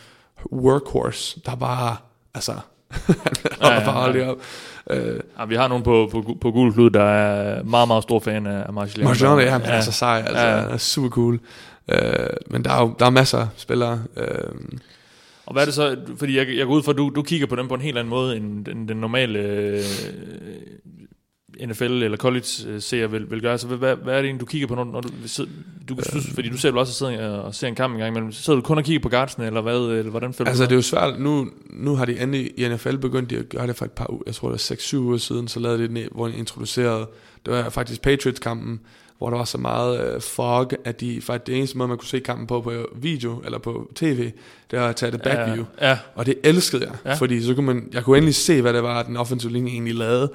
[0.52, 1.96] workhorse, der bare,
[2.34, 2.52] altså,
[2.92, 3.16] han
[3.62, 4.06] Ja, ja, bare ja.
[4.06, 4.38] aldrig op.
[4.94, 4.98] Uh,
[5.40, 5.46] ja.
[5.48, 8.74] vi har nogen på, på, på gul klud, der er meget, meget stor fan af
[8.74, 9.08] Marshall Leon.
[9.10, 10.56] Marjane, ja, han er så sej, altså, Ja.
[10.56, 10.62] ja.
[10.62, 11.40] han er super cool.
[11.94, 14.04] Uh, men der er jo der er masser af spillere.
[14.18, 14.24] Uh,
[15.46, 17.48] Og hvad er det så, fordi jeg, jeg går ud fra, at du, du kigger
[17.48, 19.84] på dem på en helt anden måde, end den, den normale øh,
[21.68, 23.58] NFL eller college-seer vil, vil gøre.
[23.58, 25.50] Så hvad, hvad, er det egentlig, du kigger på, når, når du sidder,
[25.90, 26.22] du, Øh.
[26.34, 28.78] fordi du selv også sidder og ser en kamp en gang, men sidder du kun
[28.78, 31.20] og kigger på guardsene, eller hvad, eller hvordan føler altså du det er jo svært,
[31.20, 34.12] nu, nu har de endelig i NFL begyndt de at gøre det for et par
[34.12, 37.08] uger, jeg tror det er 6-7 uger siden, så lavede de det, hvor de introducerede,
[37.46, 38.80] det var faktisk Patriots-kampen,
[39.20, 42.08] hvor der var så meget øh, fog, at de faktisk det eneste måde, man kunne
[42.08, 44.32] se kampen på på video eller på tv,
[44.72, 45.66] det var at tage det back view.
[45.82, 47.14] Ja, ja, Og det elskede jeg, Ja.
[47.14, 49.96] fordi så kunne man, jeg kunne endelig se, hvad det var, den offensive linje egentlig
[49.96, 50.32] lavede,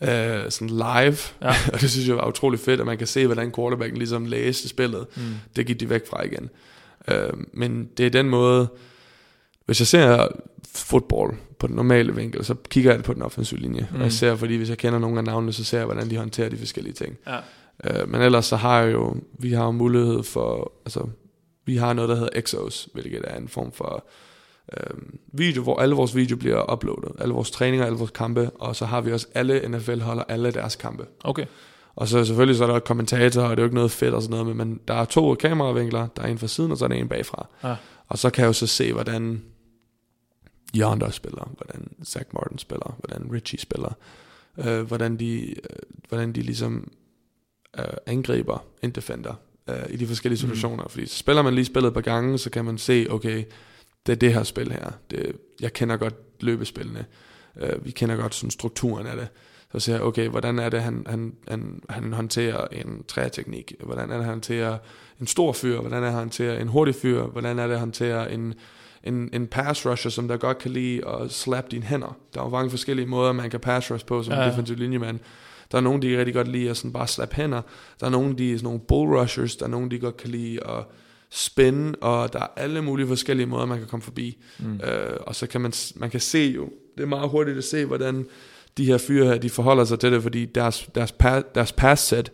[0.00, 1.54] ja, øh, sådan live, Ja.
[1.72, 4.68] og det synes jeg var utrolig fedt, at man kan se, hvordan quarterbacken ligesom læste
[4.68, 5.06] spillet.
[5.16, 5.22] Mm.
[5.56, 6.50] Det gik de væk fra igen.
[7.08, 8.68] Øh, men det er den måde,
[9.66, 10.26] hvis jeg ser
[10.74, 13.88] fodbold på den normale vinkel, så kigger jeg på den offensive linje.
[13.90, 13.96] Mm.
[13.96, 16.16] Og jeg ser, fordi hvis jeg kender nogle af navnene, så ser jeg, hvordan de
[16.16, 17.16] håndterer de forskellige ting.
[17.26, 17.36] ja.
[17.84, 21.06] Øh, men ellers så har jeg jo, vi har jo mulighed for, altså,
[21.66, 24.04] Vi har noget, der hedder Exos, hvilket er en form for
[24.76, 25.00] øh,
[25.32, 27.12] video, hvor alle vores video bliver uploadet.
[27.18, 30.50] Alle vores træninger, alle vores kampe, og så har vi også alle NFL holder alle
[30.50, 31.06] deres kampe.
[31.24, 31.46] Okay.
[31.96, 34.22] Og så selvfølgelig så er der kommentatorer, og det er jo ikke noget fedt og
[34.22, 36.88] sådan noget, men der er to kameravinkler, der er en fra siden, og så er
[36.88, 37.46] der en bagfra.
[37.64, 37.76] Ja.
[38.08, 39.42] Og så kan jeg jo så se, hvordan
[40.76, 43.92] Yonder spiller, hvordan Zach Martin spiller, hvordan Richie spiller,
[44.58, 45.54] øh, hvordan, de, øh,
[46.08, 46.92] hvordan de ligesom
[47.78, 49.34] øh, angriber en defender
[49.68, 50.82] øh, i de forskellige situationer.
[50.82, 50.90] Mm.
[50.90, 53.44] Fordi så spiller man lige spillet et par gange, så kan man se, okay,
[54.06, 54.90] det er det her spil her.
[55.10, 57.04] Det, jeg kender godt løbespillene.
[57.60, 59.28] Øh, vi kender godt sådan strukturen af det.
[59.72, 63.74] Så ser jeg, okay, hvordan er det, han, han, han, han håndterer en træteknik?
[63.80, 64.78] Hvordan er det, han håndterer
[65.20, 65.80] en stor fyr?
[65.80, 67.22] Hvordan er det, han håndterer en hurtig fyr?
[67.22, 68.54] Hvordan er det, han håndterer en,
[69.04, 72.16] en, en pass rusher, som der godt kan lide at slap dine hænder?
[72.34, 74.48] Der er jo mange forskellige måder, man kan pass rush på som ja.
[74.48, 75.18] defensiv linjemand.
[75.72, 77.62] Der er nogen, de rigtig godt lide at sådan bare slap hænder.
[78.00, 79.56] Der er nogen, de er sådan nogle bull rushers.
[79.56, 80.84] Der er nogen, de godt kan lide at
[81.30, 84.42] spænde, og der er alle mulige forskellige måder, man kan komme forbi.
[84.58, 84.80] Mm.
[84.84, 87.84] Øh, og så kan man, man kan se jo, det er meget hurtigt at se,
[87.84, 88.26] hvordan
[88.76, 92.02] de her fyre her, de forholder sig til det, fordi deres, deres, pa, deres pass
[92.02, 92.32] set,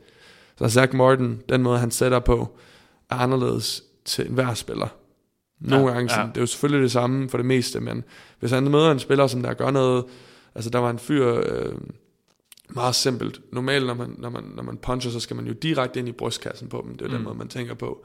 [0.58, 2.58] så Zach Martin, den måde han sætter på,
[3.10, 4.88] er anderledes til enhver spiller.
[5.60, 6.30] Nogle ja, gange, sådan, ja.
[6.30, 8.04] det er jo selvfølgelig det samme for det meste, men
[8.40, 10.04] hvis han møder en spiller, som der gør noget,
[10.54, 11.74] altså der var en fyr, øh,
[12.68, 13.40] meget simpelt.
[13.52, 16.12] Normalt, når man, når, man, når man puncher, så skal man jo direkte ind i
[16.12, 16.96] brystkassen på dem.
[16.96, 17.14] Det er mm.
[17.14, 18.04] den måde, man tænker på.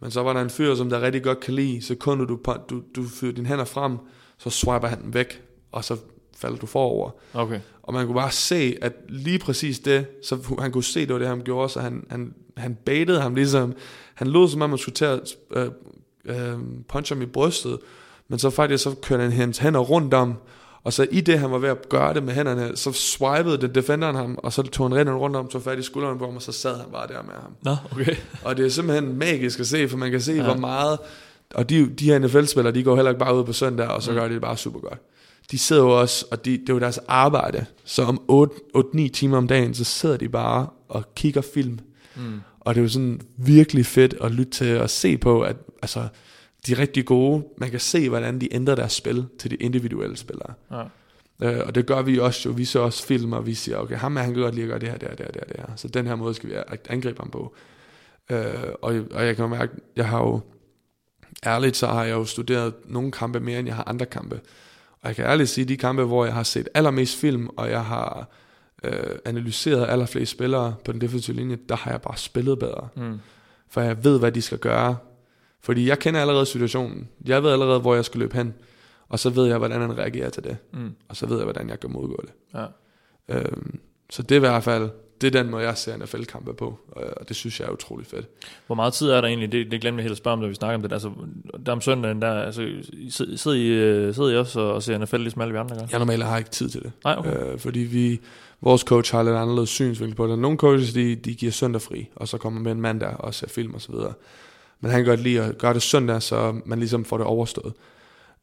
[0.00, 2.38] Men så var der en fyr, som der rigtig godt kan lide, sekundet du,
[2.70, 3.98] du, du fyrer dine hænder frem,
[4.38, 5.42] så swiper han den væk,
[5.72, 5.96] og så
[6.36, 7.10] falder du forover.
[7.34, 7.60] Okay.
[7.82, 11.18] Og man kunne bare se, at lige præcis det, så han kunne se, det var
[11.18, 13.74] det, han gjorde, så han, han, han baitede ham ligesom,
[14.14, 15.20] han lod som om, man skulle til at
[15.50, 15.70] øh,
[16.24, 17.78] øh, punche ham i brystet,
[18.28, 20.34] men så faktisk så kørte han hans hænder rundt om,
[20.84, 23.74] og så i det, han var ved at gøre det med hænderne, så swipede det
[23.74, 26.36] defenderen ham, og så tog han hænderne rundt om, tog fat i skulderen på ham,
[26.36, 27.52] og så sad han bare der med ham.
[27.62, 28.16] Nå, okay.
[28.44, 30.42] Og det er simpelthen magisk at se, for man kan se, Ja.
[30.44, 30.98] hvor meget...
[31.54, 34.10] Og de, de her NFL-spillere, de går heller ikke bare ud på søndag, og så
[34.10, 34.16] mm.
[34.16, 34.98] gør de det bare super godt.
[35.50, 38.20] De sidder jo også, og de, det er jo deres arbejde, så om
[38.76, 41.78] 8-9 timer om dagen, så sidder de bare og kigger film.
[42.16, 42.40] Mm.
[42.60, 46.08] Og det er jo sådan virkelig fedt at lytte til og se på, at altså,
[46.66, 47.44] de er rigtig gode.
[47.58, 50.54] Man kan se, hvordan de ændrer deres spil til de individuelle spillere.
[50.70, 50.82] Ja.
[51.42, 52.54] Øh, og det gør vi også jo.
[52.54, 54.68] Vi ser også film, og vi siger, okay, ham er han kan godt lide at
[54.68, 55.76] gøre det her, det her, det her, det her.
[55.76, 56.54] Så den her måde skal vi
[56.88, 57.54] angribe ham på.
[58.30, 58.44] Øh,
[58.82, 60.40] og, og jeg kan mærke, jeg har jo,
[61.46, 64.40] ærligt så har jeg jo studeret nogle kampe mere, end jeg har andre kampe.
[65.00, 67.84] Og jeg kan ærligt sige, de kampe, hvor jeg har set allermest film, og jeg
[67.84, 68.28] har
[68.84, 72.88] øh, analyseret allerflest spillere på den defensive linje, der har jeg bare spillet bedre.
[72.96, 73.20] Mm.
[73.68, 74.96] For jeg ved, hvad de skal gøre.
[75.62, 77.08] Fordi jeg kender allerede situationen.
[77.26, 78.54] Jeg ved allerede, hvor jeg skal løbe hen.
[79.08, 80.56] Og så ved jeg, hvordan han reagerer til det.
[80.72, 80.90] Mm.
[81.08, 82.32] Og så ved jeg, hvordan jeg kan modgå det.
[82.54, 82.66] Ja.
[83.28, 83.80] Øhm,
[84.10, 84.90] så det er i hvert fald,
[85.20, 86.78] det er den måde, jeg ser NFL-kampe på.
[86.88, 88.26] Og det synes jeg er utrolig fedt.
[88.66, 89.52] Hvor meget tid er der egentlig?
[89.52, 90.92] Det, det glemte jeg helt at spørge om, da vi snakker om det.
[90.92, 91.10] Altså,
[91.66, 92.68] der om søndagen, der, altså,
[93.10, 95.86] sidder I, øh, sidder I også og, ser NFL ligesom alle vi andre gør?
[95.90, 96.92] Jeg normalt har ikke tid til det.
[97.04, 97.52] Nej, okay.
[97.52, 98.20] Øh, fordi vi,
[98.60, 100.38] vores coach har lidt anderledes synsvinkel på det.
[100.38, 103.48] Nogle coaches, de, de giver søndag fri, og så kommer med en mandag og ser
[103.48, 104.12] film og så videre.
[104.80, 107.72] Men han kan godt lide at gøre det søndag, så man ligesom får det overstået.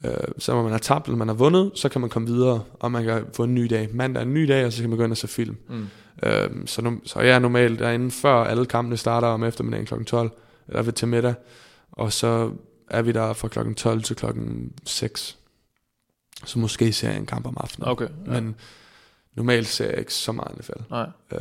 [0.05, 2.63] Øh, så når man har tabt eller man har vundet, så kan man komme videre,
[2.73, 3.89] og man kan få en ny dag.
[3.93, 5.57] Mandag er en ny dag, og så kan man gå ind og se film.
[5.69, 5.87] Mm.
[6.23, 10.03] Øh, så, nu, så jeg er normalt derinde før alle kampene starter om eftermiddagen kl.
[10.03, 10.31] 12,
[10.67, 11.33] eller ved til middag.
[11.91, 12.51] Og så
[12.89, 13.73] er vi der fra kl.
[13.73, 14.25] 12 til kl.
[14.85, 15.37] 6.
[16.45, 17.89] Så måske ser jeg en kamp om aftenen.
[17.89, 18.07] Okay.
[18.25, 18.31] Ja.
[18.31, 18.55] Men
[19.35, 20.81] normalt ser jeg ikke så meget NFL.
[20.89, 21.09] Nej.
[21.31, 21.39] Øh,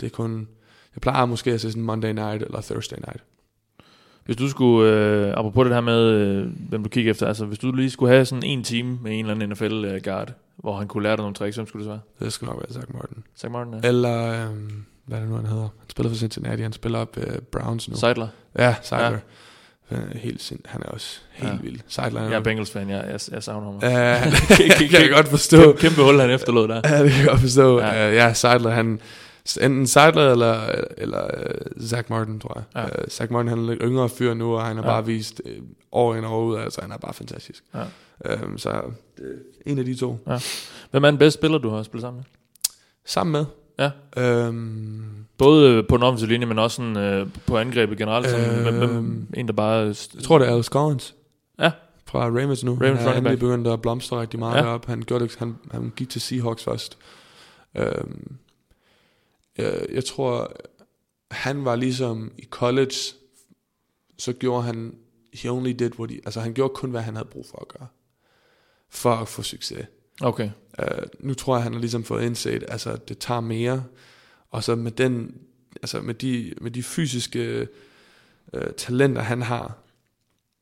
[0.00, 0.48] det er kun...
[0.94, 3.22] Jeg plejer måske at se sådan Monday night eller Thursday night.
[4.28, 7.58] Hvis du skulle, øh, apropos det her med, øh, hvem du kigger efter, altså hvis
[7.58, 11.02] du lige skulle have sådan en time med en eller anden NFL-guard, hvor han kunne
[11.02, 12.26] lære dig nogle tricks, hvem skulle det så være?
[12.26, 13.16] Det skal nok være Zach Martin.
[13.38, 13.74] Zach Martin?
[13.82, 13.88] Ja.
[13.88, 14.26] Eller...
[14.26, 14.56] Øh,
[15.06, 15.62] hvad er det nu, han hedder?
[15.62, 16.62] Han spiller for Cincinnati.
[16.62, 17.96] Han spiller op øh, Browns nu.
[17.96, 18.28] Seidler?
[18.58, 19.18] ja, Seidler.
[19.90, 19.96] Ja.
[20.14, 21.58] Helt sind, han er også helt Ja.
[21.62, 21.80] vild.
[21.88, 23.78] Seidler Jeg er Bengals-fan, jeg, jeg, jeg savner ham.
[23.82, 24.24] Ja,
[24.78, 25.62] det kan jeg godt forstå.
[25.62, 26.80] Kæmpe, kæmpe hul, han efterlod der.
[26.84, 27.80] Ja, det kan jeg godt forstå.
[27.80, 27.86] Ja.
[27.86, 29.00] Ja, uh, ja Seidler, han...
[29.56, 30.60] Enten Seidler eller,
[30.96, 32.64] eller uh, Zach Martin, tror jeg.
[32.74, 32.80] Ja.
[32.80, 33.02] Ja.
[33.02, 34.88] Uh, Zach Martin, han er lidt yngre fyr nu, og han har Ja.
[34.90, 34.94] ja.
[34.94, 35.50] bare vist uh,
[35.92, 37.64] år ind og år ud, altså han er bare fantastisk.
[37.74, 38.44] Ja.
[38.44, 38.80] Um, så er
[39.66, 40.18] en af de to.
[40.90, 42.24] Hvem er den bedste spiller, du har spillet sammen med?
[43.06, 43.44] Sammen med.
[44.16, 44.48] Ja.
[44.48, 45.04] Um,
[45.38, 48.26] Både øh, på den offensive linje, men også sådan, øh, på angrebet generelt.
[48.28, 48.78] Sådan, Øhm.
[48.78, 49.74] hvem, hvem, en, der bare...
[50.14, 51.14] jeg tror, det er Alex Collins.
[51.58, 51.70] Ja.
[52.06, 52.78] Fra Ravens nu.
[52.82, 54.64] Ravens han er begyndt at blomstre rigtig meget Ja.
[54.64, 54.74] ja.
[54.74, 54.86] op.
[54.86, 56.98] Han, gjorde det, han, han gik til Seahawks først.
[57.78, 58.36] Um,
[59.58, 60.56] jeg, jeg tror,
[61.30, 62.96] han var ligesom i college,
[64.18, 64.94] så gjorde han,
[65.32, 67.68] he only did what he, altså han gjorde kun, hvad han havde brug for at
[67.68, 67.88] gøre,
[68.88, 69.86] for at få succes.
[70.20, 70.50] Okay.
[70.78, 70.86] Uh,
[71.20, 73.84] nu tror jeg, han har ligesom fået indset, altså det tager mere,
[74.50, 75.36] og så med den,
[75.82, 77.68] altså med de, med de fysiske
[78.52, 79.78] uh, talenter, han har,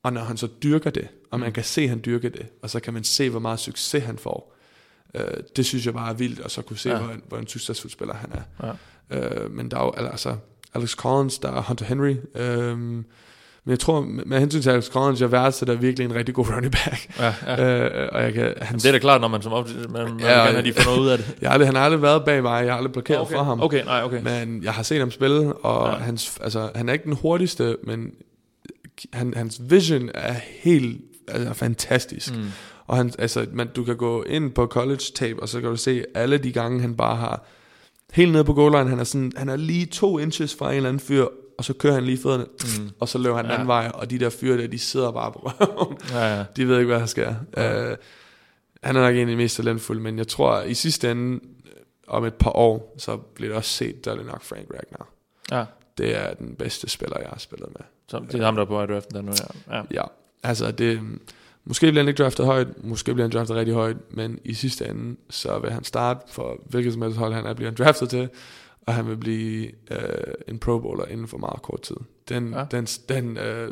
[0.03, 2.69] Og når han så dyrker det, og man kan se, at han dyrker det, og
[2.69, 4.55] så kan man se, hvor meget succes han får,
[5.13, 5.21] øh,
[5.55, 6.97] det synes jeg bare er vildt, og så kunne se, Ja.
[6.99, 8.67] hvor, en, hvor en succesfuld spiller han er.
[9.11, 9.17] Ja.
[9.43, 10.35] Øh, men der er jo altså
[10.73, 12.15] Alex Collins, der er Hunter Henry.
[12.35, 16.45] Øh, men jeg tror, med hensyn til Alex Collins, jeg værdsætter virkelig en rigtig god
[16.55, 17.19] running back.
[17.19, 17.79] Ja, ja.
[18.03, 20.19] Øh, og jeg kan, han, det er da klart, når man som op, man, man
[20.19, 21.35] Ja, kan have de får noget ud af det.
[21.41, 23.35] jeg har aldrig, han har aldrig været bag mig, jeg har aldrig blokeret okay.
[23.35, 23.61] for ham.
[23.61, 24.21] Okay, nej, okay.
[24.21, 25.97] Men jeg har set ham spille, og ja.
[25.97, 28.11] hans, altså, han er ikke den hurtigste, men
[29.13, 32.35] han, hans vision er helt altså, fantastisk.
[32.35, 32.45] Mm.
[32.87, 35.75] Og han, altså, man, du kan gå ind på college tape, og så kan du
[35.75, 37.45] se alle de gange, han bare har
[38.13, 40.75] helt nede på goal line, han er, sådan, han er lige to inches fra en
[40.75, 41.27] eller anden fyr,
[41.57, 42.45] og så kører han lige fødderne,
[42.77, 42.89] mm.
[42.99, 45.31] og så løber han den anden vej, og de der fyre der, de sidder bare
[45.31, 45.97] på røven.
[46.11, 46.45] Ja, ja.
[46.55, 47.35] De ved ikke, hvad der sker.
[47.57, 47.91] Ja.
[47.91, 47.97] Uh,
[48.83, 51.33] han er nok en af de mest talentfulde, men jeg tror, i sidste ende,
[51.65, 51.71] øh,
[52.07, 55.07] om et par år, så bliver det også set, der er det nok Frank Ragnar.
[55.51, 55.65] ja.
[55.97, 57.85] Det er den bedste spiller, jeg har spillet med.
[58.07, 59.31] Så det er ham, der er på i draften der nu,
[59.69, 59.77] ja.
[59.77, 59.83] ja.
[59.91, 60.03] Ja,
[60.43, 61.01] altså det...
[61.67, 64.87] Måske bliver han ikke draftet højt, måske bliver han draftet rigtig højt, men i sidste
[64.89, 68.29] ende, så vil han starte for hvilket som helst hold, han er bliver draftet til,
[68.87, 69.97] og han vil blive øh,
[70.47, 71.95] en pro bowler inden for meget kort tid.
[72.29, 72.63] Den, Ja.
[72.71, 73.71] den, den øh,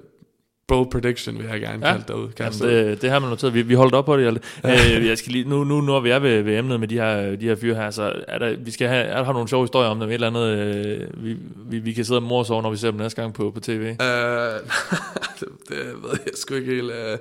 [0.68, 1.92] bold prediction vil jeg gerne Ja.
[1.94, 2.30] kalde derud.
[2.40, 3.54] Jamen, det, det har man noteret.
[3.54, 4.42] Vi, vi holdt op på det.
[4.66, 7.36] Øh, jeg skal lige, nu, nu, når vi er ved, ved emnet med de her,
[7.36, 9.64] de her fyre her, så er der, vi skal have, er der har nogle sjove
[9.64, 12.62] historier om dem, et eller andet, øh, vi, vi, vi kan sidde og morse over,
[12.62, 13.72] når vi ser dem næste gang på, på tv.
[13.72, 13.96] Øh,
[15.40, 16.92] det, det ved jeg sgu ikke helt.
[16.92, 17.18] Øh.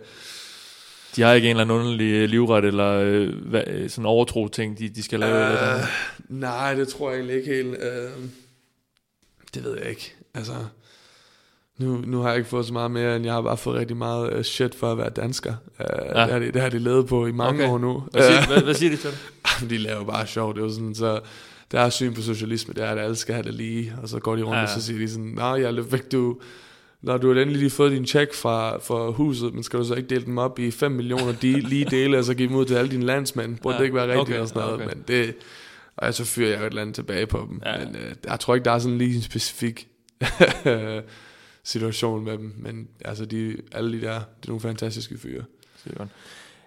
[1.17, 4.79] De har ikke en eller anden underlig livret, eller øh, hvad, øh, sådan overtro ting,
[4.79, 5.33] de, de skal lave.
[5.35, 5.87] eller Øh, noget.
[6.29, 7.69] nej, det tror jeg egentlig ikke helt.
[7.69, 8.11] Øh,
[9.55, 10.15] det ved jeg ikke.
[10.35, 10.53] Altså,
[11.79, 13.97] nu, nu har jeg ikke fået så meget mere, end jeg har bare fået rigtig
[13.97, 15.55] meget shit for at være dansker.
[15.81, 16.23] Uh, ja.
[16.23, 17.73] det, har de, det har de levet på i mange Okay.
[17.73, 18.03] år nu.
[18.11, 19.63] Hvad siger, hvad, hvad siger de til det?
[19.65, 20.55] Øh, de laver bare sjov.
[20.55, 21.21] Det er jo sådan, så
[21.73, 23.95] deres syn på socialisme, det er, at alle skal have det lige.
[24.03, 24.63] Og så går de rundt, ja.
[24.63, 26.41] og så siger de sådan, nej, jeg er lidt væk, du...
[27.05, 29.95] Når du har endelig lige fået din check fra, fra huset, men skal du så
[29.95, 32.65] ikke dele dem op i 5 millioner de, lige dele, og så give dem ud
[32.65, 33.59] til alle dine landsmænd?
[33.59, 34.75] Burde Ja, det ikke være rigtigt okay, og sådan noget?
[34.75, 34.87] okay.
[34.87, 35.35] Men det,
[35.97, 37.63] og jeg så fyrer jeg et eller andet tilbage på dem.
[37.67, 37.85] Ja.
[37.85, 39.89] Men øh, jeg tror ikke, der er sådan lige en specifik
[41.65, 42.55] situation med dem.
[42.57, 45.45] Men altså, de, alle de der, det er nogle fantastiske fyre.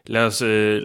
[0.08, 0.82] Lad os, øh,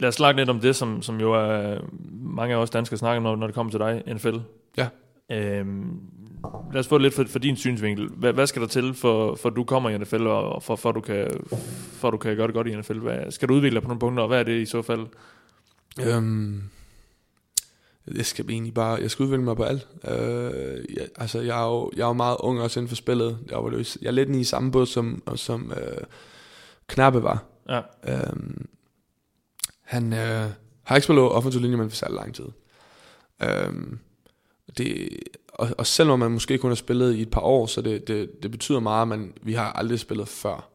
[0.00, 1.78] lad os snakke lidt om det, som, som jo er
[2.12, 4.36] mange af os danskere snakker om, når, når det kommer til dig, NFL.
[4.76, 4.88] Ja.
[5.32, 6.00] Øhm,
[6.72, 8.08] lad os få lidt for, for din synsvinkel.
[8.08, 11.00] Hvad, hvad skal der til, for, for du kommer i NFL, og for, for, du
[11.00, 11.30] kan,
[11.92, 12.98] for du kan gøre det godt i NFL?
[12.98, 15.06] Hvad, skal du udvikle dig på nogle punkter, og hvad er det i så fald?
[16.06, 16.62] Øhm,
[18.14, 19.88] jeg skal egentlig bare, jeg skal udvikle mig på alt.
[20.08, 23.38] Øh, jeg, altså, jeg er, jo, jeg er jo meget ung også inden for spillet.
[23.50, 26.04] Jeg, var, jo- jeg er lidt i samme båd, som, som øh,
[26.86, 27.44] Knappe var.
[27.68, 27.80] Ja.
[28.08, 28.66] Øhm,
[29.82, 30.50] han øh,
[30.82, 32.46] har ikke spillet offensiv linje, men for særlig lang tid.
[33.42, 33.98] Øhm,
[34.78, 35.08] det,
[35.54, 38.42] og, og selvom man måske kun har spillet i et par år, så det, det,
[38.42, 40.70] det betyder meget, men vi har aldrig spillet før.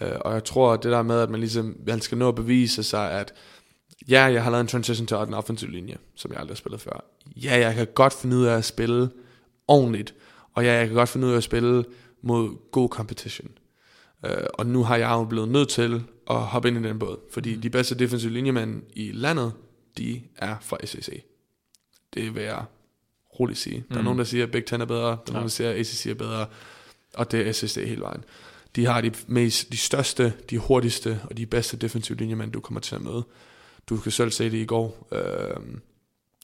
[0.00, 2.34] Øh, og jeg tror, at det der med, at man ligesom, man skal nå at
[2.34, 3.34] bevise sig, at
[4.08, 6.80] ja, jeg har lavet en transition til den offensiv linje, som jeg aldrig har spillet
[6.80, 7.04] før.
[7.36, 9.10] Ja, jeg kan godt finde ud af at spille
[9.68, 10.14] ordentligt,
[10.54, 11.84] og ja, jeg kan godt finde ud af at spille
[12.22, 13.48] mod god competition.
[14.24, 17.18] Uh, og nu har jeg jo blevet nødt til at hoppe ind i den båd,
[17.32, 19.52] fordi de bedste defensive linjemænd i landet,
[19.98, 21.24] de er fra SEC.
[22.14, 22.64] Det vil jeg
[23.40, 23.84] roligt sige.
[23.88, 24.04] Der er Mm.
[24.04, 26.06] nogen, der siger, at Big Ten er bedre, der er nogen, der siger, at ACC
[26.06, 26.46] er bedre,
[27.14, 28.24] og det er SEC hele vejen.
[28.76, 32.80] De har de, mest, de største, de hurtigste og de bedste defensive linjemænd, du kommer
[32.80, 33.24] til at møde.
[33.88, 35.56] Du kan selv se det i går, øh,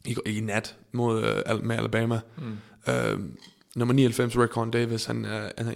[0.04, 2.20] i, i nat mod, øh, med Alabama.
[2.38, 2.92] Mm.
[2.92, 3.18] Øh,
[3.76, 5.72] nummer 99, Raekwon Davis, han er, han er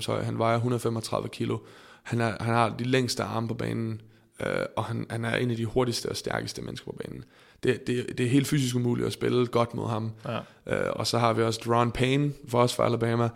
[0.00, 1.58] 1,98 høj, han vejer 135 kilo.
[2.02, 4.00] Han, er, han har de længste arme på banen,
[4.40, 7.24] øh, og han, han er en af de hurtigste og stærkeste mennesker på banen.
[7.62, 10.12] Det, det, det er helt fysisk umuligt at spille godt mod ham.
[10.28, 10.38] Ja.
[10.66, 13.28] Øh, og så har vi også Ron Payne, for os fra Alabama.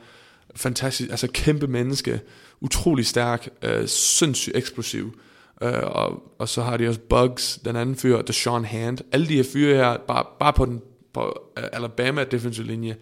[0.56, 2.20] Fantastisk, altså kæmpe menneske,
[2.60, 5.18] utrolig stærk, øh, sindssygt eksplosiv.
[5.62, 8.98] Øh, og, og så har de også Bugs, den anden fyr, Deshaun Hand.
[9.12, 10.82] Alle de her fyre her, bare, bare på den
[11.14, 12.96] på øh, Alabama defensive linje,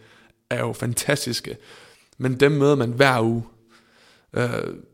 [0.50, 1.56] er jo fantastiske.
[2.18, 3.44] Men dem møder man hver uge.
[4.34, 4.48] Øh,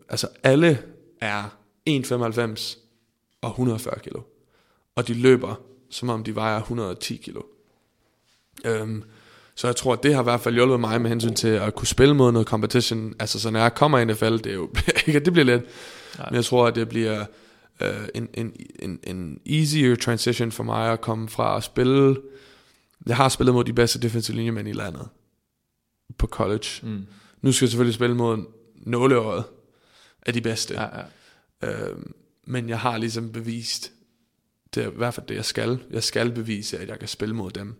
[0.09, 0.82] altså alle
[1.20, 1.42] er
[1.90, 2.78] 1,95
[3.40, 4.20] og 140 kilo.
[4.94, 5.60] Og de løber,
[5.90, 7.43] som om de vejer 110 kilo.
[8.65, 9.05] Øhm,
[9.55, 11.74] så jeg tror, at det har i hvert fald hjulpet mig med hensyn til at
[11.74, 13.15] kunne spille mod noget competition.
[13.19, 14.70] Altså, så når jeg kommer i NFL, det er jo
[15.06, 15.62] ikke, det bliver let.
[16.19, 17.24] Men jeg tror, at det bliver
[17.82, 22.16] øh, en, en, en, en easier transition for mig at komme fra at spille.
[23.06, 25.09] Jeg har spillet mod de bedste defensive linjemænd i landet
[26.19, 26.66] på college.
[26.82, 27.06] Mm.
[27.43, 28.44] Nu skal jeg selvfølgelig spille mod
[28.74, 29.44] nåleåret
[30.27, 30.74] af de bedste.
[30.74, 30.86] Ja,
[31.62, 31.69] ja.
[31.69, 32.12] Øhm,
[32.47, 33.93] men jeg har ligesom bevist,
[34.74, 35.78] det er i hvert fald det, jeg skal.
[35.90, 37.74] Jeg skal bevise, at jeg kan spille mod dem.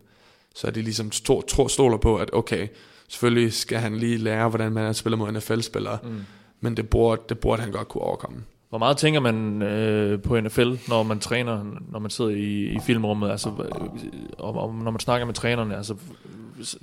[0.55, 2.67] Så er de ligesom sto- tro, stoler på, at okay,
[3.07, 5.97] selvfølgelig skal han lige lære, hvordan man spiller mod NFL-spillere.
[6.03, 6.21] Mm.
[6.61, 8.43] men det burde, det burde han godt kunne overkomme.
[8.69, 12.77] Hvor meget tænker man øh, på NFL, når man træner, når man sidder i, i
[12.85, 13.89] filmrummet, altså, øh,
[14.37, 15.95] og, og når man snakker med trænerne, altså,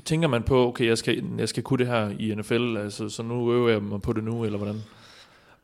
[0.05, 3.23] tænker man på, okay, jeg skal, jeg skal kunne det her i NFL, altså, så
[3.23, 4.83] nu øver jeg mig på det nu, eller hvordan?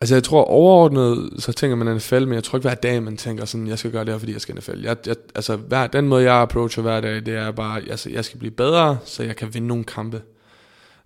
[0.02, 3.16] Altså jeg tror overordnet, så tænker man NFL, men jeg tror ikke hver dag, man
[3.16, 4.80] tænker sådan, jeg skal gøre det her, fordi jeg skal NFL.
[4.82, 8.24] Jeg, jeg, altså hver, den måde, jeg approacher hver dag, det er bare, altså, jeg
[8.24, 10.22] skal blive bedre, så jeg kan vinde nogle kampe.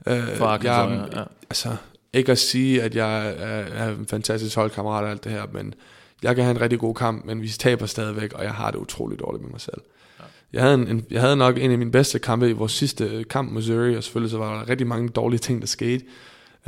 [0.07, 1.23] Øh, For jeg, ja.
[1.51, 1.77] Altså,
[2.13, 5.75] ikke at sige, at jeg er, er en fantastisk holdkammerat og alt det her, men
[6.23, 8.79] jeg kan have en rigtig god kamp, men vi taber stadigvæk, og jeg har det
[8.79, 9.81] utroligt dårligt med mig selv.
[10.19, 10.25] Ja.
[10.53, 13.25] Jeg, havde en, en, jeg havde nok en af mine bedste kampe i vores sidste
[13.31, 16.05] kamp Missouri, og selvfølgelig så var der rigtig mange dårlige ting, der skete.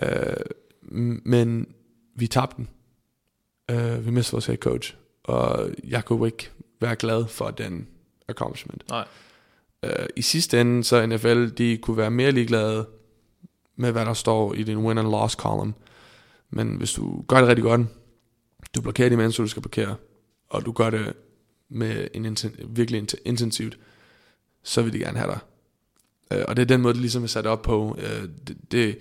[0.03, 0.37] Øh,
[1.25, 1.67] men
[2.19, 2.69] vi tabte den.
[3.71, 6.51] Øh, vi mistede vores head coach, og jeg kunne ikke
[6.81, 7.89] være glad for den
[8.29, 8.85] accomplishment.
[8.89, 9.07] Nej.
[9.83, 12.87] Øh, I sidste ende, så NFL, de kunne være mere ligeglade
[13.77, 15.75] med, hvad der står i din win and loss column.
[16.51, 17.81] Men hvis du gør det rigtig godt,
[18.75, 19.97] du blokerer de mennesker, du skal blokere,
[20.51, 21.13] og du gør det
[21.69, 23.79] med en inten- virkelig int- intensivt,
[24.63, 25.39] så vil de gerne have dig.
[26.33, 27.99] Øh, og det er den måde, det ligesom er sat op på.
[27.99, 28.99] Øh, det, det,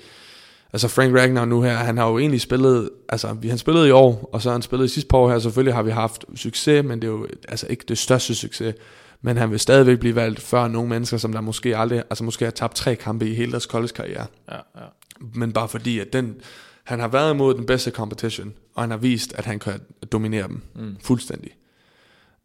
[0.73, 3.91] altså Frank Ragnar nu her, han har jo egentlig spillet, altså vi han spillet i
[3.91, 6.25] år, og så har han spillet i sidste par år her, selvfølgelig har vi haft
[6.35, 8.75] succes, men det er jo altså ikke det største succes.
[9.21, 12.45] Men han vil stadigvæk blive valgt før nogle mennesker, som der måske aldrig, altså måske
[12.45, 14.25] har tabt tre kampe i hele deres college-karriere.
[14.51, 14.85] Ja, ja.
[15.33, 16.35] Men bare fordi, at den,
[16.83, 19.81] han har været imod den bedste competition, og han har vist, at han kan
[20.11, 20.97] dominere dem mm.
[21.03, 21.51] fuldstændig.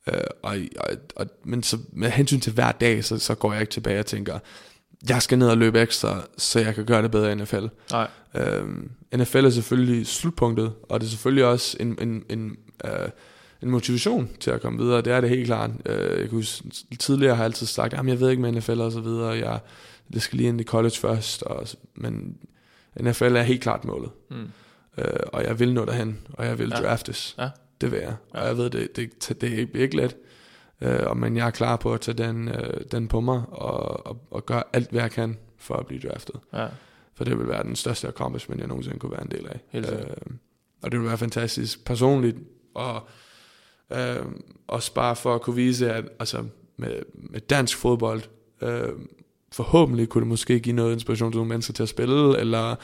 [0.06, 3.60] Uh, og, og, og, men så med hensyn til hver dag, så, så går jeg
[3.60, 4.38] ikke tilbage og tænker,
[5.08, 7.66] jeg skal ned og løbe ekstra, så jeg kan gøre det bedre i NFL.
[7.92, 8.08] Nej.
[8.34, 13.08] Øhm, NFL er selvfølgelig slutpunktet, og det er selvfølgelig også en, en, en, øh,
[13.62, 15.00] en motivation til at komme videre.
[15.02, 15.70] Det er det helt klart.
[15.86, 16.64] Øh, jeg kan huske,
[16.98, 19.60] tidligere har jeg altid sagt, at jeg ved ikke med NFL og så videre, jeg,
[20.12, 22.36] det skal lige ind i college først, og, men
[23.00, 24.10] NFL er helt klart målet.
[24.30, 24.36] Mm.
[24.98, 26.76] Øh, og jeg vil nå derhen, og jeg vil Ja.
[26.80, 27.34] draftes.
[27.38, 27.48] Ja.
[27.80, 28.14] Det vil jeg.
[28.34, 28.40] Ja.
[28.40, 30.16] Og jeg ved, det, det, det, det er ikke let.
[30.82, 34.06] Øh, og, men jeg er klar på at tage den, øh, den på mig, og,
[34.06, 36.34] og, og gøre alt, hvad jeg kan for at blive draftet.
[36.52, 36.66] Ja.
[37.14, 39.60] For det vil være den største accomplishment, jeg nogensinde kunne være en del af.
[39.70, 40.06] Helt øh,
[40.82, 42.36] og det vil være fantastisk personligt,
[42.74, 43.02] og
[43.92, 44.26] øh,
[44.68, 46.44] også bare for at kunne vise, at altså,
[46.76, 48.22] med, med dansk fodbold,
[48.62, 48.88] øh,
[49.52, 52.76] forhåbentlig kunne det måske give noget inspiration til nogle mennesker til at spille, eller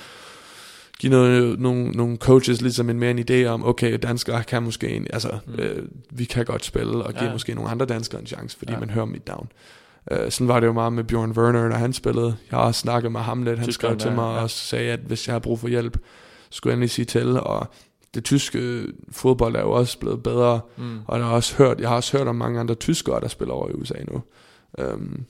[1.00, 4.88] give noget, nogle, nogle coaches ligesom en mere en idé om, okay, danskere kan måske
[4.88, 5.54] en, altså, Mm.
[5.58, 7.32] øh, vi kan godt spille, og give Ja.
[7.32, 8.78] måske nogle andre danskere en chance, fordi Ja.
[8.80, 9.48] man hører i down.
[10.10, 12.36] Uh, sådan var det jo meget med Bjørn Werner, når han spillede.
[12.50, 13.58] Jeg har snakket med ham lidt.
[13.58, 14.42] Han Tyskeren skrev til mig ja.
[14.42, 15.98] og sagde, at hvis jeg har brug for hjælp,
[16.50, 17.40] skulle jeg endelig sige til.
[17.40, 17.66] Og
[18.14, 20.60] det tyske fodbold er jo også blevet bedre.
[20.76, 20.98] Mm.
[21.06, 23.54] Og jeg har også hørt, jeg har også hørt om mange andre tyskere, der spiller
[23.54, 24.22] over i USA nu.
[24.92, 25.24] Um,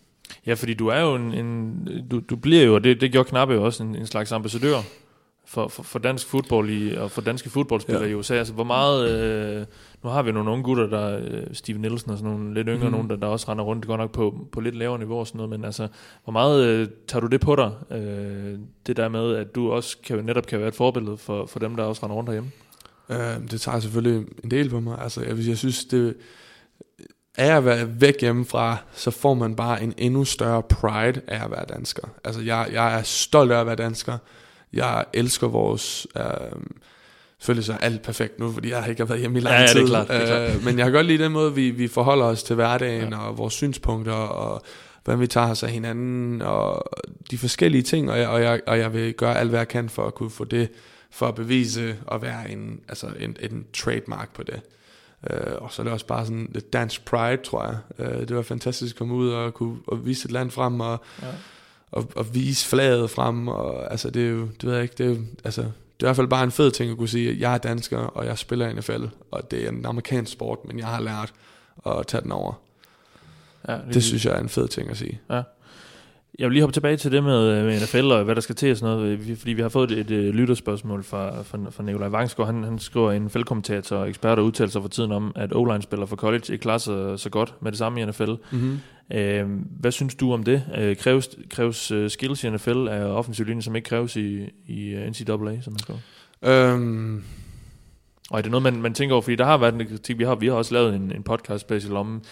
[0.47, 3.29] Ja, fordi du er jo en, en du, du bliver jo, og det, det gjorde
[3.29, 4.77] Knappe jo også, en, en slags ambassadør
[5.49, 8.11] for, for, for dansk fodbold i, og for danske fodboldspillere ja.
[8.11, 8.35] I USA.
[8.35, 9.67] Altså, hvor meget, øh,
[10.03, 12.85] nu har vi nogle unge gutter, der, øh, Steve Nielsen og sådan nogle lidt yngre,
[12.85, 12.93] mm.
[12.93, 15.37] Nogen, der, der også render rundt, godt nok på, på lidt lavere niveau og sådan
[15.37, 15.89] noget, men altså,
[16.25, 19.97] hvor meget øh, tager du det på dig, øh, det der med, at du også
[20.05, 22.51] kan, netop kan være et forbillede for, for dem, der også render rundt herhjemme?
[23.09, 24.99] uh, det tager selvfølgelig en del på mig.
[25.01, 26.17] Altså, jeg, jeg synes, det
[27.39, 31.51] af at være væk hjemmefra, så får man bare en endnu større pride af at
[31.51, 32.09] være dansker.
[32.25, 34.19] Altså, jeg, jeg er stolt af at være dansker.
[34.73, 36.07] Jeg elsker vores...
[36.17, 36.23] Øh,
[37.39, 39.61] selvfølgelig så er alt perfekt nu, fordi jeg ikke har været hjemme i lang Ja,
[39.61, 39.87] ja, det er tid.
[39.89, 40.57] klart, det er klart.
[40.57, 43.19] Øh, men jeg kan godt lide den måde, vi, vi forholder os til hverdagen, ja.
[43.19, 44.63] og vores synspunkter, og
[45.05, 46.91] hvordan vi tager os af hinanden, og
[47.31, 49.89] de forskellige ting, og jeg, og, jeg, og jeg vil gøre alt, hvad jeg kan
[49.89, 50.69] for at kunne få det,
[51.11, 54.61] for at bevise at være en, altså en, en trademark på det.
[55.31, 58.07] Uh, og så er det også bare sådan lidt dansk pride, tror jeg.
[58.09, 61.01] Uh, det var fantastisk at komme ud og kunne og vise et land frem, og,
[61.23, 61.27] Ja.
[61.93, 61.99] Ja.
[61.99, 65.07] og, og vise flaget frem, og altså det er jo, det ved jeg ikke, det
[65.07, 67.31] er jo, altså, det er i hvert fald bare en fed ting at kunne sige,
[67.31, 70.59] at jeg er dansker, og jeg spiller i NFL, og det er en amerikansk sport,
[70.65, 71.33] men jeg har lært
[71.87, 72.53] at tage den over.
[73.69, 75.21] Ja, Det synes jeg er en fed ting at sige.
[76.39, 78.55] Jeg vil lige hoppe tilbage til det med, øh, med NFL og hvad der skal
[78.55, 81.83] til og sådan noget, fordi vi har fået et, et, et lytterspørgsmål fra, fra, fra
[81.83, 82.55] Nikolaj Vangsgaard.
[82.55, 85.81] Han, han skriver en fældkommentator og ekspert og udtaler sig for tiden om, at o
[85.81, 88.31] spiller for college ikke klarer sig så godt med det samme i NFL.
[88.53, 88.81] Mm-hmm.
[89.13, 89.47] Øh,
[89.81, 90.63] hvad synes du om det?
[90.79, 94.97] Øh, kræves, kræves uh, skills i NFL af offensiv linje, som ikke kræves i, i
[95.09, 96.01] NCAA, som man skriver?
[96.43, 97.25] Øhm,
[98.31, 99.23] Og er det noget, man, man tænker over?
[99.23, 100.19] Fordi der har været en kritik.
[100.19, 102.23] Vi har, vi har også lavet en, en podcast special om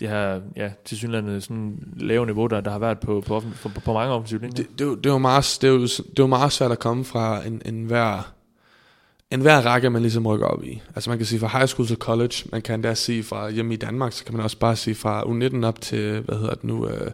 [0.00, 3.62] det her, ja, til synligheden sådan lave niveau, der, der har været på, på, offen-
[3.62, 4.54] på, på, mange offensive linjer.
[4.54, 7.62] det, det, det, jo meget, det, jo, det jo meget svært at komme fra en,
[7.64, 8.32] en hver
[9.30, 10.82] en hver række, man ligesom rykker op i.
[10.94, 13.74] Altså man kan sige fra high school til college, man kan da sige fra hjemme
[13.74, 16.64] i Danmark, så kan man også bare sige fra U19 op til, hvad hedder det
[16.64, 17.10] nu, øh,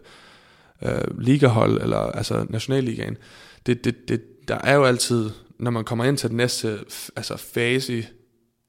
[0.81, 3.17] øh, ligahold, eller altså nationalligaen.
[3.65, 5.29] Det, det, det, der er jo altid
[5.59, 6.79] når man kommer ind til den næste
[7.15, 8.03] altså fase i,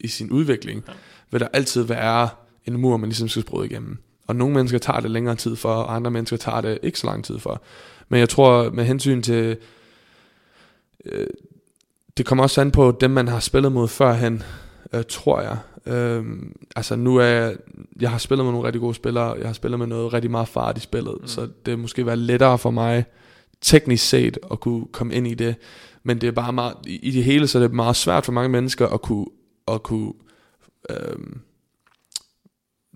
[0.01, 0.93] i sin udvikling, ja.
[1.31, 2.29] vil der altid være
[2.65, 3.99] en mur, man ligesom skal bryde igennem.
[4.27, 7.07] Og nogle mennesker tager det længere tid for, og andre mennesker tager det ikke så
[7.07, 7.63] lang tid for.
[8.09, 9.57] Men jeg tror, med hensyn til...
[11.05, 11.27] Øh,
[12.17, 14.43] det kommer også an på dem, man har spillet mod førhen,
[14.93, 15.59] øh, tror jeg.
[15.87, 16.25] Øh,
[16.77, 17.57] altså nu er jeg,
[18.01, 20.49] jeg har spillet med nogle rigtig gode spillere, jeg har spillet med noget rigtig meget
[20.49, 21.27] fart i spillet, mm.
[21.27, 23.05] så det måske være lettere for mig,
[23.61, 25.55] teknisk set, at kunne komme ind i det.
[26.03, 28.49] Men det er bare meget, i det hele, så er det meget svært for mange
[28.49, 29.27] mennesker at kunne,
[29.69, 30.13] at kunne
[30.91, 31.41] øhm,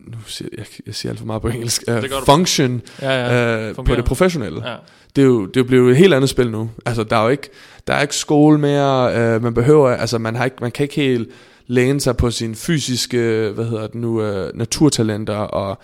[0.07, 1.95] nu siger jeg, jeg siger alt for meget på engelsk, uh,
[2.27, 3.69] function Ja, ja.
[3.69, 4.69] øh, på det professionelle.
[4.71, 4.77] Ja.
[5.17, 6.71] Det er jo det er jo blevet et helt andet spil nu.
[6.87, 7.51] Altså der er jo ikke
[7.87, 9.17] der er ikke skole mere.
[9.17, 11.29] Øh, man behøver altså man har ikke man kan ikke helt
[11.67, 15.79] læne sig på sine fysiske hvad hedder det nu øh, naturtalenter og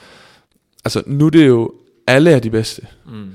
[0.84, 1.72] altså nu er det jo
[2.06, 2.82] alle er de bedste.
[3.06, 3.28] Mm.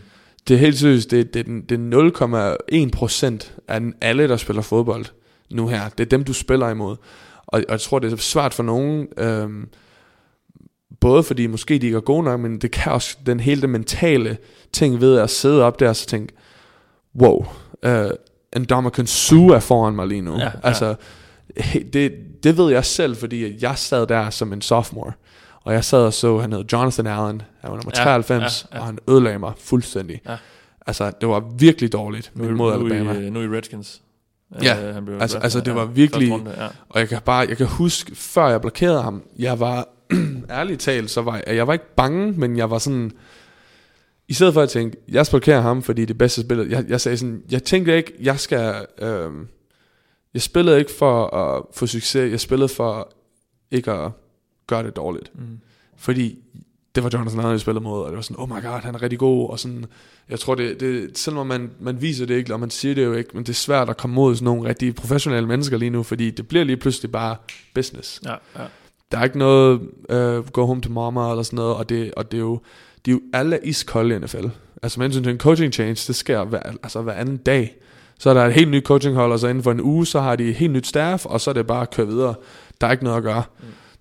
[0.48, 4.62] Det er helt seriøst det, det, det er 0,1 procent af den- alle der spiller
[4.62, 5.06] fodbold
[5.52, 5.90] nu her.
[5.90, 6.96] Det er dem du spiller imod.
[7.48, 9.68] Og, og jeg tror det er svært for nogen øhm,
[11.00, 13.70] både fordi måske de ikke er gode nok, men det kan også den hele den
[13.70, 14.38] mentale
[14.74, 16.34] ting ved at sidde op der og så tænke,
[17.22, 17.46] wow,
[17.88, 17.92] uh,
[18.56, 20.38] en Dominican Sue er foran mig lige nu.
[20.38, 20.50] Ja, ja.
[20.64, 20.96] Altså,
[21.94, 22.14] det,
[22.44, 25.12] det ved jeg selv, fordi jeg sad der som en sophomore,
[25.64, 28.76] og jeg sad og så, han hed Jonathan Allen, han var nummer Ja, 93, ja,
[28.78, 28.80] ja.
[28.82, 30.22] og han ødelagde mig fuldstændig.
[30.30, 30.36] Ja.
[30.88, 33.20] Altså, det var virkelig dårligt Nu, mod nu, Alabama.
[33.20, 34.02] i, nu i Redskins.
[34.64, 36.68] Ja, Øh, han blev altså- altså, det var virkelig- runde, ja.
[36.90, 39.88] Og jeg kan bare, jeg kan huske, før jeg blokerede ham, jeg var,
[40.50, 43.12] ærligt talt, så var jeg, jeg var ikke bange, men jeg var sådan,
[44.28, 47.02] i stedet for at tænke, jeg skal blokere ham, fordi det bedste spiller, jeg, jeg
[47.02, 49.48] sagde sådan, jeg tænkte ikke, jeg skal, øhm,
[50.34, 53.14] jeg spillede ikke for at få succes, jeg spillede for
[53.72, 54.12] ikke at
[54.68, 55.32] gøre det dårligt.
[55.36, 55.60] Mm.
[55.98, 56.40] Fordi
[56.96, 58.96] det var Jonathan Allen, jeg spillede mod, og det var sådan, oh my god, han
[58.96, 59.86] er rigtig god, og sådan,
[60.30, 63.14] jeg tror det, det selvom man, man viser det ikke, og man siger det jo
[63.14, 66.04] ikke, men det er svært at komme mod sådan nogle rigtig professionelle mennesker lige nu,
[66.04, 67.36] fordi det bliver lige pludselig bare
[67.74, 68.22] business.
[68.26, 68.66] Ja, ja.
[69.16, 72.32] Der er ikke noget uh, go home to mama eller sådan noget, og det, og
[72.32, 72.60] det er jo,
[73.06, 74.46] de er jo alle iskolde i NFL.
[74.84, 77.76] Altså med hensyn til en coaching change, det sker hver, altså hver anden dag.
[78.20, 80.36] Så er der et helt nyt coachinghold, og så inden for en uge, så har
[80.36, 82.36] de et helt nyt staff, og så er det bare at køre videre.
[82.82, 83.44] Der er ikke noget at gøre.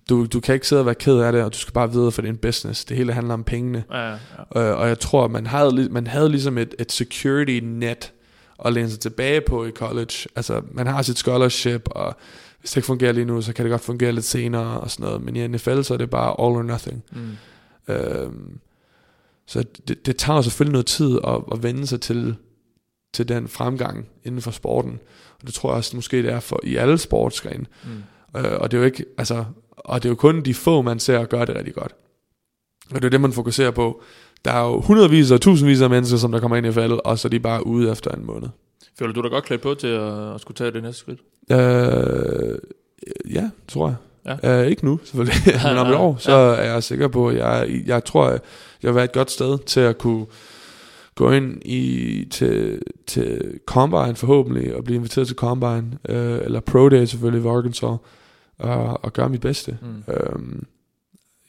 [0.09, 2.11] Du, du kan ikke sidde og være ked af det, og du skal bare videre,
[2.11, 2.85] for det er en business.
[2.85, 3.83] Det hele handler om pengene.
[3.91, 4.15] Ja, ja.
[4.55, 8.13] Øh, og jeg tror, man havde, man havde ligesom et, et security net
[8.65, 10.27] at læne sig tilbage på i college.
[10.35, 12.15] Altså, man har sit scholarship, og
[12.59, 15.05] hvis det ikke fungerer lige nu, så kan det godt fungere lidt senere og sådan
[15.05, 15.21] noget.
[15.21, 17.03] Men i NFL, så er det bare all or nothing.
[17.11, 17.37] Mm.
[17.93, 18.59] Øhm,
[19.47, 22.35] så det, det tager jo selvfølgelig noget tid at, at vende sig til,
[23.13, 24.99] til den fremgang inden for sporten.
[25.41, 27.65] Og det tror jeg også, måske det er for i alle sportsgrene.
[27.83, 28.39] Mm.
[28.39, 30.99] Øh, og det er jo ikke, altså, og det er jo kun de få, man
[30.99, 31.95] ser gøre det rigtig godt.
[32.89, 34.01] Og det er det, man fokuserer på.
[34.45, 37.19] Der er jo hundredvis og tusindvis af mennesker, som der kommer ind i faldet, og
[37.19, 38.47] så er de bare ude efter en måned.
[38.99, 41.19] Føler du dig godt klædt på til at, at skulle tage det næste skridt?
[41.51, 42.57] Øh,
[43.33, 43.95] ja, tror jeg.
[44.43, 44.61] Ja.
[44.61, 45.35] Øh, ikke nu, selvfølgelig.
[45.67, 48.41] Men om et Ja, år, så er jeg sikker på, at jeg, jeg tror, at
[48.83, 50.25] jeg vil være et godt sted til at kunne
[51.15, 56.89] gå ind i til, til Combine forhåbentlig, og blive inviteret til Combine, øh, eller Pro
[56.89, 57.97] Day selvfølgelig ved Arkansas,
[58.59, 59.77] og, og gøre mit bedste.
[59.81, 60.13] Mm.
[60.13, 60.65] Øhm,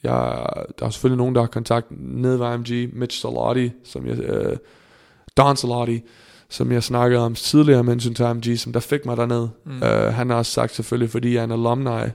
[0.03, 0.45] jeg,
[0.79, 4.57] der er selvfølgelig nogen, der har kontakt ned ved IMG, Mitch Salati, som jeg, øh,
[5.37, 6.01] Don Salati,
[6.49, 9.47] som jeg snakkede om tidligere med hensyn til IMG, som der fik mig derned.
[9.65, 9.83] Mm.
[9.83, 12.11] Øh, han har også sagt selvfølgelig, fordi jeg er en alumni,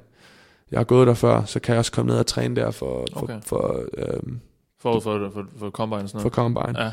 [0.70, 3.06] jeg har gået der før, så kan jeg også komme ned og træne der for,
[3.12, 3.40] for, Okay.
[3.46, 4.40] for, øhm,
[4.80, 6.54] Forud for, for, for Combine sådan for noget.
[6.54, 6.92] Combine.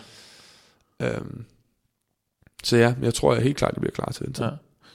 [1.00, 1.10] Ja.
[1.18, 1.46] Øhm,
[2.64, 4.46] så ja, jeg tror jeg helt klart, jeg bliver klar til den tid.
[4.46, 4.52] Ja.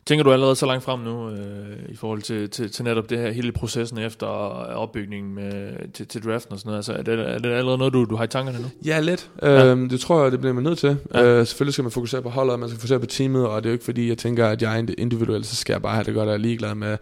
[0.07, 3.19] Tænker du allerede så langt frem nu, øh, i forhold til, til, til netop det
[3.19, 6.79] her, hele processen efter opbygningen med, til, til draften og sådan noget?
[6.79, 8.67] Altså, er det, er det allerede noget, du, du har i tankerne nu?
[8.85, 9.31] Ja, lidt.
[9.43, 9.67] Ja.
[9.67, 10.97] Øhm, det tror jeg, det bliver man nødt til.
[11.15, 11.25] Ja.
[11.25, 13.71] Øh, selvfølgelig skal man fokusere på holdet, man skal fokusere på teamet, og det er
[13.71, 16.15] jo ikke fordi, jeg tænker, at jeg er individuel, så skal jeg bare have det
[16.15, 16.97] godt, og jeg er ligeglad med,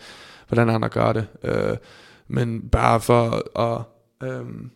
[0.49, 1.27] hvordan andre gør det.
[1.45, 1.77] Øh,
[2.29, 3.83] men bare for at
[4.29, 4.70] øhm,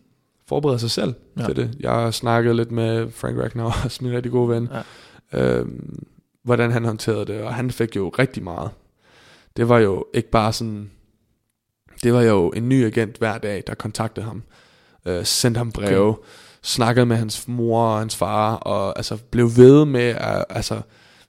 [0.47, 1.45] forberede sig selv Ja.
[1.45, 1.71] til det.
[1.79, 4.69] Jeg har snakket lidt med Frank Ragnar, også min rigtig gode ven,
[5.33, 5.39] ja.
[5.59, 6.03] øhm,
[6.47, 8.71] hvordan han håndterede det, og han fik jo rigtig meget.
[9.57, 10.91] Det var jo ikke bare sådan,
[12.03, 14.43] det var jo en ny agent hver dag, der kontaktede ham,
[15.05, 16.21] øh, sendte ham breve, okay.
[16.63, 20.81] snakkede med hans mor og hans far, og altså blev ved med at altså,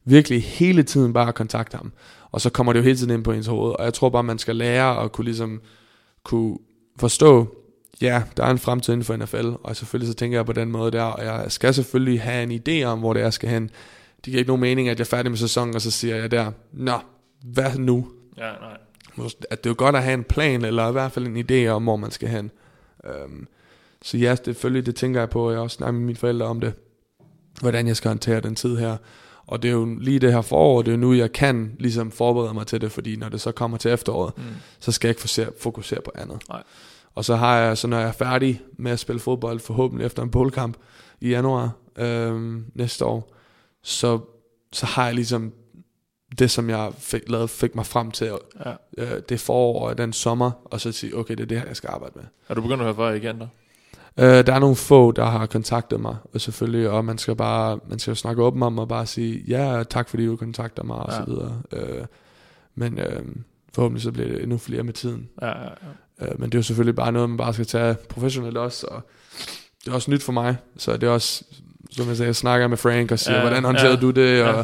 [0.04, 1.92] virkelig hele tiden bare kontakte ham.
[2.32, 4.22] Og så kommer det jo hele tiden ind på ens hoved, og jeg tror bare,
[4.22, 5.60] man skal lære at kunne ligesom
[6.24, 6.58] kunne
[6.98, 7.56] forstå,
[8.00, 10.70] ja, der er en fremtid inden for NFL, og selvfølgelig så tænker jeg på den
[10.70, 13.48] måde der, og jeg skal selvfølgelig have en idé om, hvor det er, jeg skal
[13.48, 13.70] hen.
[14.28, 16.30] Det giver ikke nogen mening, at jeg er færdig med sæsonen, og så siger jeg
[16.30, 16.98] der, nå,
[17.44, 18.08] hvad nu?
[18.36, 18.78] Ja, nej.
[19.50, 21.68] At det er jo godt at have en plan, eller i hvert fald en idé
[21.68, 22.50] om, hvor man skal hen.
[23.24, 23.48] Um,
[24.02, 26.60] så ja, selvfølgelig, det tænker jeg på, og jeg også snakket med mine forældre om
[26.60, 26.72] det,
[27.60, 28.96] hvordan jeg skal håndtere den tid her.
[29.46, 32.10] Og det er jo lige det her forår, det er jo nu, jeg kan ligesom
[32.10, 34.42] forberede mig til det, fordi når det så kommer til efteråret, mm.
[34.80, 36.42] så skal jeg ikke fokusere, på andet.
[36.48, 36.62] Nej.
[37.14, 40.22] Og så har jeg, så når jeg er færdig med at spille fodbold, forhåbentlig efter
[40.22, 40.76] en boldkamp
[41.20, 43.37] i januar øhm, næste år,
[43.82, 44.20] så,
[44.72, 45.52] så har jeg ligesom
[46.38, 48.32] det, som jeg fik, lavet, fik mig frem til
[48.64, 48.72] Ja.
[48.98, 51.76] øh, det forår og den sommer, og så sige, okay, det er det her, jeg
[51.76, 52.24] skal arbejde med.
[52.48, 53.46] Er du begyndt at høre fra agenter?
[54.18, 57.78] Øh, der er nogle få, der har kontaktet mig, og selvfølgelig, og man skal bare,
[57.88, 60.96] man skal jo snakke åben om og bare sige, ja, tak fordi du kontakter mig,
[60.96, 61.16] og Ja.
[61.18, 61.62] så videre.
[61.72, 62.06] Øh,
[62.74, 63.22] men øh,
[63.74, 65.28] forhåbentlig så bliver det endnu flere med tiden.
[65.42, 65.68] Ja, ja,
[66.20, 66.26] ja.
[66.26, 69.02] Øh, men det er jo selvfølgelig bare noget, man bare skal tage professionelt også, og
[69.84, 71.44] det er også nyt for mig, så det er også,
[71.90, 74.56] som jeg sagde, snakker med Frank og siger, Ja, hvordan håndterede ja, du det, og
[74.56, 74.62] ja.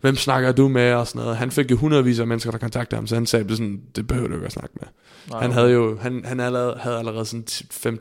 [0.00, 1.36] hvem snakker du med, og sådan noget.
[1.36, 4.28] Han fik jo hundredvis af mennesker, der kontaktede ham, så han sagde, sådan, det behøver
[4.28, 4.88] du ikke at snakke med.
[5.30, 7.44] Nej, Han havde jo han, han allerede, havde allerede sådan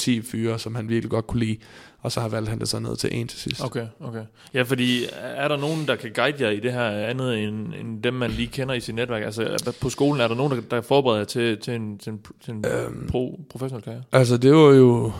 [0.02, 1.57] 5-10 fyre, som han virkelig godt kunne lide,
[2.02, 3.64] og så har valgt han det så ned til en til sidst.
[3.64, 4.22] Okay, okay.
[4.53, 8.03] Ja, fordi er der nogen, der kan guide jer i det her andet end, end
[8.03, 9.23] dem, man lige kender i sit netværk?
[9.23, 12.19] Altså på skolen er der nogen, der, der forbereder jer til, til en, til en,
[12.45, 14.03] til en øhm, pro, professionel karriere?
[14.11, 15.11] Altså det var jo,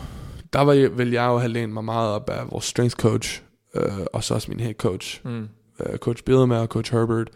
[0.52, 3.42] der var, jeg- vil jeg jo have lænet mig meget op af vores strength coach,
[3.76, 5.20] øh, og så også min head coach.
[5.24, 5.48] Mm.
[5.80, 7.28] Øh, coach Biedermer og coach Herbert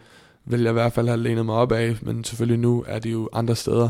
[0.45, 3.09] vil jeg i hvert fald have lænet mig op af, men selvfølgelig nu er de
[3.09, 3.89] jo andre steder.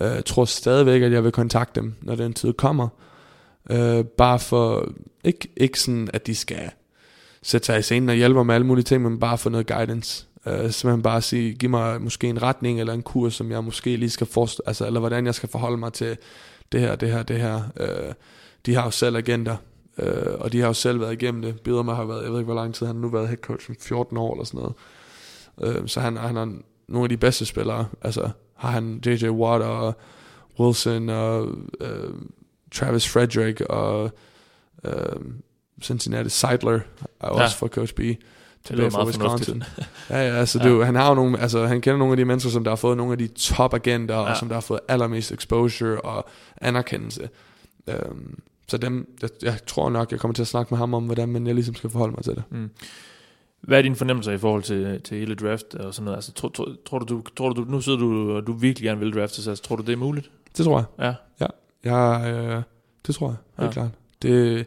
[0.00, 2.88] Øh, jeg tror stadigvæk, at jeg vil kontakte dem, når den tid kommer.
[3.70, 4.92] Øh, bare for,
[5.24, 6.70] ikke, ikke sådan, at de skal
[7.42, 9.66] sætte sig i scenen og hjælpe mig med alle mulige ting, men bare for noget
[9.66, 10.26] guidance.
[10.46, 13.96] Øh, simpelthen bare sige, giv mig måske en retning eller en kurs, som jeg måske
[13.96, 16.16] lige skal forstå, altså, eller hvordan jeg skal forholde mig til
[16.72, 17.62] det her, det her, det her.
[17.80, 18.12] Øh,
[18.66, 19.56] de har jo selv agenter,
[20.00, 21.60] øh, og de har jo selv været igennem det.
[21.60, 23.70] Bidermer har været, jeg ved ikke hvor lang tid, han har nu været head coach,
[23.80, 25.76] 14 år eller sådan noget.
[25.76, 26.46] Øh, så han, han er
[26.88, 27.86] nogle af de bedste spillere.
[28.02, 29.28] Altså har han J.J.
[29.28, 29.94] Watt og
[30.60, 31.48] Wilson og
[31.80, 32.10] øh,
[32.74, 34.10] Travis Frederick og
[34.84, 34.92] øh,
[35.82, 36.80] Cincinnati Seidler er
[37.22, 37.28] Ja.
[37.28, 38.00] også for Coach B.
[38.64, 39.62] Tilbage fra Wisconsin.
[40.10, 40.68] ja, ja, altså, Ja.
[40.70, 42.76] Det, han har jo nogle, altså, han kender nogle af de mennesker, som der har
[42.76, 44.22] fået nogle af de top agenter, ja.
[44.22, 44.30] Ja.
[44.30, 46.28] og som der har fået allermest exposure og
[46.60, 47.28] anerkendelse.
[47.86, 48.38] Um,
[48.70, 51.28] så dem, jeg, jeg tror nok, jeg kommer til at snakke med ham om, hvordan
[51.28, 52.42] man jeg ligesom skal forholde mig til det.
[52.50, 52.70] Mm.
[53.60, 56.16] Hvad er dine fornemmelser i forhold til, til hele draft og sådan noget?
[56.16, 59.12] Altså, tror, tror, tror, du, tror du, nu sidder du, og du virkelig gerne vil
[59.14, 60.30] draftes, altså, tror du, det er muligt?
[60.56, 61.14] Det tror jeg.
[61.40, 61.46] Ja.
[61.84, 62.62] Jeg, øh,
[63.06, 63.72] det tror jeg, helt Ja.
[63.72, 63.90] klart.
[64.22, 64.66] Det,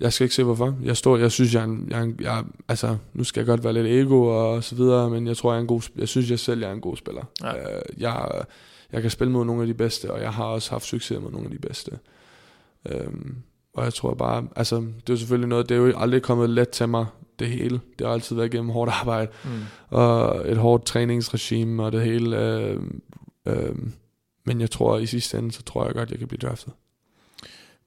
[0.00, 0.76] jeg skal ikke se hvorfor.
[0.82, 3.72] Jeg står, jeg synes jeg, er en, jeg, jeg altså nu skal jeg godt være
[3.72, 6.38] lidt ego og så videre, men jeg tror jeg er en god, jeg synes jeg
[6.38, 7.24] selv jeg er en god spiller.
[7.42, 7.56] Ja.
[7.56, 8.30] Øh, jeg,
[8.92, 11.30] jeg kan spille mod nogle af de bedste, og jeg har også haft succes med
[11.30, 11.98] nogle af de bedste.
[12.88, 13.36] Øhm,
[13.74, 16.50] og jeg tror bare, altså det er jo selvfølgelig noget, det er jo aldrig kommet
[16.50, 17.06] let til mig,
[17.38, 17.80] det hele.
[17.98, 19.50] Det har altid været gennem hårdt arbejde, Mm.
[19.88, 22.38] og et hårdt træningsregime og det hele.
[22.38, 22.80] Øh,
[23.46, 23.76] øh,
[24.44, 26.72] men jeg tror i sidste ende, så tror jeg godt, jeg kan blive draftet.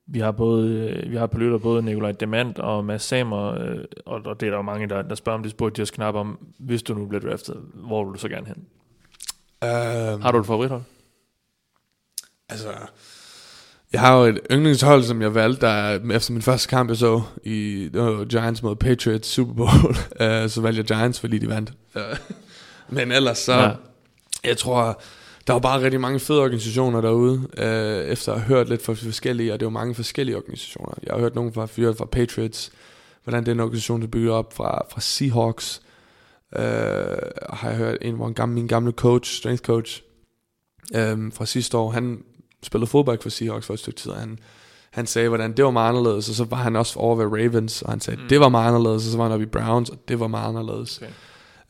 [0.08, 0.70] Vi har både,
[1.04, 4.46] øh, vi har på lytter både Nikolaj Demand og Mads Samer, øh, og, og det
[4.46, 6.84] er der jo mange, der, der spørger om det, spurgte de os knap om, hvis
[6.84, 8.58] du nu bliver draftet, hvor vil du så gerne hen?
[9.62, 10.82] Um, Har du et favorithold?
[12.50, 12.70] Altså,
[13.94, 16.98] jeg har jo et yndlingshold, som jeg valgte, der er- efter min første kamp, jeg
[16.98, 21.48] så i jo Giants mod Patriots Super Bowl, uh, så valgte jeg Giants, fordi de
[21.50, 21.74] vandt.
[21.96, 22.02] Uh,
[22.90, 23.72] men ellers så, Ja.
[24.44, 25.02] jeg tror,
[25.48, 28.94] der var bare rigtig mange fede organisationer derude, uh, efter at have hørt lidt fra
[28.94, 30.94] forskellige, og det var mange forskellige organisationer.
[31.04, 32.72] Jeg har hørt nogen fra fyret fra Patriots,
[33.24, 35.82] hvordan den organisation er bygget op, fra, fra Seahawks,
[36.56, 36.62] uh,
[37.54, 40.02] har jeg hørt en, hvor en gammel, min gamle coach, strength coach,
[41.14, 42.24] um, fra sidste år, han
[42.64, 44.40] spillede fodbold for Seahawks for et stykke tid, og han,
[44.92, 47.82] han sagde, hvordan det var meget anderledes, og så var han også over ved Ravens,
[47.82, 48.28] og han sagde, Mm.
[48.30, 50.50] det var meget anderledes, og så var han oppe i Browns, og det var meget
[50.50, 51.02] anderledes.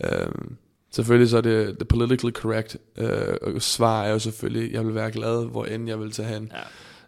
[0.02, 0.26] Okay.
[0.28, 0.58] Um,
[0.92, 5.12] selvfølgelig så er det the politically correct uh, svar er jo selvfølgelig, jeg vil være
[5.12, 6.52] glad, hvor end jeg vil tage hen.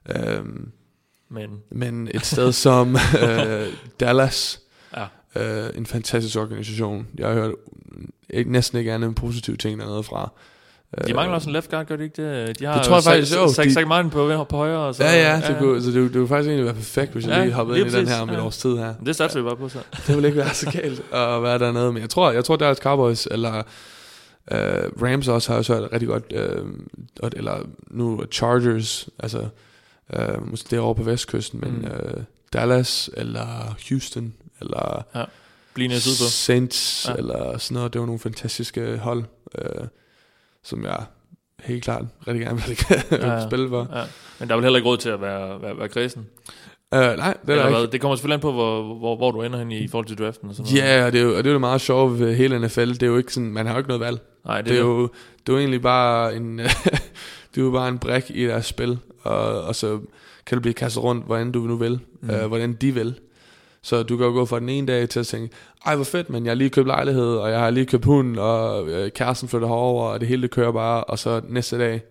[0.10, 0.40] Ja.
[0.40, 0.72] Um,
[1.30, 4.62] Men, men et sted som uh, Dallas,
[5.36, 5.68] ja.
[5.70, 7.08] uh, en fantastisk organisation.
[7.18, 7.52] Jeg har hørt
[8.30, 10.32] ikke, næsten ikke andet end positive ting dernede fra.
[11.08, 12.60] De mangler også en left guard, gør de ikke det?
[12.60, 13.54] De har Det tror jeg faktisk, jo.
[13.54, 14.78] Zach, Zach Martin på, på højre.
[14.80, 17.28] Og så, Ja, ja, det, kunne, så det, det kunne faktisk egentlig være perfekt, hvis
[17.28, 18.46] jeg Ja, lige hoppede ind i den her om et ja.
[18.46, 18.94] års tid her.
[19.06, 19.80] Det satser vi bare på så.
[20.08, 22.78] Det ville ikke være så galt at være dernede, men jeg tror, jeg tror Dallas
[22.78, 23.58] Cowboys, eller
[24.52, 24.58] uh,
[25.04, 26.34] Rams også har jo så et rigtig godt,
[27.24, 27.58] uh, eller
[27.88, 29.48] nu Chargers, altså
[30.20, 31.84] uh, måske derovre på vestkysten, men Mm.
[32.16, 35.04] uh, Dallas, eller Houston, eller
[35.90, 36.30] sydpå.
[36.30, 37.12] Saints, Ja.
[37.12, 37.18] ja.
[37.18, 37.94] eller sådan noget.
[37.94, 39.24] Det var nogle fantastiske hold,
[39.58, 39.88] uh,
[40.66, 41.04] som jeg
[41.64, 42.78] helt klart rigtig gerne vil
[43.22, 43.48] Ja, ja.
[43.48, 43.88] spille for.
[43.94, 44.04] Ja.
[44.40, 46.26] Men der er vel heller ikke råd til at være, være, være kredsen.
[46.92, 47.82] Uh, nej, det er Eller der hvad?
[47.82, 47.92] ikke.
[47.92, 50.18] Det kommer selvfølgelig an på, hvor, hvor, hvor du ender hen i, i forhold til
[50.18, 50.50] draften.
[50.50, 50.86] Og sådan noget.
[50.88, 52.88] Ja, og det er jo og det, er jo meget sjovt ved hele NFL.
[52.90, 54.20] Det er jo ikke sådan, man har jo ikke noget valg.
[54.46, 56.58] Nej, det, Det er jo, det er jo egentlig bare en,
[57.56, 60.00] det er jo bare en brik i deres spil, og, og så
[60.46, 62.28] kan du blive kastet rundt, hvordan du nu vil, Mm.
[62.28, 62.36] mm.
[62.36, 63.20] øh, hvordan de vil.
[63.86, 65.56] Så du kan jo gå fra den ene dag til at tænke,
[65.86, 68.38] ej hvor fedt, men jeg har lige købt lejlighed, og jeg har lige købt hund,
[68.38, 72.02] og øh, kæresten flytter herover, og det hele det kører bare, og så næste dag,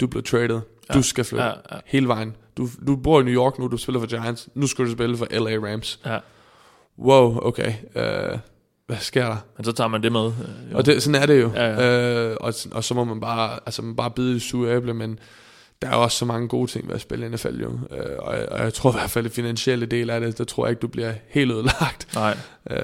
[0.00, 0.60] du bliver traded,
[0.94, 1.76] du skal flytte Ja, ja.
[1.86, 2.36] hele vejen.
[2.56, 5.16] Du, du bor i New York nu, du spiller for Giants, nu skal du spille
[5.16, 6.00] for LA Rams.
[6.06, 6.18] Ja.
[6.98, 8.38] Wow, okay, øh,
[8.86, 9.36] hvad sker der?
[9.56, 10.26] Men så tager man det med.
[10.26, 10.76] øh, jo.
[10.78, 11.50] Og det, sådan er det jo.
[11.54, 14.94] Ja, Øh, og, og så må man bare, altså man bare bide i sure æble,
[14.94, 15.18] men
[15.82, 17.78] der er også så mange gode ting ved at spille i NFL jo.
[17.90, 20.44] Øh, og, jeg, og jeg tror i hvert fald, det finansielle del af det, der
[20.44, 22.14] tror jeg ikke, du bliver helt ødelagt.
[22.14, 22.36] Nej.
[22.70, 22.80] Øh,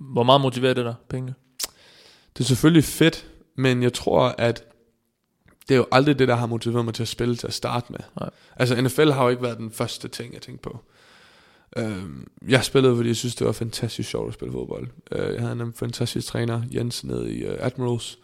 [0.00, 1.34] Hvor meget motiverer det dig, pengene?
[2.36, 3.26] det er selvfølgelig fedt,
[3.56, 4.64] men jeg tror, at
[5.68, 7.86] det er jo aldrig det, der har motiveret mig til at spille til at starte
[7.92, 8.00] med.
[8.20, 8.30] Nej.
[8.56, 10.80] Altså NFL har jo ikke været den første ting, jeg tænkte på.
[11.76, 14.88] Øhm, jeg spillede, fordi jeg synes, det var fantastisk sjovt at spille fodbold.
[15.12, 18.18] Øh, jeg havde en fantastisk træner, Jens, nede i uh, Admirals,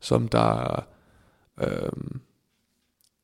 [0.00, 0.84] som der
[1.60, 2.20] øhm,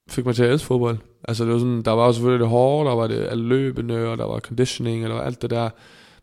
[0.08, 0.98] fik mig til at elske fodbold.
[1.28, 4.18] Altså det var sådan, der var jo selvfølgelig det hårde, der var det løbende, og
[4.18, 5.70] der var conditioning, og der var alt det der.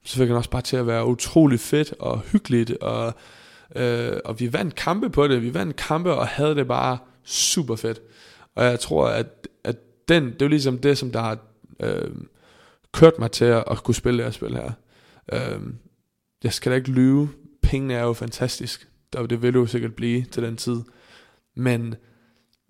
[0.03, 3.13] Så fik han også bare til at være utrolig fedt og hyggeligt, og,
[3.75, 5.41] øh, og vi vandt kampe på det.
[5.41, 8.01] Vi vandt kampe og havde det bare super fedt.
[8.55, 9.75] Og jeg tror, at, at
[10.07, 11.37] den, det er jo ligesom det, som der har
[11.79, 12.11] øh,
[12.93, 14.71] kørt mig til at, at kunne spille det her spil her.
[15.33, 15.61] Øh,
[16.43, 17.29] jeg skal da ikke lyve.
[17.61, 18.87] Pengene er jo fantastisk.
[19.13, 20.81] Det vil det jo sikkert blive til den tid.
[21.55, 21.95] Men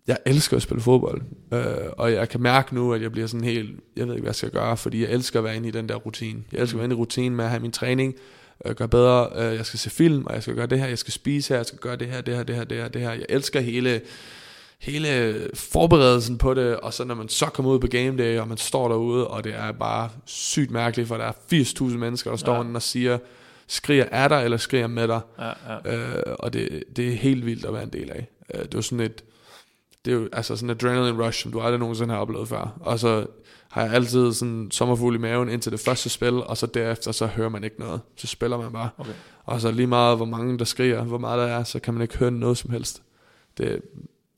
[0.09, 1.21] jeg elsker at spille fodbold.
[1.53, 1.63] Øh,
[1.97, 4.35] og jeg kan mærke nu, at jeg bliver sådan helt, jeg ved ikke, hvad jeg
[4.35, 6.43] skal gøre, fordi jeg elsker at være inde i den der rutine.
[6.51, 8.15] Jeg elsker at være inde i rutinen med at have min træning,
[8.65, 10.97] øh, gøre bedre, øh, jeg skal se film, og jeg skal gøre det her, jeg
[10.97, 13.01] skal spise her, jeg skal gøre det her, det her, det her, det her, det
[13.01, 13.11] her.
[13.11, 14.01] Jeg elsker hele,
[14.79, 18.47] hele forberedelsen på det, og så når man så kommer ud på game day, og
[18.47, 22.37] man står derude, og det er bare sygt mærkeligt, for der er 80.000 mennesker, der
[22.37, 22.73] står Ja.
[22.73, 23.17] og siger,
[23.67, 25.19] skriger er der, eller skriger med dig.
[25.39, 25.51] Ja,
[25.85, 25.95] ja.
[25.97, 28.27] Øh, og det, det er helt vildt at være en del af.
[28.53, 29.23] Øh, det var sådan et,
[30.09, 32.77] det er jo altså sådan en adrenaline rush, som du aldrig nogensinde har oplevet før.
[32.79, 33.25] Og så
[33.69, 37.25] har jeg altid sådan sommerfugl i maven indtil det første spil, og så derefter så
[37.25, 38.01] hører man ikke noget.
[38.15, 38.89] Så spiller man bare.
[38.97, 39.11] Okay.
[39.43, 42.01] Og så lige meget, hvor mange der skriger, hvor meget der er, så kan man
[42.01, 43.01] ikke høre noget som helst.
[43.57, 43.81] Det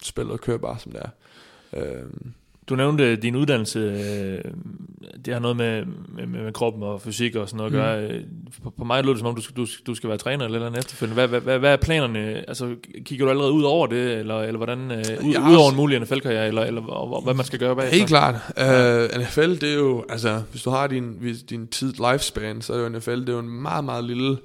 [0.04, 1.10] spillet kører bare som det er.
[1.82, 2.06] Øh,
[2.70, 4.52] Du nævnte din uddannelse, øh,
[5.26, 5.84] det har noget med,
[6.16, 7.74] med, med kroppen og fysik og sådan noget at
[8.10, 8.20] gøre.
[8.20, 8.26] Mm.
[8.64, 10.60] På, på mig lød det som om, du skal, du, du skal være træner eller
[10.60, 11.14] noget efterfølgende.
[11.14, 12.44] Hvad, hvad, hvad, hvad er planerne?
[12.48, 12.76] Altså,
[13.06, 16.00] kigger du allerede ud over det, eller, eller hvordan, øh, ud, ud over en mulig
[16.00, 17.98] NFL-karriere, eller, eller og- hvad man skal gøre bagefter?
[17.98, 18.36] Helt klart.
[19.16, 22.78] Uh, NFL, det er jo, altså, hvis du har din, din tid lifespan, så er
[22.78, 24.38] det jo NFL, det er jo en meget, meget lille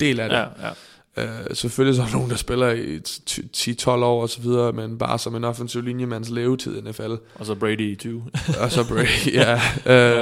[0.00, 0.36] del af det.
[0.36, 0.70] Ja, ja.
[1.16, 4.72] Uh, selvfølgelig så er der nogen, der spiller i t- 10-12 år og så videre,
[4.72, 7.12] men bare som en offensiv linjemands levetid i NFL.
[7.34, 8.24] Og så Brady i 20.
[8.60, 9.54] og så Brady, ja.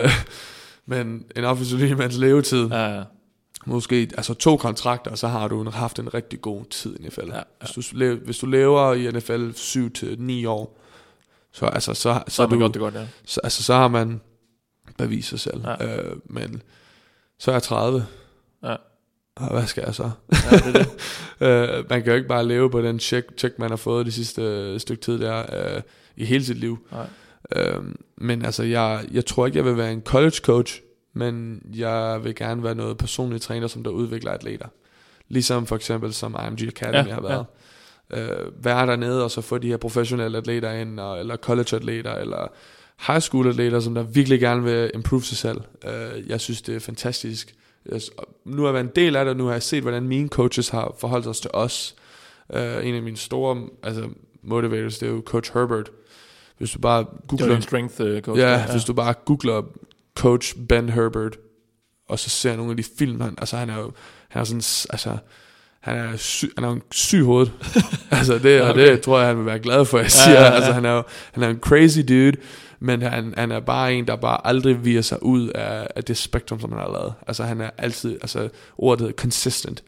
[0.04, 0.10] Uh,
[0.86, 3.02] men en offensiv linjemands levetid, ja, ja.
[3.66, 7.28] måske altså to kontrakter, så har du haft en rigtig god tid i NFL.
[7.28, 7.42] Ja, ja.
[7.60, 9.50] Hvis, du, lever, hvis du lever i NFL
[10.44, 10.80] 7-9 år,
[11.52, 13.06] så, altså, så, så, Så er har man du, godt det godt, ja.
[13.24, 14.20] så, altså, så har man
[14.98, 15.60] bevist sig selv.
[15.64, 15.96] Ja.
[15.96, 16.62] Øh, men
[17.38, 18.06] så er jeg 30.
[19.40, 19.44] Ja.
[19.46, 20.10] Og hvad skal jeg så?
[20.32, 20.88] ja det det.
[21.46, 24.14] øh, man kan jo ikke bare leve på den check, check man har fået det
[24.14, 25.38] sidste øh, stykke tid der,
[25.76, 25.82] øh,
[26.16, 26.78] i hele sit liv.
[26.92, 27.06] Nej.
[27.56, 27.82] Øh,
[28.16, 30.80] men altså, jeg, jeg tror ikke, jeg vil være en college coach,
[31.14, 34.66] men jeg vil gerne være noget personlig træner, som der udvikler atleter.
[35.28, 37.46] Ligesom for eksempel som IMG Academy Ja, har været.
[38.10, 42.14] Øh, være dernede og så få de her professionelle atleter ind, og, eller college atleter,
[42.14, 42.52] eller
[43.06, 45.60] high school atleter, som der virkelig gerne vil improve sig selv.
[45.84, 47.54] Øh, jeg synes, det er fantastisk.
[48.44, 50.28] Nu har jeg været en del af det, og nu har jeg set, hvordan mine
[50.28, 51.94] coaches har forholdt sig til os.
[52.54, 54.08] Øh, en af mine store altså,
[54.42, 55.90] motivators, det er jo Coach Herbert.
[56.58, 57.52] Hvis du bare Det googler...
[57.54, 58.40] din strength uh, coach.
[58.40, 59.62] Ja, ja, hvis du bare googler
[60.16, 61.36] Coach Ben Herbert,
[62.08, 63.92] og så ser nogle af de film, han, altså han er jo,
[64.28, 65.16] han er sådan, altså,
[65.80, 67.46] han er, sy, han er jo en syg hoved.
[68.10, 68.86] altså det, og Okay.
[68.92, 70.40] det tror jeg, han vil være glad for, jeg Ja, siger.
[70.40, 70.50] ja, ja.
[70.50, 71.02] Altså han er jo,
[71.32, 72.32] han er en crazy dude,
[72.80, 76.16] men han, han er bare en, der bare aldrig viger sig ud af, af det
[76.16, 77.14] spektrum, som han har lavet.
[77.26, 78.48] Altså han er altid, altså
[78.78, 79.84] ordet consistent.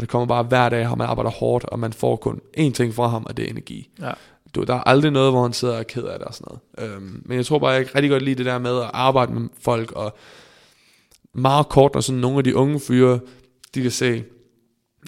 [0.00, 2.94] Det kommer bare hver dag, og man arbejder hårdt, og man får kun én ting
[2.94, 3.90] fra ham, og det er energi.
[4.00, 4.12] Ja.
[4.54, 6.58] Du, der er aldrig noget, hvor han sidder og er ked af det og sådan
[6.78, 6.92] noget.
[6.92, 9.32] Øhm, men jeg tror bare, jeg kan rigtig godt lide det der med at arbejde
[9.32, 10.16] med folk, og
[11.32, 13.20] meget kort, når sådan nogle af de unge fyre,
[13.74, 14.24] de kan se,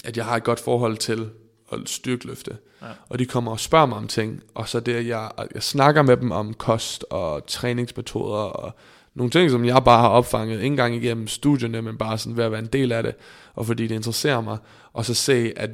[0.04, 1.30] at jeg har et godt forhold til
[1.72, 2.56] at styrkeløfte.
[2.86, 2.92] Ja.
[3.08, 6.16] Og de kommer og spørger mig om ting, og så det, jeg, jeg snakker med
[6.16, 8.72] dem om kost og træningsmetoder og
[9.14, 12.44] nogle ting, som jeg bare har opfanget, ikke engang igennem studierne, men bare sådan ved
[12.44, 13.14] at være en del af det,
[13.54, 14.58] og fordi det interesserer mig,
[14.92, 15.70] og så se, at,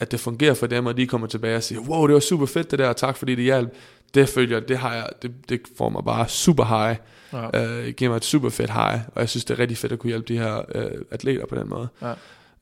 [0.00, 2.46] at det fungerer for dem, og de kommer tilbage og siger, wow, det var super
[2.46, 3.74] fedt det der, og tak fordi det hjalp.
[4.14, 6.96] Det følger, det har jeg, det, det får mig bare super high,
[7.32, 7.64] Ja.
[7.64, 9.98] øh, giver mig et super fedt high, og jeg synes, det er rigtig fedt at
[9.98, 11.88] kunne hjælpe de her øh, atleter på den måde.
[12.02, 12.12] Ja.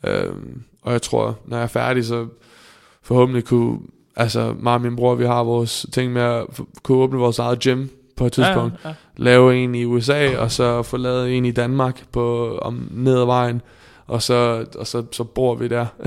[0.06, 2.26] Øhm, og jeg tror, når jeg er færdig, så
[3.02, 3.78] forhåbentlig kunne,
[4.16, 6.44] altså mig og min bror, vi har vores ting med at
[6.82, 8.74] kunne åbne vores eget gym på et tidspunkt.
[8.84, 8.94] Ja, ja.
[9.16, 13.24] Lave en i USA, og så få lavet en i Danmark på, om ned ad
[13.24, 13.62] vejen.
[14.06, 15.86] Og så, og så, så bor vi der.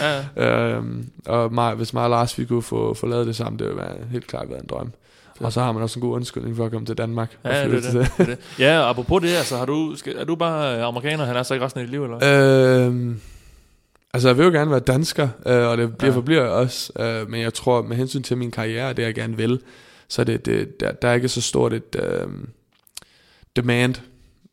[0.00, 0.68] ja, ja.
[0.68, 3.66] øhm, og mig, hvis mig og Lars vi kunne få, få lavet det sammen, det
[3.66, 4.92] ville være helt klart været en drøm.
[5.40, 7.36] Og så har man også en god undskyldning for at komme til Danmark.
[7.42, 8.38] og Ja, det er det, det, er det.
[8.58, 11.42] Ja, og apropos det, altså, har du, skal, er du bare øh, amerikaner, han er
[11.42, 12.86] så ikke resten af dit liv, eller?
[12.86, 13.20] Øhm,
[14.14, 16.16] altså, jeg vil jo gerne være dansker, øh, og det bliver Ja.
[16.16, 16.92] forbliver jeg også.
[16.98, 19.60] Øh, men jeg tror, med hensyn til min karriere, det jeg gerne vil,
[20.08, 22.28] så er det, det, der, der er ikke så stort et øh,
[23.56, 23.94] demand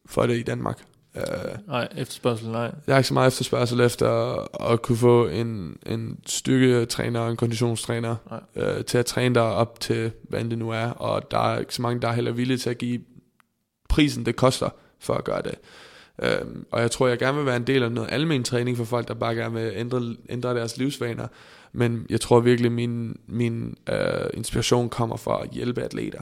[0.06, 0.80] for det i Danmark.
[1.16, 1.24] Øh,
[1.68, 2.62] Nej, efterspørgsel, nej.
[2.88, 7.32] jeg har ikke så meget efterspørgsel efter at, at kunne få en, en styrketræner og
[7.32, 8.16] en konditionstræner
[8.56, 10.86] øh, til at træne dig op til, hvad det nu er.
[10.88, 13.02] Og der er ikke så mange, der er heller villige til at give
[13.90, 14.70] prisen, det koster
[15.00, 15.56] for at gøre det.
[16.22, 18.84] Øhm, og jeg tror, jeg gerne vil være en del af noget almen træning for
[18.84, 21.28] folk, der bare gerne vil ændre, ændre deres livsvaner.
[21.74, 23.98] Men jeg tror virkelig, min, min øh,
[24.34, 26.22] inspiration kommer fra at hjælpe atleter.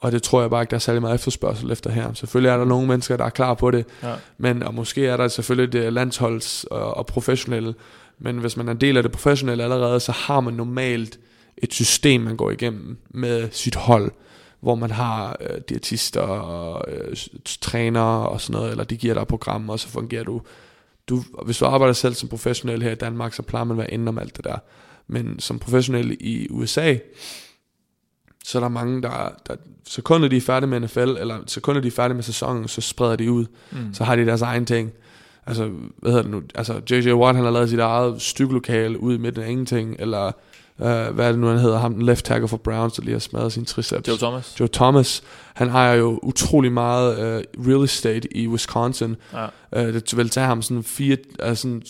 [0.00, 2.12] Og det tror jeg bare ikke, der er særlig meget efterspørgsel efter her.
[2.12, 3.86] Selvfølgelig er der nogle mennesker, der er klar på det.
[4.02, 4.14] Ja.
[4.38, 7.74] Men og måske er der selvfølgelig det landsholds og, og professionelle.
[8.18, 11.18] Men hvis man er en del af det professionelle allerede, så har man normalt
[11.56, 14.12] et system, man går igennem med sit hold,
[14.62, 17.16] hvor man har øh, diætister og øh,
[17.60, 20.40] trænere og sådan noget, eller de giver dig program, og så fungerer du.
[21.08, 21.22] du.
[21.44, 24.08] Hvis du arbejder selv som professionel her i Danmark, så plejer man at være inde
[24.08, 24.58] om alt det der.
[25.06, 26.96] Men som professionel i USA,
[28.44, 29.56] så er der mange, der, der
[29.88, 33.16] sekundet de er færdige med NFL, eller sekundet de er færdige med sæsonen, så spreder
[33.16, 33.46] de ud.
[33.72, 33.94] Mm.
[33.94, 34.92] Så har de deres egen ting.
[35.46, 36.42] Altså, hvad hedder det nu?
[36.54, 37.12] Altså, J.J.
[37.12, 40.32] Watt, han har lavet sit eget styklokale ude i midten af ingenting, eller
[40.82, 41.78] øh, hvad er det nu, han hedder?
[41.78, 44.08] Ham, den left tackle for Browns, der lige har smadret sin triceps.
[44.08, 44.60] Joe Thomas.
[44.60, 45.22] Joe Thomas,
[45.54, 49.16] han ejer jo utrolig meget øh, real estate i Wisconsin.
[49.32, 49.46] Ja.
[49.76, 51.82] Øh, det vil tage ham sådan, fire, altså sådan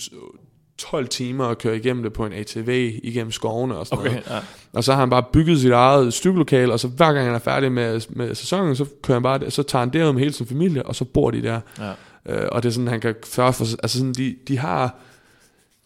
[0.78, 4.26] 12 timer at køre igennem det på en ATV igennem skovene og sådan Okay, noget.
[4.30, 4.38] ja.
[4.72, 7.38] Og så har han bare bygget sit eget stykelokale, og så hver gang han er
[7.38, 10.32] færdig med, med sæsonen, så kører han bare det, så tager han derud med hele
[10.32, 11.60] sin familie, og så bor de der.
[11.78, 11.92] Ja.
[12.26, 14.96] Øh, og det er sådan, han kan føre for, altså sådan, de, de har,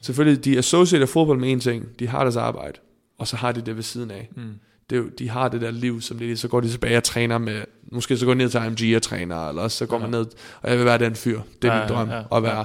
[0.01, 2.79] selvfølgelig, de associerer fodbold med en ting, de har deres arbejde,
[3.19, 4.29] og så har de det ved siden af.
[4.37, 4.43] Mm.
[4.91, 7.05] Det er jo, de har det der liv, som det, så går de tilbage og
[7.05, 7.63] træner med,
[7.93, 10.03] måske så går de ned til IMG og træner, eller så går Ja.
[10.03, 10.27] man ned,
[10.63, 12.65] og jeg vil være den fyr, det er Ja, min ja, drøm, ja, at være,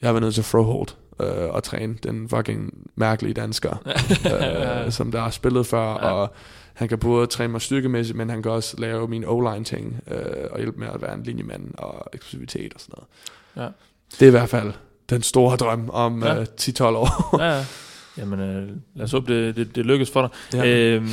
[0.00, 0.88] jeg har været nødt til Frohold
[1.20, 3.76] øh, og træne den fucking mærkelige dansker,
[4.86, 6.10] øh, som der har spillet før, Ja.
[6.12, 6.32] og
[6.74, 10.16] han kan både træne mig styrkemæssigt, men han kan også lave min O-line ting, øh,
[10.50, 13.08] og hjælpe med at være en linjemand og eksplosivitet og sådan noget.
[13.66, 13.72] Ja.
[14.10, 14.72] Det er i hvert fald
[15.10, 16.34] den store drøm om Ja.
[16.34, 16.40] ja.
[16.40, 17.38] øh, 10-12 år.
[17.38, 17.64] ja, ja.
[18.18, 20.30] Jamen, øh, lad os håbe, det, det, det lykkes for dig.
[20.64, 20.94] Ja.
[20.96, 21.08] Øhm,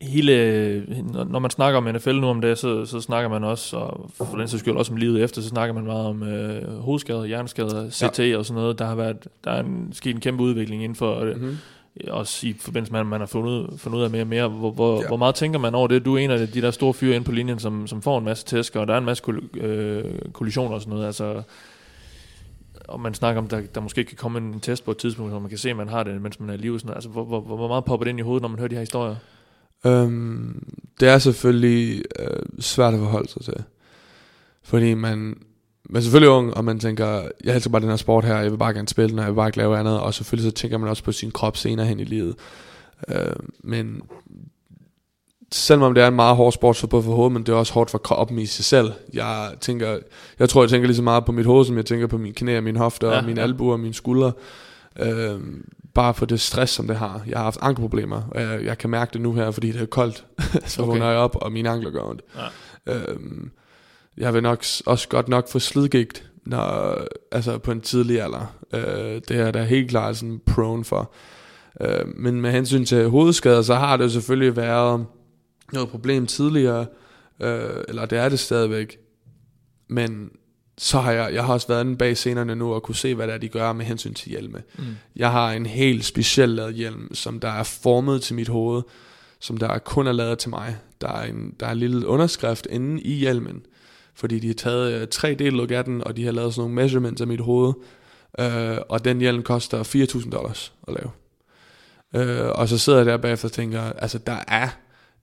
[0.00, 0.84] hele,
[1.28, 4.36] når- man snakker om NFL nu om det, så, så snakker man også, og for
[4.38, 7.90] den sags skyld også om livet efter, så snakker man meget om øh, hovedskader, hjerneskader,
[7.90, 8.36] CT ja.
[8.38, 8.78] og sådan noget.
[8.78, 11.56] Der har været, der er en, sket en kæmpe udvikling inden for, øh, Mhm.
[12.08, 14.48] også i forbindelse med, at man har fundet, fundet ud af mere og mere.
[14.48, 15.06] Hvor, hvor, ja.
[15.06, 16.04] Hvor meget tænker man over det?
[16.04, 18.24] Du er en af de der store fyre inde på linjen, som, som får en
[18.24, 21.06] masse tæsker, og der er en masse kol, øh, kollisioner og sådan noget.
[21.06, 21.42] Altså,
[22.90, 25.40] og man snakker om, der, der måske kan komme en test på et tidspunkt, hvor
[25.40, 26.80] man kan se, at man har det, mens man er i live.
[26.80, 26.94] Sådan.
[26.94, 28.80] Altså, hvor, hvor, hvor meget popper det ind i hovedet, når man hører de her
[28.80, 29.16] historier?
[29.86, 30.62] Øhm,
[31.00, 33.62] det er selvfølgelig øh, svært at forholde sig til.
[34.62, 35.18] Fordi man,
[35.84, 37.06] man er selvfølgelig ung, og man tænker,
[37.44, 39.32] jeg elsker bare den her sport her, jeg vil bare gerne spille den, og jeg
[39.32, 40.00] vil bare ikke lave andet.
[40.00, 42.34] Og selvfølgelig så tænker man også på sin krop senere hen i livet.
[43.08, 44.02] Øh, men
[45.52, 47.72] selvom det er en meget hård sport for både for hovedet, men det er også
[47.72, 48.92] hårdt for kroppen i sig selv.
[49.12, 49.98] Jeg tænker,
[50.38, 52.34] jeg tror, jeg tænker lige så meget på mit hoved, som jeg tænker på mine
[52.34, 54.32] knæ mine hofter, Ja, mine albuer og mine skuldre.
[55.00, 55.40] Øh,
[55.94, 57.22] bare for det stress, som det har.
[57.26, 59.86] Jeg har haft ankelproblemer, og jeg, jeg kan mærke det nu her, fordi det er
[59.86, 60.24] koldt.
[60.66, 60.90] så Okay.
[60.90, 62.22] vågner jeg op, og mine ankler gør ondt.
[62.86, 62.94] Ja.
[62.94, 63.50] Øhm,
[64.16, 66.96] jeg vil nok også godt nok få slidgigt, når,
[67.32, 68.54] altså på en tidlig alder.
[68.74, 71.12] Øh, det er der helt klart sådan prone for.
[71.80, 75.06] Øh, men med hensyn til hovedskader, så har det jo selvfølgelig været
[75.72, 76.86] noget problem tidligere,
[77.40, 78.98] øh, eller det er det stadigvæk.
[79.88, 80.30] Men
[80.78, 83.26] så har jeg, jeg har også været inde bag scenerne nu og kunne se, hvad
[83.26, 84.62] det er, de gør med hensyn til hjelme.
[84.78, 84.84] Mm.
[85.16, 88.82] Jeg har en helt speciel lavet hjelm, som der er formet til mit hoved,
[89.40, 90.76] som der kun er lavet til mig.
[91.00, 93.62] Der er en, der er en lille underskrift inde i hjelmen,
[94.14, 97.20] fordi de har taget øh, 3D-look af den, og de har lavet sådan nogle measurements
[97.20, 97.72] af mit hoved,
[98.38, 101.10] øh, og den hjelm koster 4.000 dollars at lave.
[102.14, 104.68] Øh, og så sidder jeg der bagefter og tænker, altså der er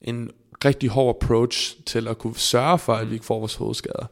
[0.02, 0.32] en
[0.66, 4.06] rigtig hård approach til at kunne sørge for, at vi ikke får vores hovedskader.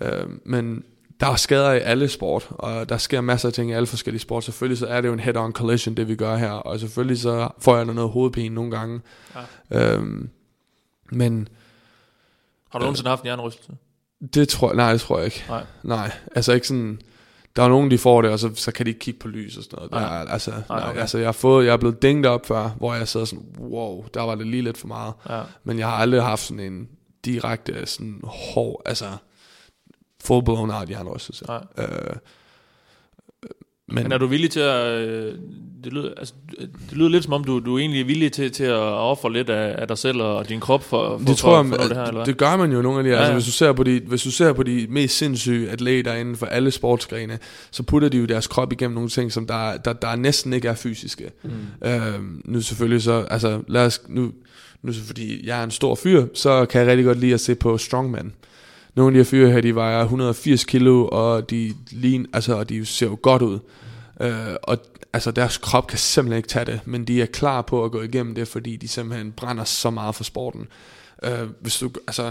[0.00, 0.84] Øh, men
[1.20, 4.20] der er skader i alle sport, og der sker masser af ting i alle forskellige
[4.20, 4.44] sport.
[4.44, 7.48] Selvfølgelig så er det jo en head-on collision, det vi gør her, og selvfølgelig så
[7.58, 9.00] får jeg noget hovedpine nogle gange.
[9.70, 9.94] Ja.
[9.94, 10.30] Øhm,
[11.12, 11.48] men
[12.70, 13.72] Har du nogensinde haft en hjernerystelse?
[14.34, 15.44] det tror jeg, nej, det tror jeg ikke.
[15.48, 15.64] Nej.
[15.82, 17.00] Nej, altså ikke sådan,
[17.58, 19.56] der er nogen, de får det, og så, så kan de ikke kigge på lys
[19.56, 19.90] og sådan noget.
[19.92, 20.22] Der, Nej.
[20.22, 21.00] er, altså, Nej, nej, okay.
[21.00, 24.04] altså, jeg har fået, jeg er blevet dængt op før, hvor jeg sidder sådan, wow,
[24.14, 25.14] der var det lige lidt for meget.
[25.28, 25.42] Ja.
[25.64, 26.88] Men jeg har aldrig haft sådan en
[27.24, 29.04] direkte, sådan hård, altså,
[30.24, 31.46] full blown out hjernerystelse.
[31.78, 31.86] Øh,
[33.88, 34.86] Men, men er du villig til at...
[35.08, 35.34] øh,
[35.84, 36.34] Det lyder, altså,
[36.90, 39.50] det lyder lidt som om, du, du egentlig er villig til, til at ofre lidt
[39.50, 41.88] af, af dig selv og din krop for, for, det tror for, jeg, for, for
[41.88, 42.26] det her, eller hvad?
[42.26, 43.36] det gør man jo nogle af de, ja, Ja, altså ja.
[43.36, 46.46] hvis du ser på de, hvis du ser på de mest sindssyge atleter inden for
[46.46, 47.38] alle sportsgrene,
[47.70, 50.68] så putter de jo deres krop igennem nogle ting, som der, der, der næsten ikke
[50.68, 51.30] er fysiske.
[51.44, 51.88] Mm.
[51.88, 54.32] Øhm, nu selvfølgelig så, altså lad os, nu,
[54.82, 57.40] nu så fordi jeg er en stor fyr, så kan jeg rigtig godt lide at
[57.40, 58.32] se på strongman.
[58.98, 62.68] Nogle af de her fyre her, de vejer 180 kilo, og de, lign, altså, og
[62.68, 63.58] de ser jo godt ud.
[64.20, 64.78] Øh, og
[65.12, 68.02] altså deres krop kan simpelthen ikke tage det, men de er klar på at gå
[68.02, 70.66] igennem det, fordi de simpelthen brænder så meget for sporten.
[71.22, 72.30] Øh, hvis du, altså,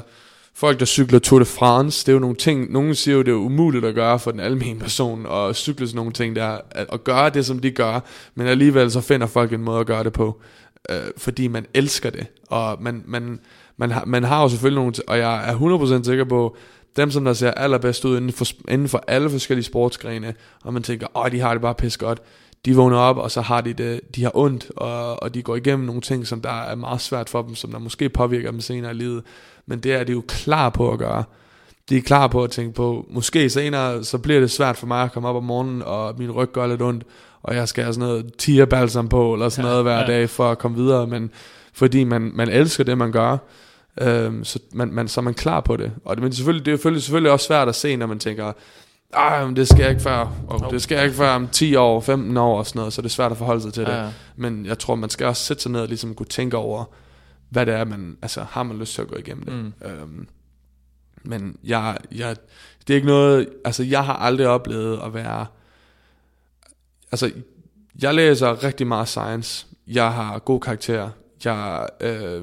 [0.53, 3.31] folk der cykler Tour de France, det er jo nogle ting, nogen siger jo, det
[3.31, 6.87] er umuligt at gøre for den almindelige person, at cykle sådan nogle ting der, at,
[6.93, 7.99] at gøre det, som de gør,
[8.35, 10.41] men alligevel så finder folk en måde at gøre det på,
[10.89, 13.39] øh, fordi man elsker det, og man, man,
[13.77, 16.55] man, har, man har jo selvfølgelig nogle, og jeg er 100% sikker på,
[16.97, 20.33] dem som der ser allerbedst ud inden for, inden for alle forskellige sportsgrene,
[20.63, 22.21] og man tænker, åh, de har det bare pisse godt,
[22.65, 25.55] de vågner op, og så har de det, de har ondt, og, og de går
[25.55, 28.61] igennem nogle ting, som der er meget svært for dem, som der måske påvirker dem
[28.61, 29.23] senere i livet,
[29.65, 31.23] men det er de jo klar på at gøre.
[31.89, 35.03] De er klar på at tænke på, måske senere, så bliver det svært for mig
[35.03, 37.03] at komme op om morgenen, og min ryg gør lidt ondt,
[37.43, 40.05] og jeg skal have sådan noget tierbalsam på, eller sådan Ja, noget hver ja.
[40.05, 41.31] dag, for at komme videre, men
[41.73, 43.37] fordi man, man elsker det, man gør,
[44.01, 45.91] øhm, så, man, man, så er man klar på det.
[46.05, 48.53] Og det, men selvfølgelig, det er selvfølgelig, selvfølgelig også svært at se, når man tænker,
[49.45, 52.01] men det skal jeg ikke før, og det skal jeg ikke før om 10 år,
[52.01, 53.91] 15 år og sådan noget, så det er svært at forholde sig til det.
[53.91, 54.11] Ja, ja.
[54.35, 56.85] Men jeg tror, man skal også sætte sig ned og ligesom kunne tænke over,
[57.49, 59.53] hvad det er, man, altså har man lyst til at gå igennem det.
[59.53, 59.73] Mm.
[59.87, 60.27] Øhm,
[61.23, 62.35] men jeg, jeg,
[62.87, 65.45] det er ikke noget, altså jeg har aldrig oplevet at være,
[67.11, 67.31] altså
[68.01, 71.09] jeg læser rigtig meget science, jeg har god karakter,
[71.45, 72.41] jeg, øh,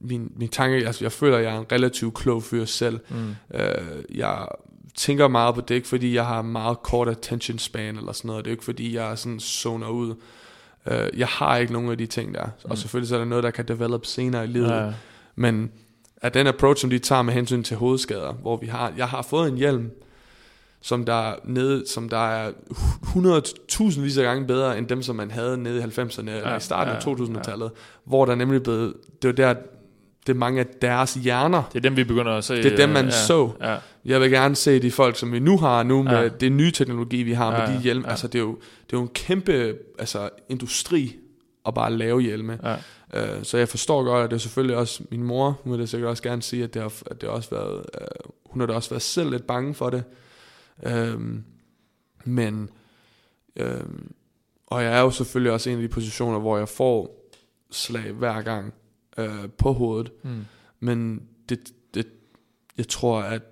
[0.00, 3.34] min, min tanke, altså jeg føler, at jeg er en relativt klog fyr selv, Mm.
[3.54, 4.46] Øh, jeg
[4.94, 8.44] tænker meget på det, ikke fordi jeg har meget kort attention span eller sådan noget.
[8.44, 10.14] Det er ikke fordi, jeg sådan zoner ud.
[10.86, 12.44] Øh, jeg har ikke nogen af de ting der.
[12.44, 12.70] Mm.
[12.70, 14.68] Og selvfølgelig så er der noget, der kan develop senere i livet.
[14.68, 14.92] Ja, ja.
[15.36, 15.70] Men
[16.16, 19.22] at den approach, som de tager med hensyn til hovedskader, hvor vi har, jeg har
[19.22, 19.90] fået en hjelm,
[20.80, 25.16] som der, er nede, som der er 100.000 vis af gange bedre, end dem, som
[25.16, 27.70] man havde nede i 90'erne, eller i starten ja, af 2000-tallet,
[28.04, 29.54] hvor der nemlig blevet, det var der,
[30.28, 32.56] det er mange af deres hjerner, Det er dem, vi begynder at se.
[32.62, 33.50] Det er dem, man ja, så.
[33.60, 36.28] Ja, jeg vil gerne se de folk, som vi nu har nu med Ja.
[36.28, 38.04] det nye teknologi, vi har med Ja, de hjelme.
[38.04, 38.10] ja.
[38.10, 38.50] Altså, det er, jo,
[38.86, 41.16] det er jo en kæmpe altså, industri
[41.66, 42.58] at bare lave hjelme.
[42.62, 42.76] ja.
[43.14, 45.88] Uh, så jeg forstår godt, at det er selvfølgelig også min mor, hun vil det
[45.88, 48.66] sikkert også gerne sige, at det har, at det har også været, uh, hun har
[48.66, 50.04] da også været selv lidt bange for det.
[51.14, 51.44] Um,
[52.24, 52.70] men,
[53.60, 54.12] um,
[54.66, 57.28] og jeg er jo selvfølgelig også en af de positioner, hvor jeg får
[57.70, 58.74] slag hver gang
[59.18, 60.12] uh, på hovedet.
[60.22, 60.44] Mm.
[60.80, 62.06] Men det, det,
[62.78, 63.42] jeg tror, at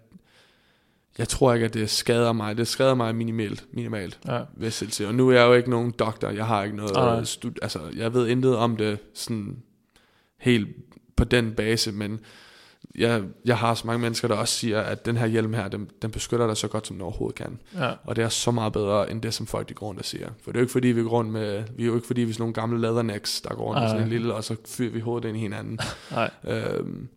[1.19, 2.57] jeg tror ikke, at det skader mig.
[2.57, 4.71] Det skader mig minimalt, minimalt ja.
[4.71, 5.09] selv sige.
[5.09, 6.31] Og nu er jeg jo ikke nogen doktor.
[6.31, 7.25] Jeg har ikke noget nej.
[7.25, 9.63] stud, altså, jeg ved intet om det sådan
[10.39, 10.69] helt
[11.17, 12.21] på den base, men
[12.99, 15.91] jeg, jeg har så mange mennesker, der også siger, at den her hjelm her, den,
[16.03, 17.59] den beskytter dig så godt, som den overhovedet kan.
[17.75, 17.93] ja.
[18.05, 20.29] Og det er så meget bedre, end det, som folk de går rundt og siger.
[20.43, 22.21] For det er jo ikke fordi, vi går rundt med, vi er jo ikke fordi,
[22.21, 23.89] vi er sådan nogle gamle leathernecks, der går rundt med Nej.
[23.89, 25.79] sådan en lille, og så fyrer vi hovedet ind i hinanden.
[26.11, 26.31] Nej.
[26.49, 27.09] Øhm,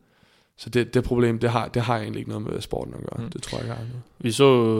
[0.59, 3.23] så det, det problem, det har, det har egentlig ikke noget med sporten at gøre.
[3.23, 3.29] Mm.
[3.29, 4.01] Det tror jeg ikke har noget.
[4.19, 4.77] Vi så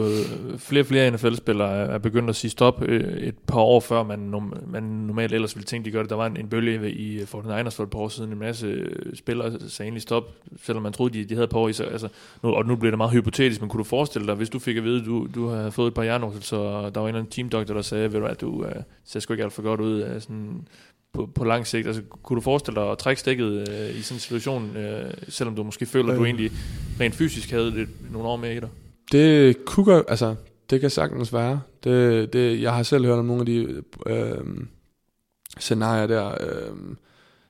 [0.52, 4.02] øh, flere og flere NFL-spillere er begyndt at sige stop øh, et par år før,
[4.02, 6.10] man, nom- man normalt ellers ville tænke, de gør det.
[6.10, 8.32] Der var en, en bølge i 49ers for et par år siden.
[8.32, 10.24] En masse øh, spillere sagde egentlig stop,
[10.62, 11.92] selvom man troede, de, de havde år i sig.
[11.92, 12.08] Altså,
[12.42, 14.76] nu, og nu bliver det meget hypotetisk, men kunne du forestille dig, hvis du fik
[14.76, 17.32] at vide, du, du havde fået et par hjernerystelser, og der var en eller anden
[17.32, 18.72] teamdoktor, der sagde, ved du at du uh,
[19.04, 20.68] ser sgu ikke alt for godt ud uh, sådan,
[21.12, 21.86] på, på lang sigt.
[21.86, 25.56] Altså, kunne du forestille dig at trække stikket uh, i sådan en situation, uh, selvom
[25.56, 26.28] du måske føler, at du Øh.
[26.28, 26.52] egentlig
[27.00, 28.68] rent fysisk havde lidt, nogle år mere i dig?
[29.12, 30.34] Det kunne godt, altså,
[30.70, 31.60] det kan sagtens være.
[31.84, 34.38] Det, det, jeg har selv hørt om nogle af de øh,
[35.58, 36.28] scenarier der.
[36.28, 36.76] Øh,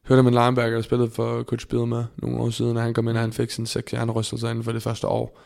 [0.08, 3.08] hørte om en linebacker, der spillede for Coach Bielema nogle år siden, og han kom
[3.08, 5.40] ind, og han fik sådan seks hjernerystelser inden for det første år.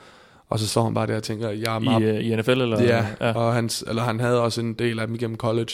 [0.48, 2.50] Og så står han bare der og tænker, jeg er meget I, uh, I NFL?
[2.50, 2.82] Eller?
[2.82, 3.32] Ja, ja.
[3.32, 5.72] Og han, eller han havde også en del af dem igennem college.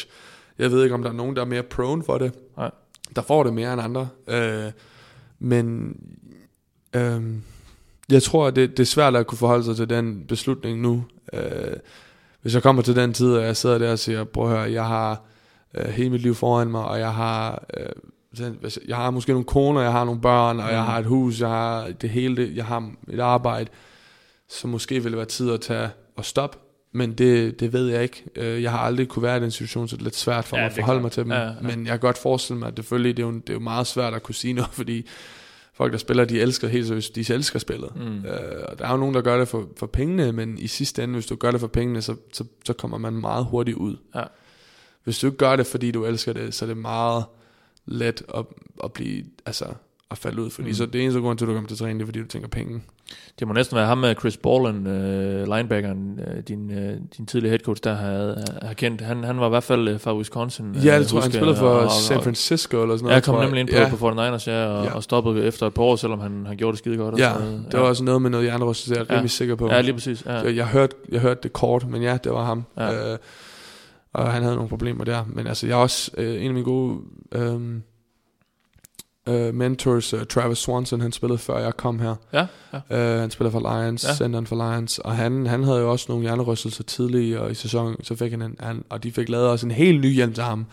[0.61, 2.33] Jeg ved ikke, om der er nogen, der er mere prone for det.
[2.57, 2.71] Nej.
[3.17, 4.09] Der får det mere end andre.
[4.29, 4.71] Øh,
[5.39, 5.97] men
[6.97, 7.23] øh,
[8.11, 11.05] jeg tror, at det, det er svært at kunne forholde sig til den beslutning nu.
[11.33, 11.77] Øh,
[12.43, 14.73] hvis jeg kommer til den tid, og jeg sidder der og siger, prøv at høre,
[14.73, 15.23] jeg har
[15.75, 17.65] øh, hele mit liv foran mig, og jeg har...
[17.77, 17.87] Øh,
[18.89, 20.87] jeg har måske nogle koner, jeg har nogle børn, og jeg Mm.
[20.87, 23.71] har et hus, jeg har det hele, det, jeg har et arbejde,
[24.49, 26.59] så måske vil det være tid at tage og stoppe,
[26.93, 28.25] Men det, det ved jeg ikke.
[28.37, 30.57] Øh, Jeg har aldrig kunne være i den situation, så det er lidt svært for
[30.57, 31.33] Ja, mig at forholde mig til dem.
[31.33, 31.53] Ja, ja.
[31.63, 33.61] Men jeg kan godt forestille mig, at det, selvfølgelig, det, er jo, det er jo
[33.61, 35.07] meget svært at kunne sige noget, fordi
[35.75, 37.97] folk, der spiller, de elsker helt seriøst, de elsker spillet.
[37.97, 38.25] Mm.
[38.25, 41.03] Øh, og der er jo nogen, der gør det for, for pengene, men i sidste
[41.05, 43.97] ende, hvis du gør det for pengene, så, så, så kommer man meget hurtigt ud.
[44.15, 44.23] Ja.
[45.05, 47.25] Hvis du ikke gør det, fordi du elsker det, så er det meget
[47.87, 48.45] let at,
[48.85, 49.65] at blive, altså,
[50.11, 50.51] at falde ud.
[50.51, 50.75] Fordi Mm.
[50.75, 52.49] så det eneste grund til, at du kommer til træning, det er, fordi du tænker
[52.49, 52.81] penge.
[53.39, 57.51] Det må næsten være ham med Chris Borland, øh, linebackeren, øh, din, øh, din tidligere
[57.51, 59.01] head coach, der har, har kendt.
[59.01, 60.75] Han, han var i hvert fald øh, fra Wisconsin.
[60.75, 63.03] Ja, øh, det tror jeg, han husker spillede for og- og- San Francisco eller sådan
[63.05, 63.11] noget.
[63.11, 63.89] Ja, jeg kom nemlig ind på, ja.
[63.91, 64.95] på 49ers, ja, og, Ja.
[64.95, 67.15] og stoppede efter et par år, selvom han, han gjorde det skide godt.
[67.15, 67.65] og Ja, sådan noget.
[67.73, 69.15] det var også noget med noget hjernerystelse, det er jeg Ja.
[69.17, 69.69] rimelig sikker på.
[69.69, 70.27] Ja, lige præcis.
[70.27, 70.33] Ja.
[70.33, 72.65] Jeg, jeg, hørte, jeg hørte det kort, men ja, det var ham.
[72.79, 73.13] Ja.
[73.13, 73.19] Øh,
[74.13, 75.25] og han havde nogle problemer der.
[75.27, 76.99] Men altså, jeg er også øh, en af mine gode
[77.33, 77.61] øh,
[79.31, 82.15] øh, mentors, uh, Travis Swanson, han spillede før jeg kom her.
[82.33, 82.47] Ja,
[82.91, 83.15] ja.
[83.15, 84.15] Øh, han spiller for Lions, Ja.
[84.15, 88.17] centeren for Lions, og han, han havde jo også nogle hjernerystelser tidligere i sæsonen, så
[88.17, 90.67] fik han, en, han, og de fik lavet også en helt ny hjelm til ham.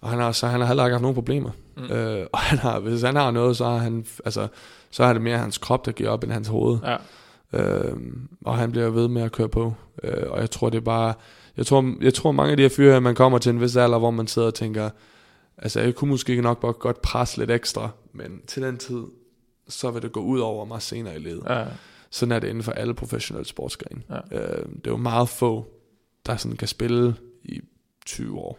[0.00, 1.50] Og han har, så han har heller ikke haft nogen problemer.
[1.76, 1.82] Mm.
[1.84, 4.48] Øh, og han har, hvis han har noget, så har han, altså,
[4.90, 6.78] så er det mere hans krop, der giver op, end hans hoved.
[6.84, 6.96] ja.
[7.52, 7.96] Øh,
[8.44, 9.74] og han bliver ved med at køre på.
[10.02, 11.14] Øh, og jeg tror, det er bare...
[11.56, 13.98] Jeg tror, jeg tror mange af de her fyre, man kommer til en vis alder,
[13.98, 14.90] hvor man sidder og tænker,
[15.62, 19.04] altså jeg kunne måske nok bare godt presse lidt ekstra, men til den tid,
[19.68, 21.42] så vil det gå ud over mig senere i livet.
[21.48, 21.66] ja.
[22.12, 24.02] Sådan er det inden for alle professionelle sportsgrene.
[24.10, 24.38] Ja.
[24.38, 25.66] Øh, det er jo meget få,
[26.26, 27.14] der sådan kan spille
[27.44, 27.60] i
[28.06, 28.58] 20 år.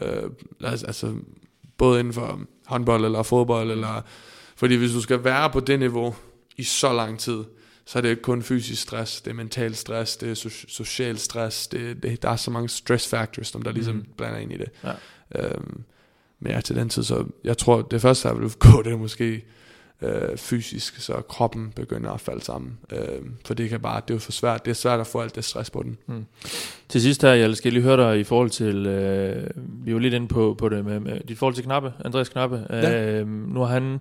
[0.00, 0.30] Øh,
[0.60, 1.14] altså,
[1.76, 4.02] både inden for håndbold eller fodbold, eller,
[4.56, 6.14] fordi hvis du skal være på det niveau
[6.56, 7.44] i så lang tid,
[7.84, 11.18] så er det ikke kun fysisk stress, det er mental stress, det er so- social
[11.18, 14.06] stress, det, det, der er så mange stress factors, som der ligesom mm.
[14.16, 14.70] blander ind i det.
[14.84, 14.92] Ja.
[15.34, 15.84] Øhm,
[16.40, 18.96] men ja, til den tid, så jeg tror, det første, der vil gå, det er
[18.96, 19.44] måske
[20.02, 22.78] øh, fysisk, så kroppen begynder at falde sammen.
[22.92, 22.98] Øh,
[23.46, 25.34] for det kan bare, det er jo for svært, det er svært at få alt
[25.34, 26.26] det stress på den.
[26.88, 30.00] Til sidst her, jeg skal jeg lige høre dig i forhold til, øh, vi var
[30.00, 32.66] lidt inde på, på det med, med dit forhold til Knappe, Andreas Knappe.
[32.70, 33.20] Ja.
[33.20, 34.00] Øh, nu har han,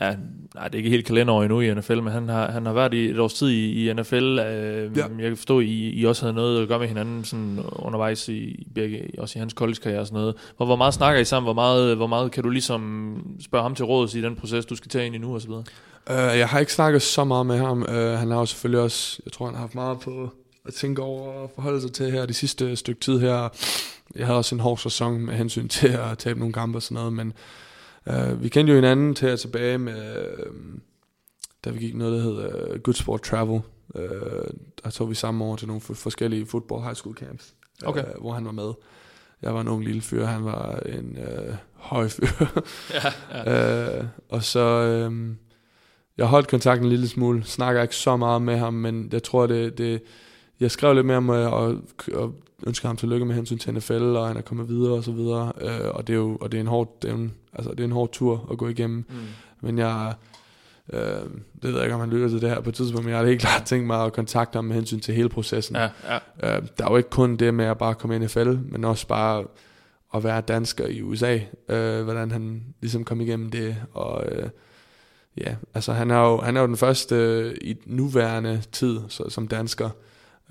[0.00, 0.16] ja,
[0.54, 2.94] nej, det er ikke helt kalenderår endnu i NFL, men han har, han har været
[2.94, 4.38] i et års tid i, i NFL.
[4.38, 5.06] Øh, Ja.
[5.18, 8.28] Jeg kan forstå, at I, I også havde noget at gøre med hinanden sådan undervejs
[8.28, 10.34] i, begge, også i hans college-karriere og sådan noget.
[10.56, 11.46] Hvor, hvor meget snakker I sammen?
[11.46, 14.76] Hvor meget, hvor meget kan du ligesom spørge ham til råds i den proces, du
[14.76, 15.64] skal tage ind i nu og så videre?
[16.10, 17.82] Uh, jeg har ikke snakket så meget med ham.
[17.82, 20.30] Uh, han har jo selvfølgelig også, jeg tror, han har haft meget på
[20.66, 23.48] at tænke over og forholde sig til her de sidste stykke tid her.
[24.16, 26.94] Jeg havde også en hård sæson med hensyn til at tabe nogle kampe og sådan
[26.94, 27.32] noget, men
[28.06, 30.56] uh, vi kendte jo hinanden til at tilbage med, uh,
[31.64, 33.60] da vi gik noget, der hed uh, Good Sport Travel.
[33.94, 34.02] Uh,
[34.84, 37.54] der tog vi sammen over til nogle forskellige football high school camps,
[37.84, 38.04] Okay.
[38.04, 38.72] uh, hvor han var med.
[39.42, 42.26] Jeg var en ung lille fyr, han var en uh, høj fyr.
[42.94, 43.12] Ja,
[43.50, 43.98] ja.
[43.98, 45.34] Øh, og så, øh,
[46.16, 49.46] jeg holdt kontakten en lille smule, snakker ikke så meget med ham, men jeg tror,
[49.46, 50.02] det, det
[50.60, 51.76] jeg skrev lidt mere om og,
[52.14, 52.34] og
[52.66, 55.52] ønsker ham tillykke med hensyn til NFL, og han er kommet videre og så videre,
[55.60, 57.80] øh, og det er jo og det er en hård, det er en, altså, det
[57.80, 59.14] er en hård tur at gå igennem, Mm.
[59.60, 60.14] men jeg,
[60.92, 61.28] øh, det
[61.62, 63.26] ved jeg ikke, om han lytter til det her på et tidspunkt, men jeg har
[63.26, 65.76] helt klart tænkt mig at kontakte ham med hensyn til hele processen.
[65.76, 65.88] Ja,
[66.42, 66.56] ja.
[66.56, 68.84] Øh, der er jo ikke kun det med at bare komme ind i NFL, men
[68.84, 69.44] også bare
[70.14, 71.38] at være dansker i USA,
[71.68, 74.48] øh, hvordan han ligesom kom igennem det, og øh,
[75.36, 79.24] ja, altså han er jo, han er jo den første øh, i nuværende tid så,
[79.28, 79.90] som dansker,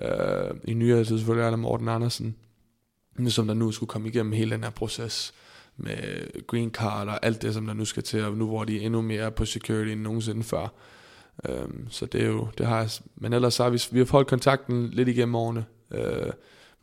[0.02, 2.36] øh, i nyere tid selvfølgelig er der Morten Andersen,
[3.28, 5.34] som der nu skulle komme igennem hele den her proces
[5.84, 8.78] med green card og alt det, som der nu skal til, og nu hvor de
[8.82, 10.68] er endnu mere på security end nogensinde før.
[11.50, 14.12] Øhm, så det er jo, det har jeg, men ellers så har vi, vi har
[14.12, 15.66] holdt kontakten lidt igennem årene.
[15.92, 16.32] Øh,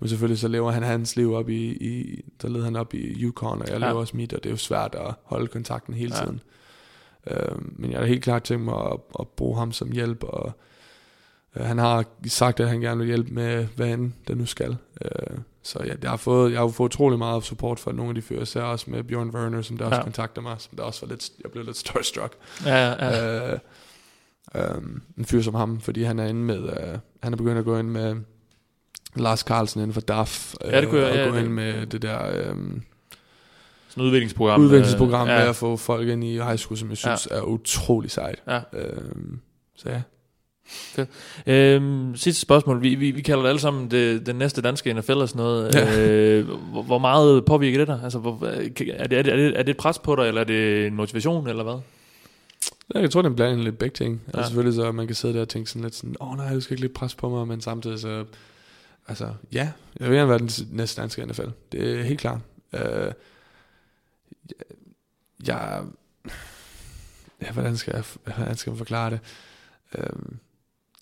[0.00, 3.22] men selvfølgelig så lever han hans liv op i, i der leder han op i
[3.22, 3.88] Yukon, og jeg Ja.
[3.88, 6.24] lever også mit, og det er jo svært at holde kontakten hele Ja.
[6.24, 6.40] tiden.
[7.30, 10.52] Øh, men jeg har helt klart tænkt mig at, at bruge ham som hjælp, og
[11.56, 14.76] han har sagt, at han gerne vil hjælpe med, hvad end det nu skal.
[15.04, 18.14] Øh, så ja, jeg har fået, jeg har fået utrolig meget support fra nogle af
[18.14, 20.02] de fyre, især også med Bjørn Werner, som der også Ja.
[20.02, 22.32] kontakter mig, som der også var lidt, jeg blev lidt starstruck.
[22.66, 23.52] Ja, ja, ja.
[23.52, 23.58] Øh,
[24.54, 24.62] øh,
[25.18, 27.78] en fyr som ham, fordi han er inde med, øh, han er begyndt at gå
[27.78, 28.16] ind med
[29.16, 31.52] Lars Carlsen inden for DAF, øh, Ja, det kunne jeg- og ja, gå det- ind
[31.52, 32.56] med det der øh,
[33.88, 34.60] Sådan udviklingsprogram.
[34.60, 38.10] udviklingsprogram øh, med at få folk ind i high school, som jeg synes er utrolig
[38.10, 38.42] sejt.
[38.46, 38.60] Ja.
[38.72, 39.02] Øh,
[39.76, 40.02] så ja.
[41.46, 42.82] Øhm, sidste spørgsmål.
[42.82, 45.74] Vi, vi, vi kalder det alle sammen det, den næste danske NFL og sådan noget.
[45.74, 46.08] Ja.
[46.08, 48.00] Øh, hvor, hvor meget påvirker det dig?
[48.04, 50.40] Altså, hvor, er, det, er, det, er, det, er det et pres på dig, eller
[50.40, 51.80] er det en motivation, eller hvad?
[52.94, 54.22] Ja, Jeg tror, det er en blanding lidt begge ting.
[54.26, 54.30] Ja.
[54.32, 54.38] Ja.
[54.38, 56.54] Altså selvfølgelig så, man kan sidde der og tænke sådan lidt sådan, åh oh, nej,
[56.54, 58.24] du skal ikke lidt pres på mig, men samtidig så,
[59.08, 59.70] altså ja,
[60.00, 61.48] jeg vil gerne være den næste danske NFL.
[61.72, 62.40] Det er helt klart.
[62.72, 62.80] Uh,
[65.46, 65.82] jeg,
[67.42, 69.20] ja, hvordan skal jeg, hvordan skal jeg forklare det?
[69.98, 70.04] Uh,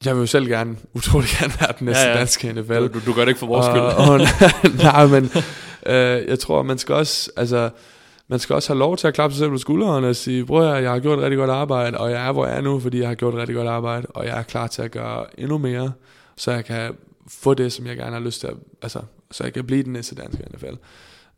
[0.06, 2.74] jeg vil jo selv gerne, utrolig gerne være den næste Ja, ja, danske NFL.
[2.74, 3.80] Du, du, du gør det ikke for vores skyld.
[3.80, 4.20] Og, og,
[4.82, 5.30] nej, men
[5.86, 7.70] øh, jeg tror, man skal også, altså,
[8.28, 10.62] man skal også have lov til at klappe sig selv på skulderen og sige, bror,
[10.62, 13.00] jeg har gjort et rigtig godt arbejde, og jeg er, hvor jeg er nu, fordi
[13.00, 15.58] jeg har gjort et rigtig godt arbejde, og jeg er klar til at gøre endnu
[15.58, 15.92] mere,
[16.36, 16.94] så jeg kan
[17.28, 19.00] få det, som jeg gerne har lyst til, at, altså,
[19.30, 20.74] så jeg kan blive den næste danske NFL.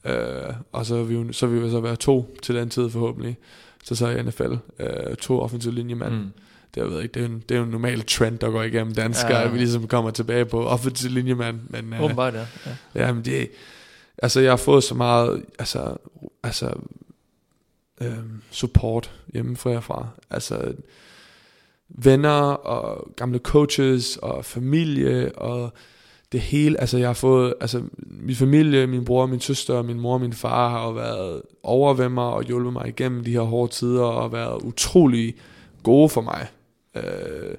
[0.04, 3.36] Øh, og så vil, vi, så vil vi så være to til den tid forhåbentlig,
[3.84, 6.14] så så i NFL, øh, to offensive linjemænd.
[6.14, 6.32] Mm.
[6.74, 8.50] Det, jeg ved ikke, det, er jo en, det er jo en normal trend, der
[8.50, 9.38] går igennem danskere, Ja.
[9.40, 9.46] ja.
[9.46, 11.60] at vi ligesom kommer tilbage på offensive linjemand.
[11.68, 12.46] Men, øh, Åbenbart, ja.
[12.94, 13.06] ja.
[13.06, 13.50] Jamen det,
[14.22, 15.96] altså jeg har fået så meget, altså,
[16.42, 16.72] altså
[18.00, 20.06] øhm, support hjemmefra fra.
[20.30, 20.72] Altså
[21.88, 25.72] venner og gamle coaches og familie og
[26.32, 26.80] det hele.
[26.80, 30.32] Altså jeg har fået, altså min familie, min bror, min søster, min mor og min
[30.32, 34.04] far har jo været over ved mig og hjulpet mig igennem de her hårde tider
[34.04, 35.34] og været utrolig
[35.82, 36.46] gode for mig.
[37.04, 37.54] Øh,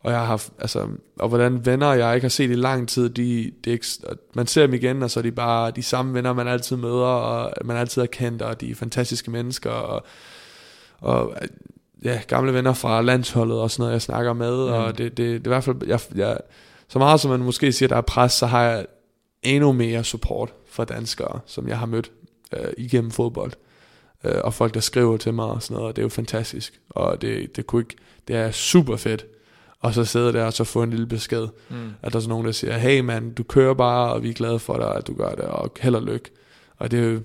[0.00, 0.88] og jeg har haft, altså,
[1.18, 3.86] og hvordan venner, jeg ikke har set i lang tid, de, er ikke,
[4.34, 7.04] man ser dem igen, og så er de bare de samme venner, man altid møder,
[7.04, 10.06] og man altid har kendt, og de er fantastiske mennesker, og,
[11.00, 11.34] og
[12.04, 14.72] ja, gamle venner fra landsholdet og sådan noget, jeg snakker med, mm.
[14.72, 16.38] og det, det, det er i hvert fald, jeg, jeg,
[16.88, 18.86] så meget som man måske siger, der er pres, så har jeg
[19.42, 22.10] endnu mere support fra danskere, som jeg har mødt
[22.52, 23.52] øh, igennem fodbold.
[24.24, 26.80] Øh, og folk, der skriver til mig og sådan noget, og det er jo fantastisk.
[26.90, 27.96] Og det, det, kunne ikke,
[28.28, 29.26] det er super fedt.
[29.80, 31.76] Og så sidde der og så få en lille besked, Mm.
[32.02, 34.34] at der er sådan nogen, der siger, hey mand, du kører bare, og vi er
[34.34, 36.30] glade for dig, at du gør det, og held og lykke.
[36.76, 37.20] Og det er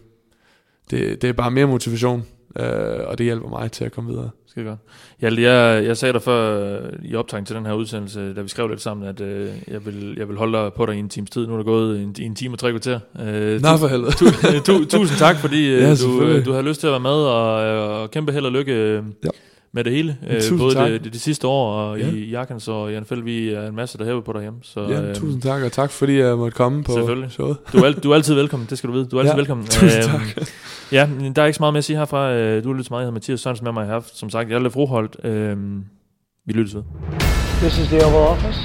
[0.90, 2.26] det, det er bare mere motivation,
[2.56, 4.30] øh, og det hjælper mig til at komme videre.
[4.54, 4.80] Skide godt.
[5.22, 8.48] Jeg, jeg, jeg sagde dig før øh, i optagning til den her udsendelse, da vi
[8.50, 11.10] skrev lidt sammen, at øh, jeg, vil, jeg vil holde dig på dig i en
[11.10, 11.48] times tid.
[11.48, 13.00] Nu er der gået en, en time og tre kvarter.
[13.26, 14.12] Øh, Nå for helvede.
[14.12, 14.26] tu,
[14.60, 17.10] tu, tusind tak, fordi øh, Ja, du, øh, du havde lyst til at være med,
[17.12, 19.30] og, øh, og kæmpe held og lykke øh, Ja.
[19.74, 20.18] Med det hele.
[20.28, 20.90] Øh, Tusind både tak.
[20.90, 22.08] det, det, det sidste år, og Ja.
[22.10, 24.60] i, Arkens og i NFL, vi er en masse, der hæver på dig hjemme.
[24.64, 27.32] Så, Ja, øh, tusind tak, og tak fordi jeg måtte komme på Selvfølgelig.
[27.32, 27.58] showet.
[27.74, 29.06] Du er, al- du er altid velkommen, det skal du vide.
[29.06, 29.66] Du er altid Ja, velkommen.
[29.80, 30.46] tusind Øhm,
[30.92, 32.32] Ja, men der er ikke så meget med at sige herfra.
[32.32, 34.00] Øh, Du har lyttet til mig, jeg hedder Mathias Sørensen med mig her.
[34.14, 35.16] Som sagt, jeg er lidt froholdt.
[35.24, 35.84] Øhm,
[36.48, 36.84] Vi lyttes ved.
[37.64, 38.60] This is the Oval Office.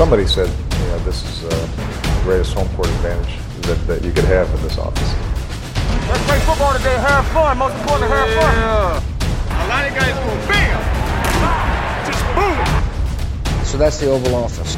[0.00, 0.48] Somebody said,
[0.80, 3.32] you know, this is uh, the greatest home court advantage
[3.66, 5.10] that, that you could have in this office.
[6.10, 7.52] Let's play football today, have fun.
[7.64, 8.54] Most important, have fun.
[9.20, 9.21] A
[9.94, 10.80] guys go bam,
[12.06, 13.64] just boom.
[13.64, 14.76] So that's the Oval Office.